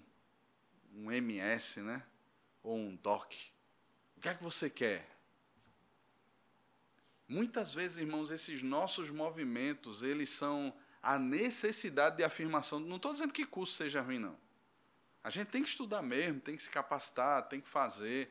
um 0.94 1.10
MS, 1.10 1.80
né? 1.82 2.00
Ou 2.62 2.76
um 2.76 2.94
DOC. 2.94 3.34
O 4.16 4.20
que 4.20 4.28
é 4.28 4.34
que 4.36 4.42
você 4.44 4.70
quer? 4.70 5.04
Muitas 7.26 7.74
vezes, 7.74 7.98
irmãos, 7.98 8.30
esses 8.30 8.62
nossos 8.62 9.10
movimentos, 9.10 10.00
eles 10.00 10.30
são 10.30 10.72
a 11.02 11.18
necessidade 11.18 12.16
de 12.16 12.24
afirmação. 12.24 12.78
Não 12.78 12.96
estou 12.96 13.12
dizendo 13.12 13.32
que 13.32 13.46
curso 13.46 13.74
seja 13.74 14.00
ruim, 14.00 14.18
não. 14.18 14.36
A 15.22 15.30
gente 15.30 15.48
tem 15.48 15.62
que 15.62 15.68
estudar 15.68 16.02
mesmo, 16.02 16.40
tem 16.40 16.56
que 16.56 16.62
se 16.62 16.70
capacitar, 16.70 17.48
tem 17.48 17.60
que 17.60 17.68
fazer. 17.68 18.30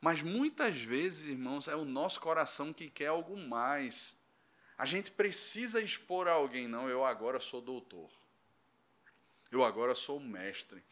Mas 0.00 0.22
muitas 0.22 0.80
vezes, 0.80 1.26
irmãos, 1.26 1.66
é 1.66 1.74
o 1.74 1.84
nosso 1.84 2.20
coração 2.20 2.72
que 2.72 2.88
quer 2.88 3.08
algo 3.08 3.36
mais. 3.36 4.16
A 4.76 4.86
gente 4.86 5.10
precisa 5.10 5.80
expor 5.80 6.28
a 6.28 6.32
alguém, 6.32 6.68
não, 6.68 6.88
eu 6.88 7.04
agora 7.04 7.40
sou 7.40 7.60
doutor. 7.60 8.10
Eu 9.50 9.64
agora 9.64 9.94
sou 9.94 10.20
mestre. 10.20 10.84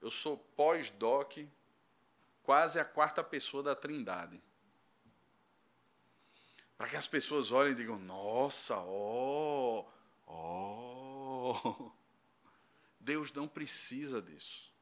Eu 0.00 0.10
sou 0.10 0.36
pós-doc, 0.36 1.38
quase 2.42 2.78
a 2.78 2.84
quarta 2.84 3.24
pessoa 3.24 3.62
da 3.62 3.74
Trindade. 3.74 4.40
Para 6.76 6.88
que 6.88 6.96
as 6.96 7.06
pessoas 7.06 7.50
olhem 7.50 7.72
e 7.72 7.76
digam: 7.76 7.98
Nossa, 7.98 8.76
ó, 8.76 9.80
oh, 9.80 9.86
Oh! 10.28 11.90
Deus 13.00 13.32
não 13.32 13.48
precisa 13.48 14.20
disso. 14.20 14.72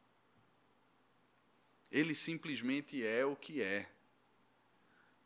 Ele 1.91 2.15
simplesmente 2.15 3.07
é 3.07 3.25
o 3.25 3.37
que 3.37 3.63
é. 3.63 3.89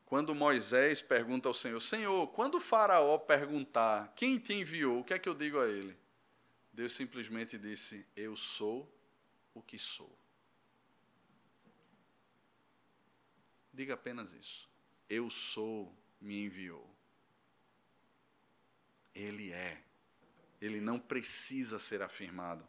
Quando 0.04 0.34
Moisés 0.34 1.00
pergunta 1.00 1.48
ao 1.48 1.54
Senhor: 1.54 1.80
Senhor, 1.80 2.26
quando 2.28 2.56
o 2.56 2.60
Faraó 2.60 3.16
perguntar 3.16 4.12
quem 4.14 4.38
te 4.38 4.52
enviou, 4.52 5.00
o 5.00 5.04
que 5.04 5.14
é 5.14 5.18
que 5.18 5.28
eu 5.28 5.34
digo 5.34 5.58
a 5.58 5.66
ele? 5.66 5.96
Deus 6.72 6.92
simplesmente 6.92 7.56
disse: 7.56 8.06
Eu 8.14 8.36
sou 8.36 8.92
o 9.54 9.62
que 9.62 9.78
sou. 9.78 10.14
Diga 13.72 13.94
apenas 13.94 14.34
isso. 14.34 14.68
Eu 15.08 15.30
sou, 15.30 15.94
me 16.20 16.44
enviou. 16.44 16.88
Ele 19.14 19.52
é 19.52 19.82
ele 20.60 20.80
não 20.80 20.98
precisa 20.98 21.78
ser 21.78 22.02
afirmado. 22.02 22.66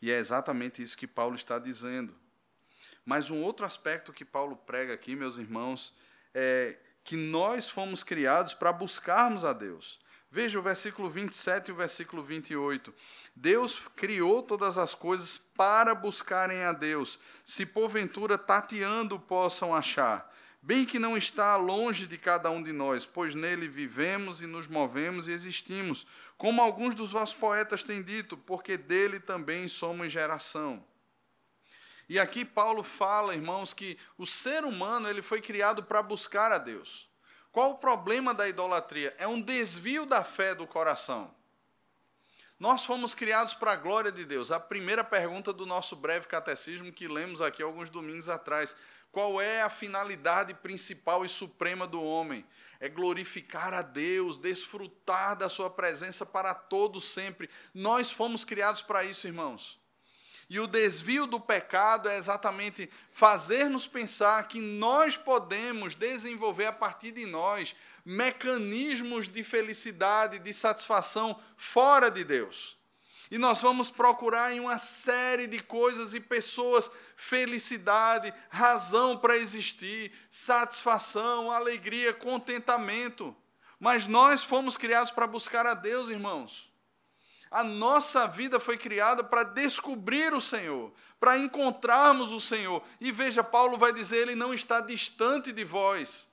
E 0.00 0.10
é 0.10 0.18
exatamente 0.18 0.82
isso 0.82 0.96
que 0.96 1.06
Paulo 1.06 1.34
está 1.34 1.58
dizendo. 1.58 2.14
Mas 3.04 3.30
um 3.30 3.42
outro 3.42 3.66
aspecto 3.66 4.12
que 4.12 4.24
Paulo 4.24 4.56
prega 4.56 4.94
aqui, 4.94 5.16
meus 5.16 5.38
irmãos, 5.38 5.94
é 6.34 6.78
que 7.02 7.16
nós 7.16 7.68
fomos 7.70 8.04
criados 8.04 8.54
para 8.54 8.72
buscarmos 8.72 9.44
a 9.44 9.52
Deus. 9.52 9.98
Veja 10.30 10.58
o 10.58 10.62
versículo 10.62 11.08
27 11.08 11.68
e 11.68 11.72
o 11.72 11.76
versículo 11.76 12.22
28. 12.22 12.94
Deus 13.34 13.88
criou 13.96 14.42
todas 14.42 14.76
as 14.76 14.94
coisas 14.94 15.38
para 15.56 15.94
buscarem 15.94 16.64
a 16.64 16.72
Deus, 16.72 17.18
se 17.44 17.64
porventura 17.64 18.36
tateando 18.36 19.18
possam 19.18 19.74
achar 19.74 20.30
bem 20.60 20.84
que 20.84 20.98
não 20.98 21.16
está 21.16 21.56
longe 21.56 22.06
de 22.06 22.18
cada 22.18 22.50
um 22.50 22.62
de 22.62 22.72
nós, 22.72 23.06
pois 23.06 23.34
nele 23.34 23.68
vivemos 23.68 24.42
e 24.42 24.46
nos 24.46 24.68
movemos 24.68 25.28
e 25.28 25.32
existimos, 25.32 26.06
como 26.36 26.62
alguns 26.62 26.94
dos 26.94 27.12
vossos 27.12 27.34
poetas 27.34 27.82
têm 27.82 28.02
dito, 28.02 28.36
porque 28.36 28.76
dele 28.76 29.20
também 29.20 29.68
somos 29.68 30.12
geração. 30.12 30.84
E 32.08 32.18
aqui 32.18 32.44
Paulo 32.44 32.82
fala, 32.82 33.34
irmãos, 33.34 33.74
que 33.74 33.98
o 34.16 34.24
ser 34.24 34.64
humano 34.64 35.08
ele 35.08 35.20
foi 35.20 35.42
criado 35.42 35.82
para 35.82 36.02
buscar 36.02 36.50
a 36.50 36.58
Deus. 36.58 37.06
Qual 37.52 37.72
o 37.72 37.78
problema 37.78 38.32
da 38.32 38.48
idolatria? 38.48 39.14
É 39.18 39.26
um 39.26 39.40
desvio 39.40 40.06
da 40.06 40.24
fé 40.24 40.54
do 40.54 40.66
coração. 40.66 41.34
Nós 42.58 42.84
fomos 42.84 43.14
criados 43.14 43.54
para 43.54 43.72
a 43.72 43.76
glória 43.76 44.10
de 44.10 44.24
Deus. 44.24 44.50
A 44.50 44.58
primeira 44.58 45.04
pergunta 45.04 45.52
do 45.52 45.64
nosso 45.64 45.94
breve 45.94 46.26
catecismo 46.26 46.92
que 46.92 47.06
lemos 47.06 47.40
aqui 47.40 47.62
alguns 47.62 47.88
domingos 47.88 48.28
atrás. 48.28 48.74
Qual 49.10 49.40
é 49.40 49.62
a 49.62 49.70
finalidade 49.70 50.54
principal 50.54 51.24
e 51.24 51.28
suprema 51.28 51.86
do 51.86 52.02
homem? 52.02 52.46
É 52.78 52.88
glorificar 52.88 53.74
a 53.74 53.82
Deus, 53.82 54.38
desfrutar 54.38 55.36
da 55.36 55.48
Sua 55.48 55.70
presença 55.70 56.24
para 56.24 56.54
todos 56.54 57.04
sempre. 57.04 57.50
Nós 57.74 58.10
fomos 58.10 58.44
criados 58.44 58.82
para 58.82 59.04
isso, 59.04 59.26
irmãos. 59.26 59.80
E 60.50 60.58
o 60.58 60.66
desvio 60.66 61.26
do 61.26 61.38
pecado 61.38 62.08
é 62.08 62.16
exatamente 62.16 62.88
fazer-nos 63.10 63.86
pensar 63.86 64.48
que 64.48 64.62
nós 64.62 65.16
podemos 65.16 65.94
desenvolver 65.94 66.66
a 66.66 66.72
partir 66.72 67.12
de 67.12 67.26
nós 67.26 67.76
mecanismos 68.02 69.28
de 69.28 69.44
felicidade, 69.44 70.38
de 70.38 70.52
satisfação 70.54 71.38
fora 71.54 72.10
de 72.10 72.24
Deus. 72.24 72.77
E 73.30 73.38
nós 73.38 73.60
vamos 73.60 73.90
procurar 73.90 74.52
em 74.52 74.60
uma 74.60 74.78
série 74.78 75.46
de 75.46 75.60
coisas 75.60 76.14
e 76.14 76.20
pessoas 76.20 76.90
felicidade, 77.16 78.32
razão 78.48 79.16
para 79.16 79.36
existir, 79.36 80.12
satisfação, 80.30 81.50
alegria, 81.52 82.14
contentamento. 82.14 83.36
Mas 83.78 84.06
nós 84.06 84.42
fomos 84.42 84.76
criados 84.76 85.10
para 85.10 85.26
buscar 85.26 85.66
a 85.66 85.74
Deus, 85.74 86.08
irmãos. 86.08 86.72
A 87.50 87.64
nossa 87.64 88.26
vida 88.26 88.60
foi 88.60 88.76
criada 88.76 89.24
para 89.24 89.42
descobrir 89.42 90.34
o 90.34 90.40
Senhor, 90.40 90.92
para 91.18 91.38
encontrarmos 91.38 92.32
o 92.32 92.40
Senhor. 92.40 92.82
E 93.00 93.10
veja, 93.10 93.42
Paulo 93.42 93.78
vai 93.78 93.92
dizer: 93.92 94.18
Ele 94.18 94.34
não 94.34 94.52
está 94.52 94.80
distante 94.80 95.52
de 95.52 95.64
vós. 95.64 96.28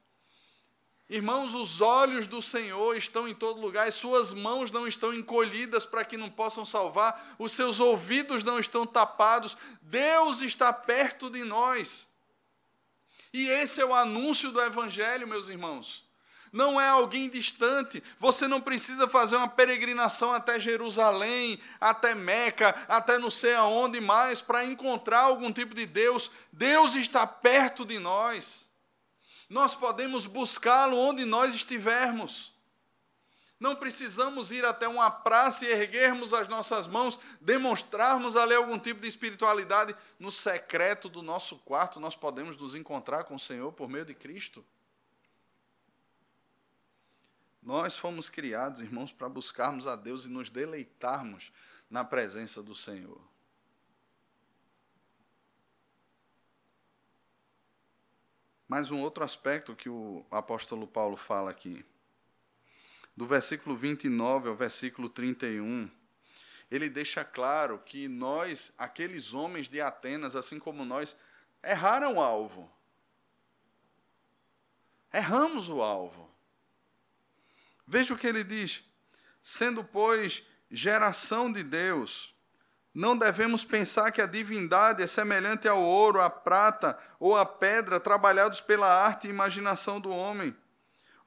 Irmãos, 1.08 1.54
os 1.54 1.82
olhos 1.82 2.26
do 2.26 2.42
Senhor 2.42 2.98
estão 2.98 3.28
em 3.28 3.34
todo 3.34 3.62
lugar, 3.62 3.88
as 3.88 3.94
suas 3.94 4.34
mãos 4.34 4.72
não 4.72 4.88
estão 4.88 5.14
encolhidas 5.14 5.86
para 5.86 6.04
que 6.04 6.18
não 6.18 6.32
possam 6.32 6.66
salvar, 6.66 7.36
os 7.38 7.52
seus 7.52 7.80
ouvidos 7.80 8.44
não 8.44 8.58
estão 8.58 8.88
tapados, 8.88 9.56
Deus 9.84 10.42
está 10.42 10.74
perto 10.74 11.30
de 11.30 11.44
nós. 11.44 12.08
E 13.32 13.48
esse 13.50 13.80
é 13.80 13.86
o 13.86 13.94
anúncio 13.94 14.52
do 14.52 14.60
Evangelho, 14.60 15.28
meus 15.28 15.48
irmãos. 15.48 16.06
Não 16.52 16.80
é 16.80 16.88
alguém 16.88 17.30
distante, 17.30 18.02
você 18.18 18.48
não 18.48 18.62
precisa 18.62 19.08
fazer 19.08 19.36
uma 19.36 19.48
peregrinação 19.48 20.34
até 20.34 20.58
Jerusalém, 20.60 21.60
até 21.82 22.16
Meca, 22.16 22.74
até 22.88 23.20
não 23.20 23.30
sei 23.30 23.54
aonde 23.54 24.00
mais, 24.00 24.42
para 24.42 24.66
encontrar 24.66 25.20
algum 25.20 25.52
tipo 25.52 25.76
de 25.76 25.86
Deus. 25.86 26.32
Deus 26.52 26.96
está 26.96 27.28
perto 27.28 27.86
de 27.86 28.00
nós. 28.00 28.65
Nós 29.50 29.76
podemos 29.76 30.26
buscá-lo 30.26 30.98
onde 30.98 31.26
nós 31.26 31.54
estivermos. 31.54 32.54
Não 33.60 33.76
precisamos 33.76 34.52
ir 34.52 34.66
até 34.66 34.88
uma 34.88 35.10
praça 35.10 35.66
e 35.66 35.72
erguermos 35.72 36.34
as 36.34 36.48
nossas 36.48 36.88
mãos, 36.88 37.20
demonstrarmos 37.40 38.36
ali 38.36 38.54
algum 38.54 38.78
tipo 38.78 39.00
de 39.00 39.08
espiritualidade. 39.08 39.96
No 40.20 40.30
secreto 40.30 41.08
do 41.08 41.22
nosso 41.22 41.58
quarto, 41.60 42.00
nós 42.00 42.16
podemos 42.16 42.58
nos 42.58 42.76
encontrar 42.76 43.24
com 43.24 43.36
o 43.36 43.40
Senhor 43.40 43.72
por 43.72 43.88
meio 43.88 44.04
de 44.04 44.14
Cristo. 44.14 44.66
Nós 47.64 47.98
fomos 47.98 48.30
criados, 48.30 48.82
irmãos, 48.82 49.12
para 49.12 49.30
buscarmos 49.30 49.88
a 49.88 49.96
Deus 49.96 50.26
e 50.26 50.30
nos 50.30 50.50
deleitarmos 50.50 51.52
na 51.90 52.04
presença 52.04 52.62
do 52.62 52.76
Senhor. 52.76 53.20
Mas 58.68 58.92
um 58.92 59.02
outro 59.02 59.24
aspecto 59.24 59.76
que 59.76 59.90
o 59.90 60.26
apóstolo 60.32 60.88
Paulo 60.88 61.16
fala 61.16 61.52
aqui. 61.52 61.86
Do 63.16 63.26
versículo 63.26 63.76
29 63.76 64.50
ao 64.50 64.56
versículo 64.56 65.08
31, 65.08 65.90
ele 66.70 66.90
deixa 66.90 67.24
claro 67.24 67.80
que 67.80 68.08
nós, 68.08 68.74
aqueles 68.78 69.34
homens 69.34 69.70
de 69.70 69.80
Atenas, 69.80 70.36
assim 70.36 70.60
como 70.60 70.84
nós, 70.84 71.16
erraram 71.64 72.16
o 72.16 72.22
alvo. 72.22 72.70
Erramos 75.14 75.70
o 75.70 75.82
alvo. 75.82 76.30
Veja 77.88 78.14
o 78.14 78.18
que 78.18 78.28
ele 78.28 78.44
diz: 78.44 78.84
sendo, 79.42 79.84
pois, 79.84 80.44
geração 80.70 81.50
de 81.50 81.64
Deus, 81.64 82.35
não 82.96 83.18
devemos 83.18 83.66
pensar 83.66 84.10
que 84.10 84.22
a 84.22 84.26
divindade 84.26 85.04
é 85.04 85.08
semelhante 85.08 85.68
ao 85.68 85.84
ouro, 85.84 86.22
à 86.22 86.30
prata 86.30 86.98
ou 87.20 87.36
à 87.36 87.46
pedra, 87.46 88.00
trabalhados 88.00 88.62
pela 88.62 88.88
arte 88.88 89.28
e 89.28 89.30
imaginação 89.30 90.00
do 90.00 90.10
homem. 90.10 90.56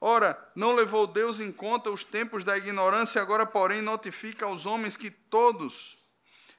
Ora, 0.01 0.35
não 0.55 0.71
levou 0.71 1.05
Deus 1.05 1.39
em 1.39 1.51
conta 1.51 1.91
os 1.91 2.03
tempos 2.03 2.43
da 2.43 2.57
ignorância, 2.57 3.21
agora, 3.21 3.45
porém, 3.45 3.83
notifica 3.83 4.47
aos 4.47 4.65
homens 4.65 4.97
que 4.97 5.11
todos, 5.11 5.95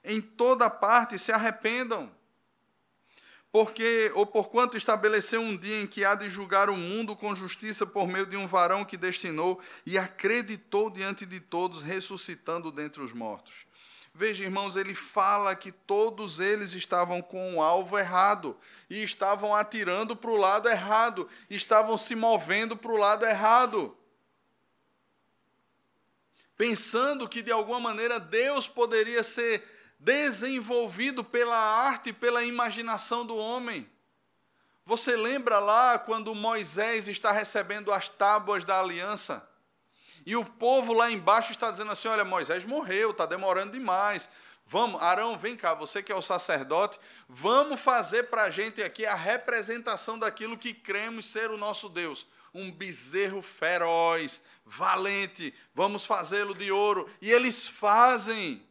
em 0.05 0.21
toda 0.21 0.71
parte, 0.71 1.19
se 1.19 1.33
arrependam. 1.33 2.09
Porque, 3.51 4.13
ou 4.15 4.25
porquanto 4.25 4.77
estabeleceu 4.77 5.41
um 5.41 5.57
dia 5.57 5.81
em 5.81 5.89
que 5.89 6.05
há 6.05 6.15
de 6.15 6.31
julgar 6.31 6.71
o 6.71 6.77
mundo 6.77 7.17
com 7.17 7.35
justiça 7.35 7.85
por 7.85 8.07
meio 8.07 8.27
de 8.27 8.37
um 8.37 8.47
varão 8.47 8.85
que 8.85 8.97
destinou 8.97 9.61
e 9.85 9.99
acreditou 9.99 10.89
diante 10.89 11.27
de 11.27 11.41
todos, 11.41 11.83
ressuscitando 11.83 12.71
dentre 12.71 13.03
os 13.03 13.13
mortos. 13.13 13.69
Veja, 14.21 14.45
irmãos, 14.45 14.77
ele 14.77 14.95
fala 14.95 15.57
que 15.57 15.73
todos 15.73 16.41
eles 16.41 16.75
estavam 16.75 17.23
com 17.23 17.55
o 17.55 17.63
alvo 17.63 17.99
errado 17.99 18.55
e 18.91 19.03
estavam 19.03 19.55
atirando 19.55 20.15
para 20.15 20.31
o 20.31 20.37
lado 20.37 20.69
errado, 20.69 21.27
estavam 21.49 21.97
se 21.97 22.15
movendo 22.15 22.77
para 22.77 22.93
o 22.93 22.99
lado 22.99 23.25
errado. 23.25 23.97
Pensando 26.55 27.27
que 27.27 27.41
de 27.41 27.51
alguma 27.51 27.81
maneira 27.81 28.21
Deus 28.21 28.69
poderia 28.69 29.23
ser 29.23 29.67
desenvolvido 29.99 31.25
pela 31.25 31.57
arte, 31.57 32.13
pela 32.13 32.45
imaginação 32.45 33.25
do 33.25 33.35
homem. 33.35 33.91
Você 34.85 35.17
lembra 35.17 35.59
lá 35.59 35.99
quando 35.99 36.35
Moisés 36.35 37.09
está 37.09 37.33
recebendo 37.33 37.91
as 37.91 38.11
tábuas 38.11 38.67
da 38.67 38.81
aliança? 38.81 39.50
E 40.25 40.37
o 40.37 40.45
povo 40.45 40.93
lá 40.93 41.11
embaixo 41.11 41.53
está 41.53 41.71
dizendo 41.71 41.93
assim: 41.93 42.09
olha, 42.09 42.25
Moisés 42.25 42.65
morreu, 42.65 43.11
está 43.11 43.27
demorando 43.27 43.73
demais. 43.73 44.29
Vamos, 44.67 45.03
Arão, 45.03 45.37
vem 45.37 45.57
cá, 45.57 45.75
você 45.75 46.01
que 46.01 46.13
é 46.13 46.15
o 46.15 46.23
sacerdote, 46.23 46.97
vamos 47.29 47.81
fazer 47.81 48.31
para 48.31 48.43
a 48.43 48.51
gente 48.51 48.81
aqui 48.81 49.05
a 49.05 49.17
representação 49.17 50.17
daquilo 50.17 50.57
que 50.57 50.73
cremos 50.73 51.27
ser 51.27 51.51
o 51.51 51.57
nosso 51.57 51.89
Deus. 51.89 52.25
Um 52.55 52.71
bezerro 52.71 53.43
feroz, 53.43 54.41
valente, 54.65 55.53
vamos 55.75 56.07
fazê-lo 56.07 56.55
de 56.55 56.71
ouro. 56.71 57.09
E 57.21 57.33
eles 57.33 57.67
fazem. 57.67 58.65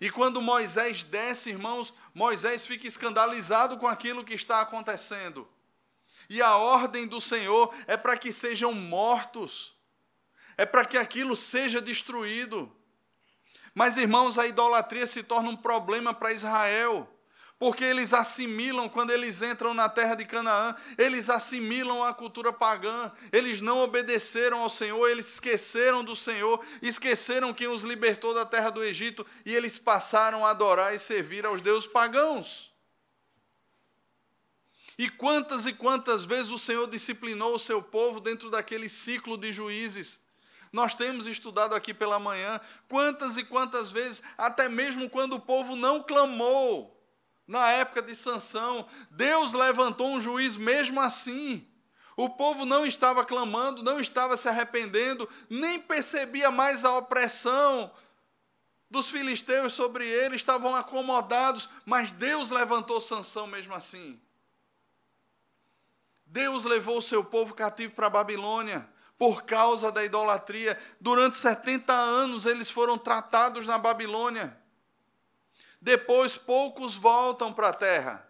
E 0.00 0.10
quando 0.10 0.42
Moisés 0.42 1.04
desce, 1.04 1.50
irmãos, 1.50 1.94
Moisés 2.12 2.66
fica 2.66 2.88
escandalizado 2.88 3.78
com 3.78 3.86
aquilo 3.86 4.24
que 4.24 4.34
está 4.34 4.60
acontecendo. 4.60 5.48
E 6.28 6.42
a 6.42 6.56
ordem 6.56 7.06
do 7.06 7.20
Senhor 7.20 7.72
é 7.86 7.96
para 7.96 8.16
que 8.16 8.32
sejam 8.32 8.72
mortos 8.72 9.74
é 10.56 10.64
para 10.64 10.84
que 10.84 10.96
aquilo 10.96 11.34
seja 11.34 11.80
destruído. 11.80 12.70
Mas, 13.74 13.96
irmãos, 13.96 14.38
a 14.38 14.46
idolatria 14.46 15.06
se 15.06 15.22
torna 15.22 15.50
um 15.50 15.56
problema 15.56 16.14
para 16.14 16.32
Israel, 16.32 17.08
porque 17.58 17.82
eles 17.82 18.12
assimilam, 18.12 18.88
quando 18.88 19.10
eles 19.10 19.42
entram 19.42 19.74
na 19.74 19.88
terra 19.88 20.14
de 20.14 20.24
Canaã, 20.24 20.76
eles 20.96 21.28
assimilam 21.28 22.04
a 22.04 22.14
cultura 22.14 22.52
pagã, 22.52 23.10
eles 23.32 23.60
não 23.60 23.80
obedeceram 23.80 24.60
ao 24.60 24.70
Senhor, 24.70 25.08
eles 25.08 25.34
esqueceram 25.34 26.04
do 26.04 26.14
Senhor, 26.14 26.64
esqueceram 26.80 27.52
quem 27.52 27.66
os 27.66 27.82
libertou 27.82 28.32
da 28.32 28.44
terra 28.44 28.70
do 28.70 28.82
Egito 28.82 29.26
e 29.44 29.54
eles 29.54 29.78
passaram 29.78 30.46
a 30.46 30.50
adorar 30.50 30.94
e 30.94 30.98
servir 30.98 31.44
aos 31.44 31.60
deuses 31.60 31.88
pagãos. 31.88 32.72
E 34.96 35.10
quantas 35.10 35.66
e 35.66 35.72
quantas 35.72 36.24
vezes 36.24 36.52
o 36.52 36.58
Senhor 36.58 36.86
disciplinou 36.86 37.54
o 37.54 37.58
seu 37.58 37.82
povo 37.82 38.20
dentro 38.20 38.48
daquele 38.50 38.88
ciclo 38.88 39.36
de 39.36 39.52
juízes? 39.52 40.20
Nós 40.74 40.92
temos 40.92 41.28
estudado 41.28 41.72
aqui 41.72 41.94
pela 41.94 42.18
manhã 42.18 42.60
quantas 42.88 43.36
e 43.36 43.44
quantas 43.44 43.92
vezes, 43.92 44.20
até 44.36 44.68
mesmo 44.68 45.08
quando 45.08 45.34
o 45.34 45.40
povo 45.40 45.76
não 45.76 46.02
clamou, 46.02 47.00
na 47.46 47.70
época 47.70 48.02
de 48.02 48.12
Sansão, 48.12 48.84
Deus 49.08 49.52
levantou 49.54 50.08
um 50.08 50.20
juiz 50.20 50.56
mesmo 50.56 51.00
assim. 51.00 51.64
O 52.16 52.28
povo 52.28 52.66
não 52.66 52.84
estava 52.84 53.24
clamando, 53.24 53.84
não 53.84 54.00
estava 54.00 54.36
se 54.36 54.48
arrependendo, 54.48 55.28
nem 55.48 55.78
percebia 55.78 56.50
mais 56.50 56.84
a 56.84 56.98
opressão 56.98 57.92
dos 58.90 59.08
filisteus 59.08 59.74
sobre 59.74 60.08
ele, 60.08 60.34
estavam 60.34 60.74
acomodados, 60.74 61.68
mas 61.86 62.10
Deus 62.10 62.50
levantou 62.50 63.00
Sansão 63.00 63.46
mesmo 63.46 63.74
assim. 63.74 64.20
Deus 66.26 66.64
levou 66.64 66.98
o 66.98 67.02
seu 67.02 67.22
povo 67.22 67.54
cativo 67.54 67.94
para 67.94 68.08
a 68.08 68.10
Babilônia 68.10 68.92
por 69.24 69.44
causa 69.44 69.90
da 69.90 70.04
idolatria. 70.04 70.78
Durante 71.00 71.34
70 71.36 71.90
anos 71.94 72.44
eles 72.44 72.70
foram 72.70 72.98
tratados 72.98 73.66
na 73.66 73.78
Babilônia. 73.78 74.54
Depois 75.80 76.36
poucos 76.36 76.94
voltam 76.94 77.50
para 77.50 77.70
a 77.70 77.72
terra. 77.72 78.28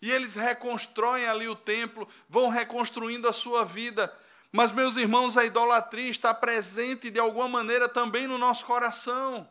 E 0.00 0.10
eles 0.10 0.34
reconstroem 0.34 1.28
ali 1.28 1.46
o 1.46 1.54
templo, 1.54 2.08
vão 2.26 2.48
reconstruindo 2.48 3.28
a 3.28 3.34
sua 3.34 3.66
vida. 3.66 4.10
Mas, 4.50 4.72
meus 4.72 4.96
irmãos, 4.96 5.36
a 5.36 5.44
idolatria 5.44 6.08
está 6.08 6.32
presente 6.32 7.10
de 7.10 7.20
alguma 7.20 7.48
maneira 7.48 7.86
também 7.86 8.26
no 8.26 8.38
nosso 8.38 8.64
coração. 8.64 9.46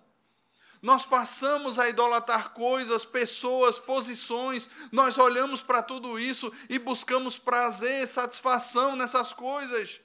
Nós 0.81 1.05
passamos 1.05 1.77
a 1.77 1.87
idolatrar 1.87 2.49
coisas, 2.49 3.05
pessoas, 3.05 3.77
posições, 3.77 4.67
nós 4.91 5.19
olhamos 5.19 5.61
para 5.61 5.83
tudo 5.83 6.17
isso 6.17 6.51
e 6.67 6.79
buscamos 6.79 7.37
prazer, 7.37 8.07
satisfação 8.07 8.95
nessas 8.95 9.33
coisas. 9.33 10.01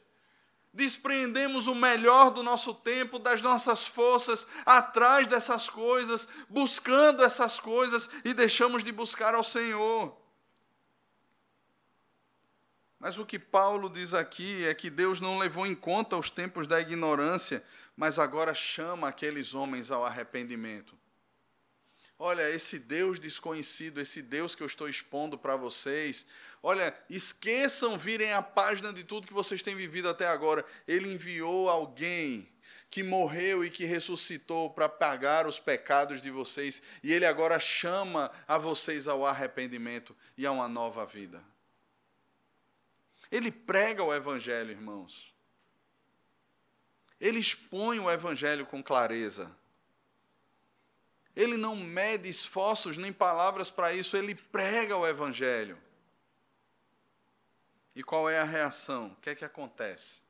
Despreendemos 0.77 1.67
o 1.67 1.75
melhor 1.75 2.31
do 2.31 2.43
nosso 2.43 2.75
tempo, 2.75 3.19
das 3.19 3.41
nossas 3.41 3.87
forças, 3.87 4.47
atrás 4.67 5.27
dessas 5.27 5.71
coisas, 5.71 6.29
buscando 6.51 7.25
essas 7.25 7.59
coisas 7.59 8.11
e 8.23 8.35
deixamos 8.35 8.85
de 8.85 8.93
buscar 8.93 9.35
ao 9.35 9.43
Senhor. 9.43 10.15
Mas 12.99 13.17
o 13.17 13.25
que 13.25 13.39
Paulo 13.39 13.89
diz 13.89 14.13
aqui 14.13 14.67
é 14.67 14.75
que 14.75 14.91
Deus 14.91 15.19
não 15.19 15.39
levou 15.39 15.67
em 15.67 15.75
conta 15.75 16.15
os 16.15 16.29
tempos 16.29 16.67
da 16.67 16.79
ignorância, 16.79 17.65
mas 17.97 18.19
agora 18.19 18.53
chama 18.53 19.09
aqueles 19.09 19.55
homens 19.55 19.91
ao 19.91 20.05
arrependimento. 20.05 20.95
Olha, 22.19 22.49
esse 22.51 22.79
Deus 22.79 23.21
desconhecido, 23.21 24.01
esse 24.01 24.23
Deus 24.23 24.55
que 24.55 24.63
eu 24.63 24.67
estou 24.67 24.89
expondo 24.89 25.37
para 25.37 25.55
vocês, 25.55 26.27
olha, 26.63 26.97
esqueçam 27.11 27.99
virem 27.99 28.33
a 28.33 28.41
página 28.41 28.93
de 28.93 29.05
tudo 29.05 29.27
que 29.27 29.35
vocês 29.35 29.63
têm 29.63 29.77
vivido 29.77 30.09
até 30.09 30.27
agora. 30.27 30.65
Ele 30.89 31.13
enviou 31.13 31.69
alguém 31.69 32.49
que 32.91 33.03
morreu 33.03 33.65
e 33.65 33.71
que 33.71 33.85
ressuscitou 33.85 34.71
para 34.71 34.89
pagar 34.89 35.47
os 35.47 35.59
pecados 35.59 36.23
de 36.23 36.31
vocês, 36.31 36.83
e 37.03 37.13
ele 37.13 37.27
agora 37.27 37.59
chama 37.61 38.31
a 38.49 38.57
vocês 38.57 39.07
ao 39.07 39.27
arrependimento 39.27 40.17
e 40.39 40.47
a 40.47 40.53
uma 40.53 40.69
nova 40.69 41.05
vida. 41.05 41.45
Ele 43.31 43.51
prega 43.51 44.03
o 44.03 44.15
evangelho, 44.15 44.71
irmãos. 44.71 45.37
Ele 47.21 47.39
expõe 47.39 47.99
o 47.99 48.11
Evangelho 48.11 48.67
com 48.67 48.83
clareza. 48.83 49.51
Ele 51.37 51.59
não 51.59 51.77
mede 51.77 52.31
esforços 52.31 52.97
nem 52.97 53.13
palavras 53.13 53.71
para 53.71 53.93
isso, 53.93 54.17
ele 54.17 54.35
prega 54.35 54.97
o 54.97 55.07
Evangelho. 55.07 55.79
E 57.95 58.03
qual 58.03 58.29
é 58.29 58.39
a 58.39 58.45
reação? 58.45 59.09
O 59.09 59.17
que 59.17 59.31
é 59.31 59.35
que 59.35 59.45
acontece? 59.45 60.23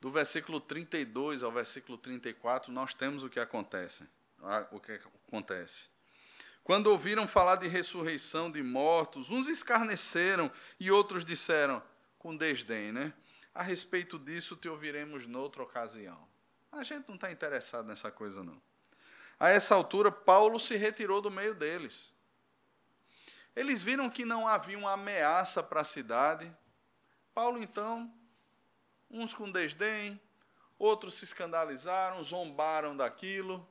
Do 0.00 0.10
versículo 0.10 0.60
32 0.60 1.42
ao 1.42 1.50
versículo 1.50 1.98
34, 1.98 2.70
nós 2.70 2.94
temos 2.94 3.24
o 3.24 3.28
que 3.28 3.40
acontece. 3.40 4.04
Ah, 4.42 4.66
o 4.70 4.78
que 4.78 5.00
acontece. 5.26 5.88
Quando 6.62 6.88
ouviram 6.88 7.26
falar 7.26 7.56
de 7.56 7.68
ressurreição 7.68 8.50
de 8.50 8.62
mortos, 8.62 9.30
uns 9.30 9.48
escarneceram 9.48 10.50
e 10.78 10.90
outros 10.90 11.24
disseram, 11.24 11.82
com 12.18 12.36
desdém, 12.36 12.92
né? 12.92 13.12
A 13.54 13.62
respeito 13.62 14.18
disso 14.18 14.56
te 14.56 14.68
ouviremos 14.68 15.26
noutra 15.26 15.62
ocasião. 15.62 16.26
A 16.70 16.82
gente 16.82 17.08
não 17.08 17.14
está 17.16 17.30
interessado 17.30 17.86
nessa 17.86 18.10
coisa, 18.10 18.42
não. 18.42 18.60
A 19.44 19.50
essa 19.50 19.74
altura, 19.74 20.10
Paulo 20.10 20.58
se 20.58 20.74
retirou 20.74 21.20
do 21.20 21.30
meio 21.30 21.54
deles. 21.54 22.14
Eles 23.54 23.82
viram 23.82 24.08
que 24.08 24.24
não 24.24 24.48
havia 24.48 24.78
uma 24.78 24.92
ameaça 24.92 25.62
para 25.62 25.82
a 25.82 25.84
cidade. 25.84 26.50
Paulo, 27.34 27.62
então, 27.62 28.10
uns 29.10 29.34
com 29.34 29.52
desdém, 29.52 30.18
outros 30.78 31.12
se 31.12 31.26
escandalizaram, 31.26 32.24
zombaram 32.24 32.96
daquilo. 32.96 33.68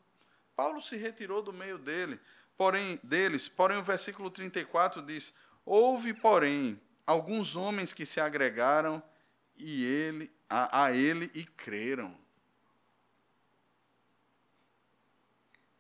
Paulo 0.56 0.80
se 0.80 0.96
retirou 0.96 1.42
do 1.42 1.52
meio 1.52 1.80
dele, 1.80 2.20
porém 2.56 3.00
deles. 3.02 3.50
Porém, 3.50 3.80
o 3.80 3.84
versículo 3.84 4.30
34 4.30 5.02
diz: 5.02 5.34
Houve, 5.66 6.14
porém, 6.14 6.80
alguns 7.04 7.56
homens 7.56 7.96
que 7.96 8.06
se 8.06 8.22
agregaram 8.22 9.02
e 9.56 9.84
ele, 9.84 10.32
a, 10.48 10.84
a 10.84 10.92
ele 10.92 11.32
e 11.34 11.44
creram. 11.44 12.23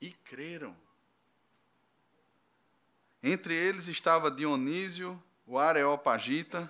E 0.04 0.12
creram. 0.12 0.76
Entre 3.24 3.56
eles 3.56 3.88
estava 3.88 4.30
Dionísio, 4.30 5.24
o 5.47 5.58
Areopagita, 5.58 6.70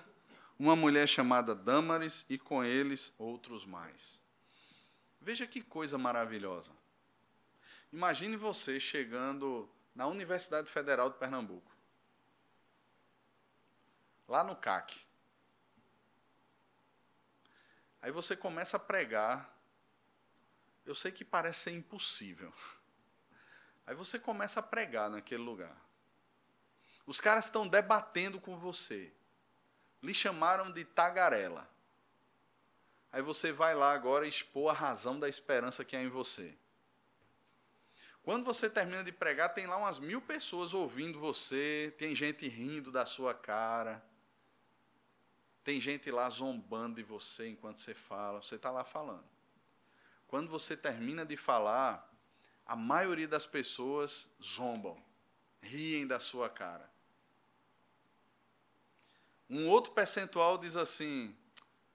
uma 0.56 0.76
mulher 0.76 1.08
chamada 1.08 1.52
Dâmaris 1.52 2.24
e 2.28 2.38
com 2.38 2.62
eles 2.62 3.12
outros 3.18 3.66
mais. 3.66 4.22
Veja 5.20 5.48
que 5.48 5.60
coisa 5.60 5.98
maravilhosa. 5.98 6.70
Imagine 7.92 8.36
você 8.36 8.78
chegando 8.78 9.68
na 9.96 10.06
Universidade 10.06 10.70
Federal 10.70 11.10
de 11.10 11.18
Pernambuco, 11.18 11.72
lá 14.28 14.44
no 14.44 14.54
CAC. 14.54 14.96
Aí 18.00 18.12
você 18.12 18.36
começa 18.36 18.76
a 18.76 18.80
pregar. 18.80 19.52
Eu 20.86 20.94
sei 20.94 21.10
que 21.10 21.24
parece 21.24 21.62
ser 21.62 21.72
impossível. 21.72 22.52
Aí 23.86 23.94
você 23.94 24.18
começa 24.18 24.60
a 24.60 24.62
pregar 24.62 25.10
naquele 25.10 25.42
lugar. 25.42 25.76
Os 27.06 27.20
caras 27.20 27.46
estão 27.46 27.68
debatendo 27.68 28.40
com 28.40 28.56
você. 28.56 29.12
Lhe 30.02 30.14
chamaram 30.14 30.72
de 30.72 30.84
tagarela. 30.84 31.68
Aí 33.12 33.22
você 33.22 33.52
vai 33.52 33.74
lá 33.74 33.92
agora 33.92 34.26
expor 34.26 34.70
a 34.70 34.74
razão 34.74 35.20
da 35.20 35.28
esperança 35.28 35.84
que 35.84 35.96
há 35.96 36.02
em 36.02 36.08
você. 36.08 36.56
Quando 38.22 38.44
você 38.44 38.70
termina 38.70 39.04
de 39.04 39.12
pregar, 39.12 39.52
tem 39.52 39.66
lá 39.66 39.76
umas 39.76 39.98
mil 39.98 40.20
pessoas 40.20 40.72
ouvindo 40.72 41.20
você, 41.20 41.94
tem 41.98 42.14
gente 42.14 42.48
rindo 42.48 42.90
da 42.90 43.04
sua 43.04 43.34
cara. 43.34 44.02
Tem 45.62 45.78
gente 45.78 46.10
lá 46.10 46.28
zombando 46.30 46.96
de 46.96 47.02
você 47.02 47.48
enquanto 47.48 47.78
você 47.78 47.94
fala, 47.94 48.42
você 48.42 48.54
está 48.54 48.70
lá 48.70 48.82
falando. 48.82 49.28
Quando 50.26 50.50
você 50.50 50.74
termina 50.74 51.24
de 51.24 51.36
falar, 51.36 52.13
a 52.66 52.74
maioria 52.74 53.28
das 53.28 53.46
pessoas 53.46 54.28
zombam, 54.42 54.96
riem 55.60 56.06
da 56.06 56.18
sua 56.18 56.48
cara. 56.48 56.90
Um 59.48 59.68
outro 59.68 59.92
percentual 59.92 60.56
diz 60.56 60.76
assim: 60.76 61.36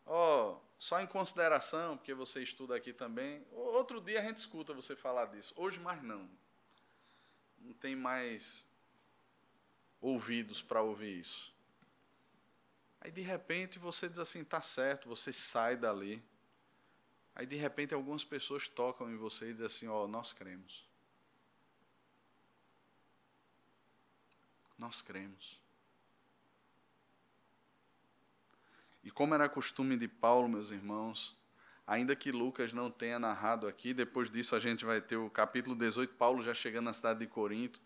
ó, 0.05 0.51
oh, 0.51 0.69
só 0.77 1.01
em 1.01 1.07
consideração, 1.07 1.97
porque 1.97 2.13
você 2.13 2.41
estuda 2.41 2.75
aqui 2.75 2.93
também. 2.93 3.45
Outro 3.51 3.99
dia 3.99 4.21
a 4.21 4.23
gente 4.23 4.37
escuta 4.37 4.73
você 4.73 4.95
falar 4.95 5.25
disso. 5.25 5.53
Hoje 5.57 5.79
mais 5.79 6.01
não. 6.01 6.29
Não 7.59 7.73
tem 7.73 7.95
mais 7.95 8.67
ouvidos 9.99 10.61
para 10.61 10.81
ouvir 10.81 11.19
isso. 11.19 11.53
Aí 13.01 13.11
de 13.11 13.21
repente 13.21 13.79
você 13.79 14.07
diz 14.07 14.19
assim, 14.19 14.43
tá 14.43 14.61
certo, 14.61 15.09
você 15.09 15.33
sai 15.33 15.75
dali. 15.75 16.23
Aí 17.35 17.45
de 17.45 17.55
repente 17.55 17.93
algumas 17.93 18.23
pessoas 18.23 18.67
tocam 18.67 19.09
em 19.09 19.15
você 19.15 19.49
e 19.49 19.53
dizem 19.53 19.67
assim, 19.67 19.87
ó, 19.87 20.03
oh, 20.03 20.07
nós 20.07 20.33
cremos. 20.33 20.87
Nós 24.77 25.01
cremos. 25.01 25.59
E 29.03 29.11
como 29.11 29.33
era 29.33 29.47
costume 29.49 29.95
de 29.97 30.07
Paulo, 30.07 30.47
meus 30.47 30.71
irmãos, 30.71 31.37
ainda 31.87 32.15
que 32.15 32.31
Lucas 32.31 32.73
não 32.73 32.91
tenha 32.91 33.17
narrado 33.17 33.67
aqui, 33.67 33.93
depois 33.93 34.29
disso 34.29 34.55
a 34.55 34.59
gente 34.59 34.85
vai 34.85 35.01
ter 35.01 35.17
o 35.17 35.29
capítulo 35.29 35.75
18, 35.75 36.13
Paulo 36.15 36.43
já 36.43 36.53
chegando 36.53 36.85
na 36.85 36.93
cidade 36.93 37.19
de 37.19 37.27
Corinto. 37.27 37.81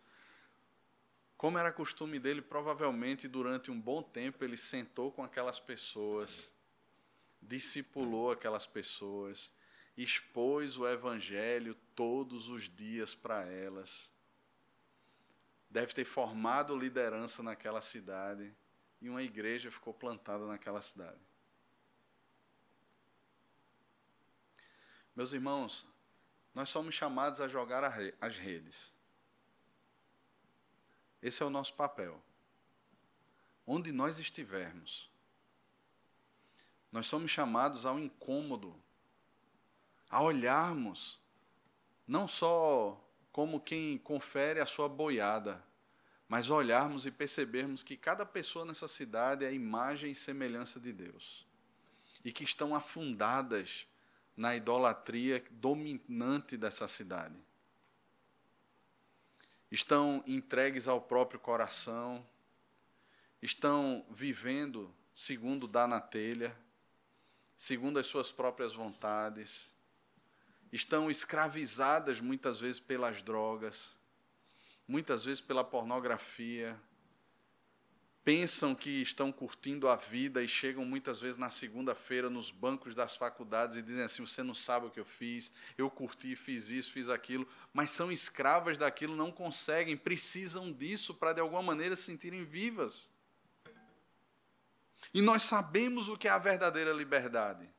Como 1.37 1.57
era 1.57 1.71
costume 1.71 2.19
dele, 2.19 2.41
provavelmente 2.41 3.27
durante 3.27 3.69
um 3.69 3.79
bom 3.79 4.01
tempo 4.01 4.43
ele 4.43 4.57
sentou 4.57 5.11
com 5.11 5.23
aquelas 5.23 5.59
pessoas, 5.59 6.51
discipulou 7.47 8.31
aquelas 8.31 8.65
pessoas, 8.65 9.53
expôs 9.95 10.77
o 10.77 10.87
evangelho 10.87 11.75
todos 11.95 12.49
os 12.49 12.63
dias 12.69 13.13
para 13.13 13.45
elas. 13.45 14.11
Deve 15.69 15.93
ter 15.93 16.05
formado 16.05 16.77
liderança 16.77 17.41
naquela 17.43 17.81
cidade 17.81 18.55
e 19.01 19.09
uma 19.09 19.23
igreja 19.23 19.71
ficou 19.71 19.93
plantada 19.93 20.45
naquela 20.45 20.81
cidade. 20.81 21.19
Meus 25.15 25.33
irmãos, 25.33 25.87
nós 26.55 26.69
somos 26.69 26.95
chamados 26.95 27.41
a 27.41 27.47
jogar 27.47 27.83
as 28.19 28.37
redes. 28.37 28.93
Esse 31.21 31.41
é 31.41 31.45
o 31.45 31.49
nosso 31.49 31.73
papel. 31.75 32.21
Onde 33.65 33.91
nós 33.91 34.19
estivermos, 34.19 35.09
nós 36.93 37.07
somos 37.07 37.31
chamados 37.31 37.85
ao 37.85 37.99
incômodo, 37.99 38.73
a 40.09 40.21
olharmos, 40.21 41.19
não 42.07 42.27
só 42.27 43.03
como 43.31 43.59
quem 43.59 43.97
confere 43.97 44.59
a 44.59 44.65
sua 44.65 44.87
boiada, 44.87 45.61
mas 46.29 46.51
olharmos 46.51 47.07
e 47.07 47.11
percebermos 47.11 47.83
que 47.83 47.97
cada 47.97 48.25
pessoa 48.25 48.63
nessa 48.63 48.87
cidade 48.87 49.43
é 49.43 49.47
a 49.47 49.51
imagem 49.51 50.11
e 50.11 50.15
semelhança 50.15 50.79
de 50.79 50.93
Deus. 50.93 51.47
E 52.23 52.31
que 52.31 52.43
estão 52.43 52.75
afundadas 52.75 53.87
na 54.37 54.55
idolatria 54.55 55.43
dominante 55.51 56.55
dessa 56.55 56.87
cidade 56.87 57.35
estão 59.73 60.23
entregues 60.27 60.87
ao 60.87 61.01
próprio 61.01 61.39
coração, 61.39 62.23
estão 63.41 64.05
vivendo 64.11 64.93
segundo 65.15 65.67
dá 65.67 65.87
na 65.87 65.99
telha, 65.99 66.55
segundo 67.55 67.99
as 67.99 68.05
suas 68.05 68.31
próprias 68.31 68.73
vontades, 68.73 69.71
estão 70.71 71.09
escravizadas 71.09 72.19
muitas 72.19 72.59
vezes 72.59 72.79
pelas 72.79 73.21
drogas, 73.21 73.95
muitas 74.87 75.23
vezes 75.23 75.39
pela 75.39 75.63
pornografia, 75.63 76.79
pensam 78.23 78.73
que 78.73 79.01
estão 79.01 79.31
curtindo 79.31 79.87
a 79.87 79.95
vida 79.95 80.41
e 80.41 80.47
chegam 80.47 80.85
muitas 80.85 81.19
vezes 81.19 81.37
na 81.37 81.49
segunda-feira 81.49 82.29
nos 82.29 82.49
bancos 82.51 82.95
das 82.95 83.17
faculdades 83.17 83.75
e 83.75 83.81
dizem 83.81 84.03
assim: 84.03 84.25
Você 84.25 84.41
não 84.41 84.53
sabe 84.53 84.87
o 84.87 84.89
que 84.89 84.99
eu 84.99 85.05
fiz, 85.05 85.51
eu 85.77 85.89
curti, 85.89 86.35
fiz 86.35 86.69
isso, 86.69 86.91
fiz 86.91 87.09
aquilo, 87.09 87.47
mas 87.73 87.91
são 87.91 88.11
escravas 88.11 88.77
daquilo, 88.77 89.15
não 89.15 89.31
conseguem, 89.31 89.97
precisam 89.97 90.71
disso 90.71 91.13
para 91.13 91.33
de 91.33 91.41
alguma 91.41 91.61
maneira 91.61 91.95
se 91.95 92.03
sentirem 92.03 92.43
vivas. 92.43 93.12
E 95.13 95.21
nós 95.21 95.43
sabemos 95.43 96.09
o 96.09 96.17
que 96.17 96.27
é 96.27 96.31
a 96.31 96.37
verdadeira 96.37 96.91
liberdade. 96.91 97.69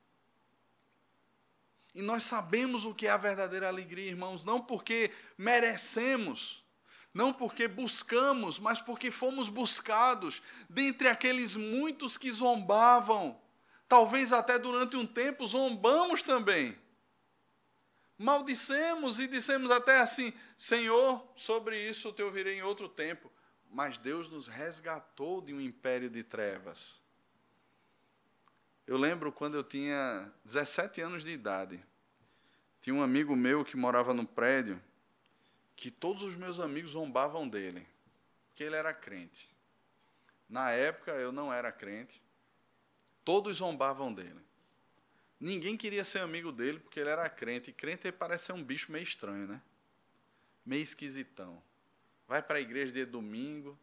E 1.95 2.03
nós 2.03 2.24
sabemos 2.24 2.85
o 2.85 2.95
que 2.95 3.07
é 3.07 3.11
a 3.11 3.16
verdadeira 3.16 3.68
alegria, 3.68 4.11
irmãos, 4.11 4.45
não 4.45 4.61
porque 4.61 5.12
merecemos, 5.39 6.64
não 7.12 7.32
porque 7.32 7.68
buscamos, 7.68 8.59
mas 8.59 8.80
porque 8.80 9.11
fomos 9.11 9.49
buscados 9.49 10.43
dentre 10.68 11.09
aqueles 11.09 11.55
muitos 11.57 12.18
que 12.18 12.32
zombavam. 12.32 13.41
Talvez 13.89 14.32
até 14.32 14.59
durante 14.59 14.97
um 14.97 15.07
tempo 15.07 15.47
zombamos 15.47 16.22
também. 16.22 16.76
Maldicemos 18.18 19.20
e 19.20 19.28
dissemos 19.28 19.70
até 19.70 20.01
assim: 20.01 20.32
Senhor, 20.57 21.24
sobre 21.37 21.78
isso 21.89 22.09
eu 22.09 22.12
te 22.12 22.22
ouvirei 22.22 22.59
em 22.59 22.62
outro 22.62 22.89
tempo. 22.89 23.30
Mas 23.70 23.99
Deus 23.99 24.28
nos 24.28 24.47
resgatou 24.49 25.41
de 25.41 25.53
um 25.53 25.61
império 25.61 26.09
de 26.09 26.22
trevas. 26.22 27.03
Eu 28.87 28.99
lembro 28.99 29.32
quando 29.32 29.55
eu 29.55 29.64
tinha 29.64 30.30
17 30.45 31.01
anos 31.01 31.24
de 31.24 31.30
idade. 31.30 31.82
Tinha 32.80 32.95
um 32.95 33.03
amigo 33.03 33.35
meu 33.35 33.64
que 33.64 33.76
morava 33.76 34.12
no 34.12 34.26
prédio 34.26 34.80
que 35.74 35.91
todos 35.91 36.22
os 36.22 36.37
meus 36.37 36.61
amigos 36.61 36.93
zombavam 36.93 37.49
dele, 37.49 37.87
porque 38.49 38.62
ele 38.62 38.76
era 38.76 38.93
crente. 38.93 39.51
Na 40.49 40.70
época 40.70 41.12
eu 41.12 41.32
não 41.32 41.53
era 41.53 41.72
crente, 41.72 42.22
todos 43.24 43.57
zombavam 43.57 44.12
dele. 44.12 44.41
Ninguém 45.41 45.76
queria 45.76 46.05
ser 46.05 46.20
amigo 46.20 46.53
dele 46.53 46.78
porque 46.78 47.01
ele 47.01 47.11
era 47.11 47.28
crente. 47.28 47.70
E 47.70 47.72
crente 47.72 48.11
parece 48.12 48.47
ser 48.47 48.53
um 48.53 48.62
bicho 48.62 48.93
meio 48.93 49.03
estranho, 49.03 49.47
né? 49.47 49.61
Meio 50.64 50.82
esquisitão. 50.82 51.62
Vai 52.26 52.41
para 52.41 52.59
a 52.59 52.61
igreja 52.61 52.93
de 52.93 53.05
domingo, 53.05 53.78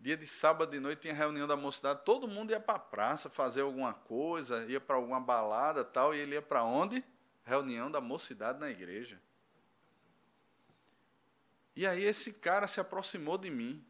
dia 0.00 0.16
de 0.16 0.26
sábado 0.26 0.70
de 0.70 0.80
noite 0.80 1.00
tinha 1.00 1.14
reunião 1.14 1.46
da 1.46 1.56
mocidade, 1.56 2.00
todo 2.04 2.28
mundo 2.28 2.50
ia 2.50 2.60
para 2.60 2.74
a 2.74 2.78
praça 2.78 3.28
fazer 3.28 3.62
alguma 3.62 3.92
coisa, 3.92 4.64
ia 4.66 4.80
para 4.80 4.96
alguma 4.96 5.20
balada 5.20 5.84
tal, 5.84 6.14
e 6.14 6.18
ele 6.18 6.34
ia 6.34 6.42
para 6.42 6.62
onde? 6.62 7.04
Reunião 7.44 7.90
da 7.90 8.00
mocidade 8.00 8.58
na 8.58 8.70
igreja. 8.70 9.20
E 11.76 11.86
aí 11.86 12.02
esse 12.02 12.32
cara 12.32 12.66
se 12.66 12.80
aproximou 12.80 13.36
de 13.36 13.50
mim. 13.50 13.84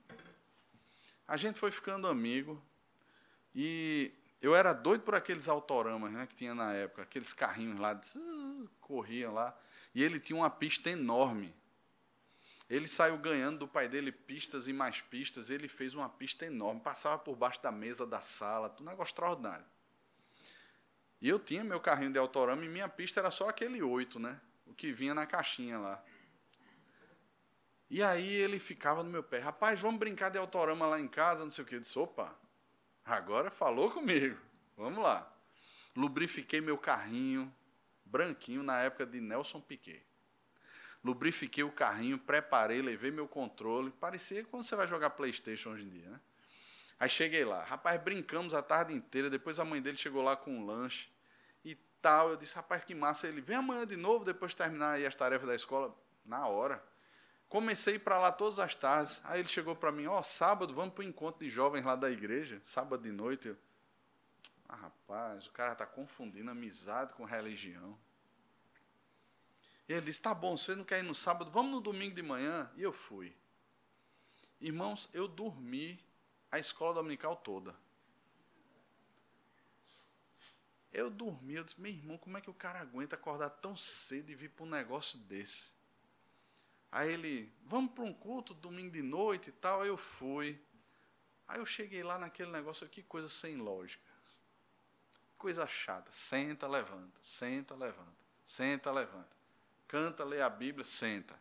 A 1.26 1.36
gente 1.36 1.58
foi 1.58 1.70
ficando 1.70 2.08
amigo. 2.08 2.60
E 3.54 4.12
eu 4.42 4.54
era 4.54 4.72
doido 4.72 5.02
por 5.02 5.14
aqueles 5.14 5.48
autoramas 5.48 6.12
né, 6.12 6.26
que 6.26 6.34
tinha 6.34 6.54
na 6.54 6.72
época, 6.72 7.02
aqueles 7.02 7.32
carrinhos 7.32 7.78
lá, 7.78 7.98
corriam 8.80 9.32
lá. 9.32 9.56
E 9.94 10.02
ele 10.02 10.18
tinha 10.18 10.36
uma 10.36 10.50
pista 10.50 10.90
enorme. 10.90 11.54
Ele 12.68 12.88
saiu 12.88 13.16
ganhando 13.18 13.60
do 13.60 13.68
pai 13.68 13.88
dele 13.88 14.10
pistas 14.10 14.66
e 14.66 14.72
mais 14.72 15.00
pistas. 15.00 15.50
Ele 15.50 15.68
fez 15.68 15.94
uma 15.94 16.08
pista 16.08 16.44
enorme, 16.44 16.80
passava 16.80 17.18
por 17.18 17.36
baixo 17.36 17.62
da 17.62 17.70
mesa 17.70 18.06
da 18.06 18.20
sala, 18.20 18.74
um 18.80 18.84
negócio 18.84 19.12
extraordinário. 19.12 19.64
E 21.20 21.28
eu 21.28 21.38
tinha 21.38 21.64
meu 21.64 21.80
carrinho 21.80 22.12
de 22.12 22.18
autorama 22.18 22.64
e 22.64 22.68
minha 22.68 22.88
pista 22.88 23.20
era 23.20 23.30
só 23.30 23.48
aquele 23.48 23.82
oito, 23.82 24.18
né? 24.18 24.40
O 24.66 24.74
que 24.74 24.92
vinha 24.92 25.14
na 25.14 25.24
caixinha 25.26 25.78
lá. 25.78 26.02
E 27.88 28.02
aí 28.02 28.28
ele 28.28 28.58
ficava 28.58 29.02
no 29.02 29.10
meu 29.10 29.22
pé, 29.22 29.38
rapaz, 29.38 29.80
vamos 29.80 29.98
brincar 29.98 30.28
de 30.28 30.38
autorama 30.38 30.86
lá 30.86 31.00
em 31.00 31.06
casa, 31.06 31.44
não 31.44 31.50
sei 31.50 31.62
o 31.62 31.66
quê. 31.66 31.76
Eu 31.76 31.80
disse, 31.80 31.98
opa, 31.98 32.36
agora 33.04 33.50
falou 33.50 33.90
comigo, 33.90 34.38
vamos 34.76 35.02
lá. 35.02 35.32
Lubrifiquei 35.94 36.60
meu 36.60 36.76
carrinho, 36.76 37.52
branquinho, 38.04 38.62
na 38.62 38.80
época 38.80 39.06
de 39.06 39.20
Nelson 39.20 39.60
Piquet. 39.60 40.05
Lubrifiquei 41.06 41.62
o 41.62 41.70
carrinho, 41.70 42.18
preparei, 42.18 42.82
levei 42.82 43.12
meu 43.12 43.28
controle. 43.28 43.92
Parecia 43.92 44.44
quando 44.44 44.64
você 44.64 44.74
vai 44.74 44.88
jogar 44.88 45.10
Playstation 45.10 45.70
hoje 45.70 45.84
em 45.84 45.88
dia, 45.88 46.10
né? 46.10 46.20
Aí 46.98 47.08
cheguei 47.08 47.44
lá, 47.44 47.62
rapaz, 47.62 48.02
brincamos 48.02 48.54
a 48.54 48.60
tarde 48.60 48.92
inteira, 48.92 49.30
depois 49.30 49.60
a 49.60 49.64
mãe 49.64 49.80
dele 49.80 49.96
chegou 49.96 50.20
lá 50.20 50.34
com 50.34 50.50
um 50.50 50.66
lanche 50.66 51.08
e 51.64 51.76
tal. 52.02 52.30
Eu 52.30 52.36
disse, 52.36 52.56
rapaz, 52.56 52.82
que 52.82 52.92
massa. 52.92 53.28
Ele, 53.28 53.40
vem 53.40 53.56
amanhã 53.56 53.86
de 53.86 53.96
novo, 53.96 54.24
depois 54.24 54.50
de 54.50 54.56
terminar 54.56 54.94
aí 54.94 55.06
as 55.06 55.14
tarefas 55.14 55.46
da 55.46 55.54
escola, 55.54 55.96
na 56.24 56.48
hora. 56.48 56.82
Comecei 57.48 58.00
para 58.00 58.18
lá 58.18 58.32
todas 58.32 58.58
as 58.58 58.74
tardes. 58.74 59.20
Aí 59.24 59.38
ele 59.40 59.48
chegou 59.48 59.76
para 59.76 59.92
mim, 59.92 60.06
ó, 60.06 60.18
oh, 60.18 60.22
sábado 60.24 60.74
vamos 60.74 60.92
para 60.92 61.02
o 61.02 61.04
encontro 61.04 61.38
de 61.44 61.48
jovens 61.48 61.84
lá 61.84 61.94
da 61.94 62.10
igreja, 62.10 62.58
sábado 62.64 63.04
de 63.04 63.12
noite. 63.12 63.48
Eu, 63.48 63.56
ah, 64.68 64.74
rapaz, 64.74 65.46
o 65.46 65.52
cara 65.52 65.72
está 65.72 65.86
confundindo 65.86 66.50
amizade 66.50 67.14
com 67.14 67.24
religião. 67.24 67.96
E 69.88 69.92
ele 69.92 70.06
disse, 70.06 70.20
tá 70.20 70.34
bom, 70.34 70.56
você 70.56 70.74
não 70.74 70.84
quer 70.84 70.98
ir 70.98 71.02
no 71.02 71.14
sábado, 71.14 71.50
vamos 71.50 71.72
no 71.72 71.80
domingo 71.80 72.14
de 72.14 72.22
manhã. 72.22 72.70
E 72.76 72.82
eu 72.82 72.92
fui. 72.92 73.36
Irmãos, 74.60 75.08
eu 75.12 75.28
dormi 75.28 76.02
a 76.50 76.58
escola 76.58 76.94
dominical 76.94 77.36
toda. 77.36 77.74
Eu 80.92 81.10
dormi, 81.10 81.54
eu 81.54 81.64
disse, 81.64 81.80
meu 81.80 81.92
irmão, 81.92 82.16
como 82.16 82.38
é 82.38 82.40
que 82.40 82.48
o 82.48 82.54
cara 82.54 82.80
aguenta 82.80 83.16
acordar 83.16 83.50
tão 83.50 83.76
cedo 83.76 84.30
e 84.30 84.34
vir 84.34 84.48
para 84.50 84.64
um 84.64 84.68
negócio 84.68 85.18
desse? 85.18 85.74
Aí 86.90 87.12
ele, 87.12 87.52
vamos 87.66 87.92
para 87.92 88.04
um 88.04 88.14
culto 88.14 88.54
domingo 88.54 88.90
de 88.90 89.02
noite 89.02 89.50
e 89.50 89.52
tal. 89.52 89.82
Aí 89.82 89.88
eu 89.88 89.98
fui. 89.98 90.58
Aí 91.46 91.58
eu 91.58 91.66
cheguei 91.66 92.02
lá 92.02 92.18
naquele 92.18 92.50
negócio, 92.50 92.88
que 92.88 93.02
coisa 93.02 93.28
sem 93.28 93.56
lógica. 93.56 94.10
Coisa 95.36 95.66
chata. 95.66 96.10
Senta, 96.10 96.66
levanta. 96.66 97.22
Senta, 97.22 97.74
levanta. 97.74 98.16
Senta, 98.44 98.90
levanta. 98.90 99.35
Canta, 99.96 100.24
lê 100.24 100.42
a 100.42 100.50
Bíblia, 100.50 100.84
senta. 100.84 101.34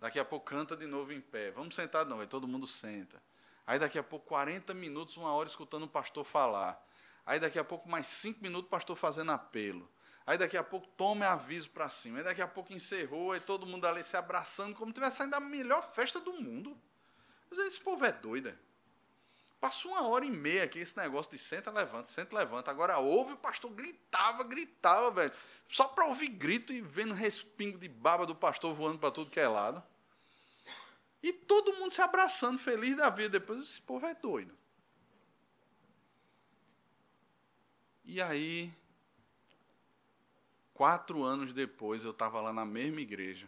Daqui 0.00 0.18
a 0.18 0.24
pouco 0.24 0.44
canta 0.44 0.76
de 0.76 0.84
novo 0.84 1.12
em 1.12 1.20
pé. 1.20 1.52
Vamos 1.52 1.76
sentar 1.76 2.04
não, 2.04 2.18
aí 2.18 2.26
todo 2.26 2.48
mundo 2.48 2.66
senta. 2.66 3.22
Aí 3.64 3.78
daqui 3.78 3.96
a 3.96 4.02
pouco 4.02 4.26
40 4.26 4.74
minutos, 4.74 5.16
uma 5.16 5.32
hora 5.32 5.48
escutando 5.48 5.84
o 5.84 5.88
pastor 5.88 6.24
falar. 6.24 6.84
Aí 7.24 7.38
daqui 7.38 7.56
a 7.56 7.62
pouco 7.62 7.88
mais 7.88 8.08
cinco 8.08 8.42
minutos 8.42 8.66
o 8.66 8.68
pastor 8.68 8.96
fazendo 8.96 9.30
apelo. 9.30 9.88
Aí 10.26 10.36
daqui 10.36 10.56
a 10.56 10.64
pouco 10.64 10.88
tome 10.96 11.24
aviso 11.24 11.70
para 11.70 11.88
cima. 11.88 12.18
Aí 12.18 12.24
daqui 12.24 12.42
a 12.42 12.48
pouco 12.48 12.72
encerrou, 12.72 13.30
aí 13.30 13.38
todo 13.38 13.64
mundo 13.64 13.86
ali 13.86 14.02
se 14.02 14.16
abraçando, 14.16 14.74
como 14.74 14.86
se 14.86 14.94
estivesse 14.94 15.18
saindo 15.18 15.30
da 15.30 15.38
melhor 15.38 15.88
festa 15.94 16.18
do 16.18 16.32
mundo. 16.32 16.76
Esse 17.52 17.80
povo 17.80 18.04
é 18.04 18.10
doido. 18.10 18.58
Passou 19.64 19.92
uma 19.92 20.06
hora 20.06 20.26
e 20.26 20.30
meia 20.30 20.64
aqui 20.64 20.78
esse 20.78 20.94
negócio 20.94 21.32
de 21.32 21.38
senta, 21.38 21.70
levanta, 21.70 22.04
senta, 22.04 22.36
levanta. 22.36 22.70
Agora 22.70 22.98
ouve, 22.98 23.32
o 23.32 23.36
pastor 23.38 23.70
gritava, 23.70 24.44
gritava, 24.44 25.10
velho. 25.10 25.32
Só 25.66 25.88
para 25.88 26.04
ouvir 26.04 26.28
grito 26.28 26.70
e 26.70 26.82
vendo 26.82 27.14
respingo 27.14 27.78
de 27.78 27.88
baba 27.88 28.26
do 28.26 28.34
pastor 28.34 28.74
voando 28.74 28.98
para 28.98 29.10
tudo 29.10 29.30
que 29.30 29.40
é 29.40 29.48
lado. 29.48 29.82
E 31.22 31.32
todo 31.32 31.72
mundo 31.78 31.92
se 31.92 32.02
abraçando, 32.02 32.58
feliz 32.58 32.94
da 32.94 33.08
vida. 33.08 33.40
Depois, 33.40 33.60
esse 33.60 33.80
povo 33.80 34.04
é 34.04 34.12
doido. 34.12 34.54
E 38.04 38.20
aí, 38.20 38.70
Quatro 40.74 41.22
anos 41.22 41.54
depois, 41.54 42.04
eu 42.04 42.10
estava 42.10 42.38
lá 42.40 42.52
na 42.52 42.66
mesma 42.66 43.00
igreja. 43.00 43.46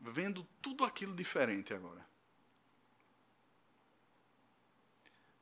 Vendo 0.00 0.44
tudo 0.62 0.84
aquilo 0.84 1.14
diferente 1.14 1.74
agora. 1.74 2.08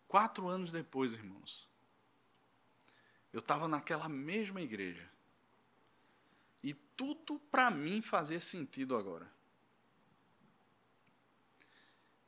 Quatro 0.07 0.49
anos 0.49 0.73
depois, 0.73 1.13
irmãos, 1.13 1.69
eu 3.33 3.39
estava 3.39 3.69
naquela 3.69 4.09
mesma 4.09 4.61
igreja. 4.61 5.09
E 6.63 6.75
tudo 6.75 7.39
para 7.39 7.71
mim 7.71 8.03
fazia 8.03 8.41
sentido 8.41 8.97
agora. 8.97 9.31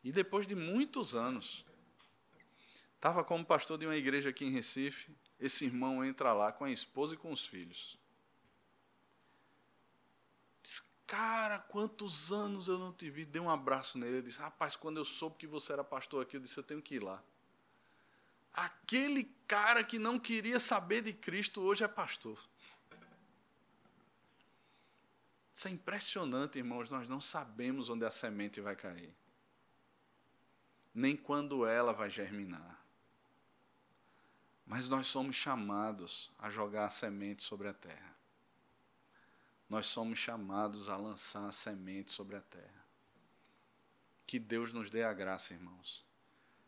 E 0.05 0.13
depois 0.13 0.47
de 0.47 0.55
muitos 0.55 1.15
anos, 1.15 1.65
Estava 3.01 3.25
como 3.25 3.43
pastor 3.43 3.79
de 3.79 3.87
uma 3.87 3.97
igreja 3.97 4.29
aqui 4.29 4.45
em 4.45 4.51
Recife. 4.51 5.11
Esse 5.39 5.65
irmão 5.65 6.05
entra 6.05 6.35
lá 6.35 6.53
com 6.53 6.65
a 6.65 6.71
esposa 6.71 7.15
e 7.15 7.17
com 7.17 7.33
os 7.33 7.47
filhos. 7.47 7.99
Diz, 10.63 10.83
cara, 11.11 11.59
quantos 11.59 12.31
anos 12.31 12.69
eu 12.69 12.79
não 12.79 12.93
te 12.93 13.11
vi. 13.11 13.25
Dei 13.25 13.43
um 13.43 13.51
abraço 13.51 13.99
nele. 13.99 14.19
Ele 14.19 14.23
disse, 14.23 14.39
rapaz, 14.39 14.77
quando 14.77 14.99
eu 14.99 15.05
soube 15.05 15.37
que 15.37 15.47
você 15.47 15.73
era 15.73 15.83
pastor 15.83 16.23
aqui, 16.23 16.37
eu 16.37 16.41
disse, 16.41 16.57
eu 16.57 16.63
tenho 16.63 16.81
que 16.81 16.95
ir 16.95 17.03
lá. 17.03 17.21
Aquele 18.53 19.25
cara 19.49 19.83
que 19.83 19.99
não 19.99 20.21
queria 20.21 20.61
saber 20.61 21.03
de 21.03 21.13
Cristo 21.13 21.63
hoje 21.63 21.83
é 21.83 21.89
pastor. 21.89 22.39
Isso 25.53 25.67
é 25.67 25.73
impressionante, 25.73 26.59
irmãos. 26.59 26.89
Nós 26.89 27.09
não 27.09 27.21
sabemos 27.21 27.89
onde 27.89 28.05
a 28.05 28.11
semente 28.11 28.61
vai 28.61 28.77
cair, 28.77 29.13
nem 30.95 31.17
quando 31.17 31.67
ela 31.67 31.93
vai 31.93 32.09
germinar. 32.09 32.81
Mas 34.65 34.89
nós 34.89 35.09
somos 35.09 35.35
chamados 35.35 36.31
a 36.39 36.49
jogar 36.49 36.87
a 36.87 36.91
semente 36.91 37.43
sobre 37.43 37.67
a 37.67 37.75
terra. 37.75 38.20
Nós 39.71 39.87
somos 39.87 40.19
chamados 40.19 40.89
a 40.89 40.97
lançar 40.97 41.49
a 41.49 41.53
semente 41.53 42.11
sobre 42.11 42.35
a 42.35 42.41
terra. 42.41 42.85
Que 44.27 44.37
Deus 44.37 44.73
nos 44.73 44.91
dê 44.91 45.05
a 45.05 45.13
graça, 45.13 45.55
irmãos, 45.55 46.05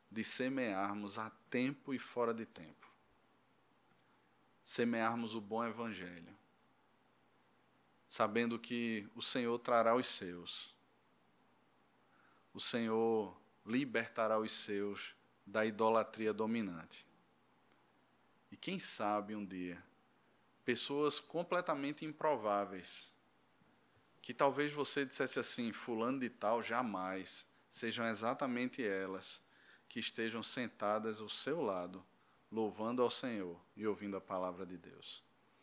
de 0.08 0.22
semearmos 0.22 1.18
a 1.18 1.28
tempo 1.50 1.92
e 1.92 1.98
fora 1.98 2.32
de 2.32 2.46
tempo. 2.46 2.88
Semearmos 4.62 5.34
o 5.34 5.40
bom 5.40 5.64
evangelho, 5.64 6.32
sabendo 8.06 8.56
que 8.56 9.08
o 9.16 9.20
Senhor 9.20 9.58
trará 9.58 9.96
os 9.96 10.06
seus. 10.06 10.72
O 12.54 12.60
Senhor 12.60 13.36
libertará 13.66 14.38
os 14.38 14.52
seus 14.52 15.12
da 15.44 15.66
idolatria 15.66 16.32
dominante. 16.32 17.04
E 18.52 18.56
quem 18.56 18.78
sabe 18.78 19.34
um 19.34 19.44
dia, 19.44 19.82
pessoas 20.64 21.20
completamente 21.20 22.04
improváveis, 22.04 23.12
que 24.20 24.32
talvez 24.32 24.72
você 24.72 25.04
dissesse 25.04 25.38
assim, 25.38 25.72
fulano 25.72 26.20
de 26.20 26.30
tal, 26.30 26.62
jamais, 26.62 27.46
sejam 27.68 28.06
exatamente 28.06 28.84
elas 28.84 29.42
que 29.88 29.98
estejam 29.98 30.42
sentadas 30.42 31.20
ao 31.20 31.28
seu 31.28 31.60
lado, 31.60 32.04
louvando 32.50 33.02
ao 33.02 33.10
Senhor 33.10 33.60
e 33.76 33.86
ouvindo 33.86 34.16
a 34.16 34.20
palavra 34.20 34.64
de 34.64 34.76
Deus. 34.76 35.22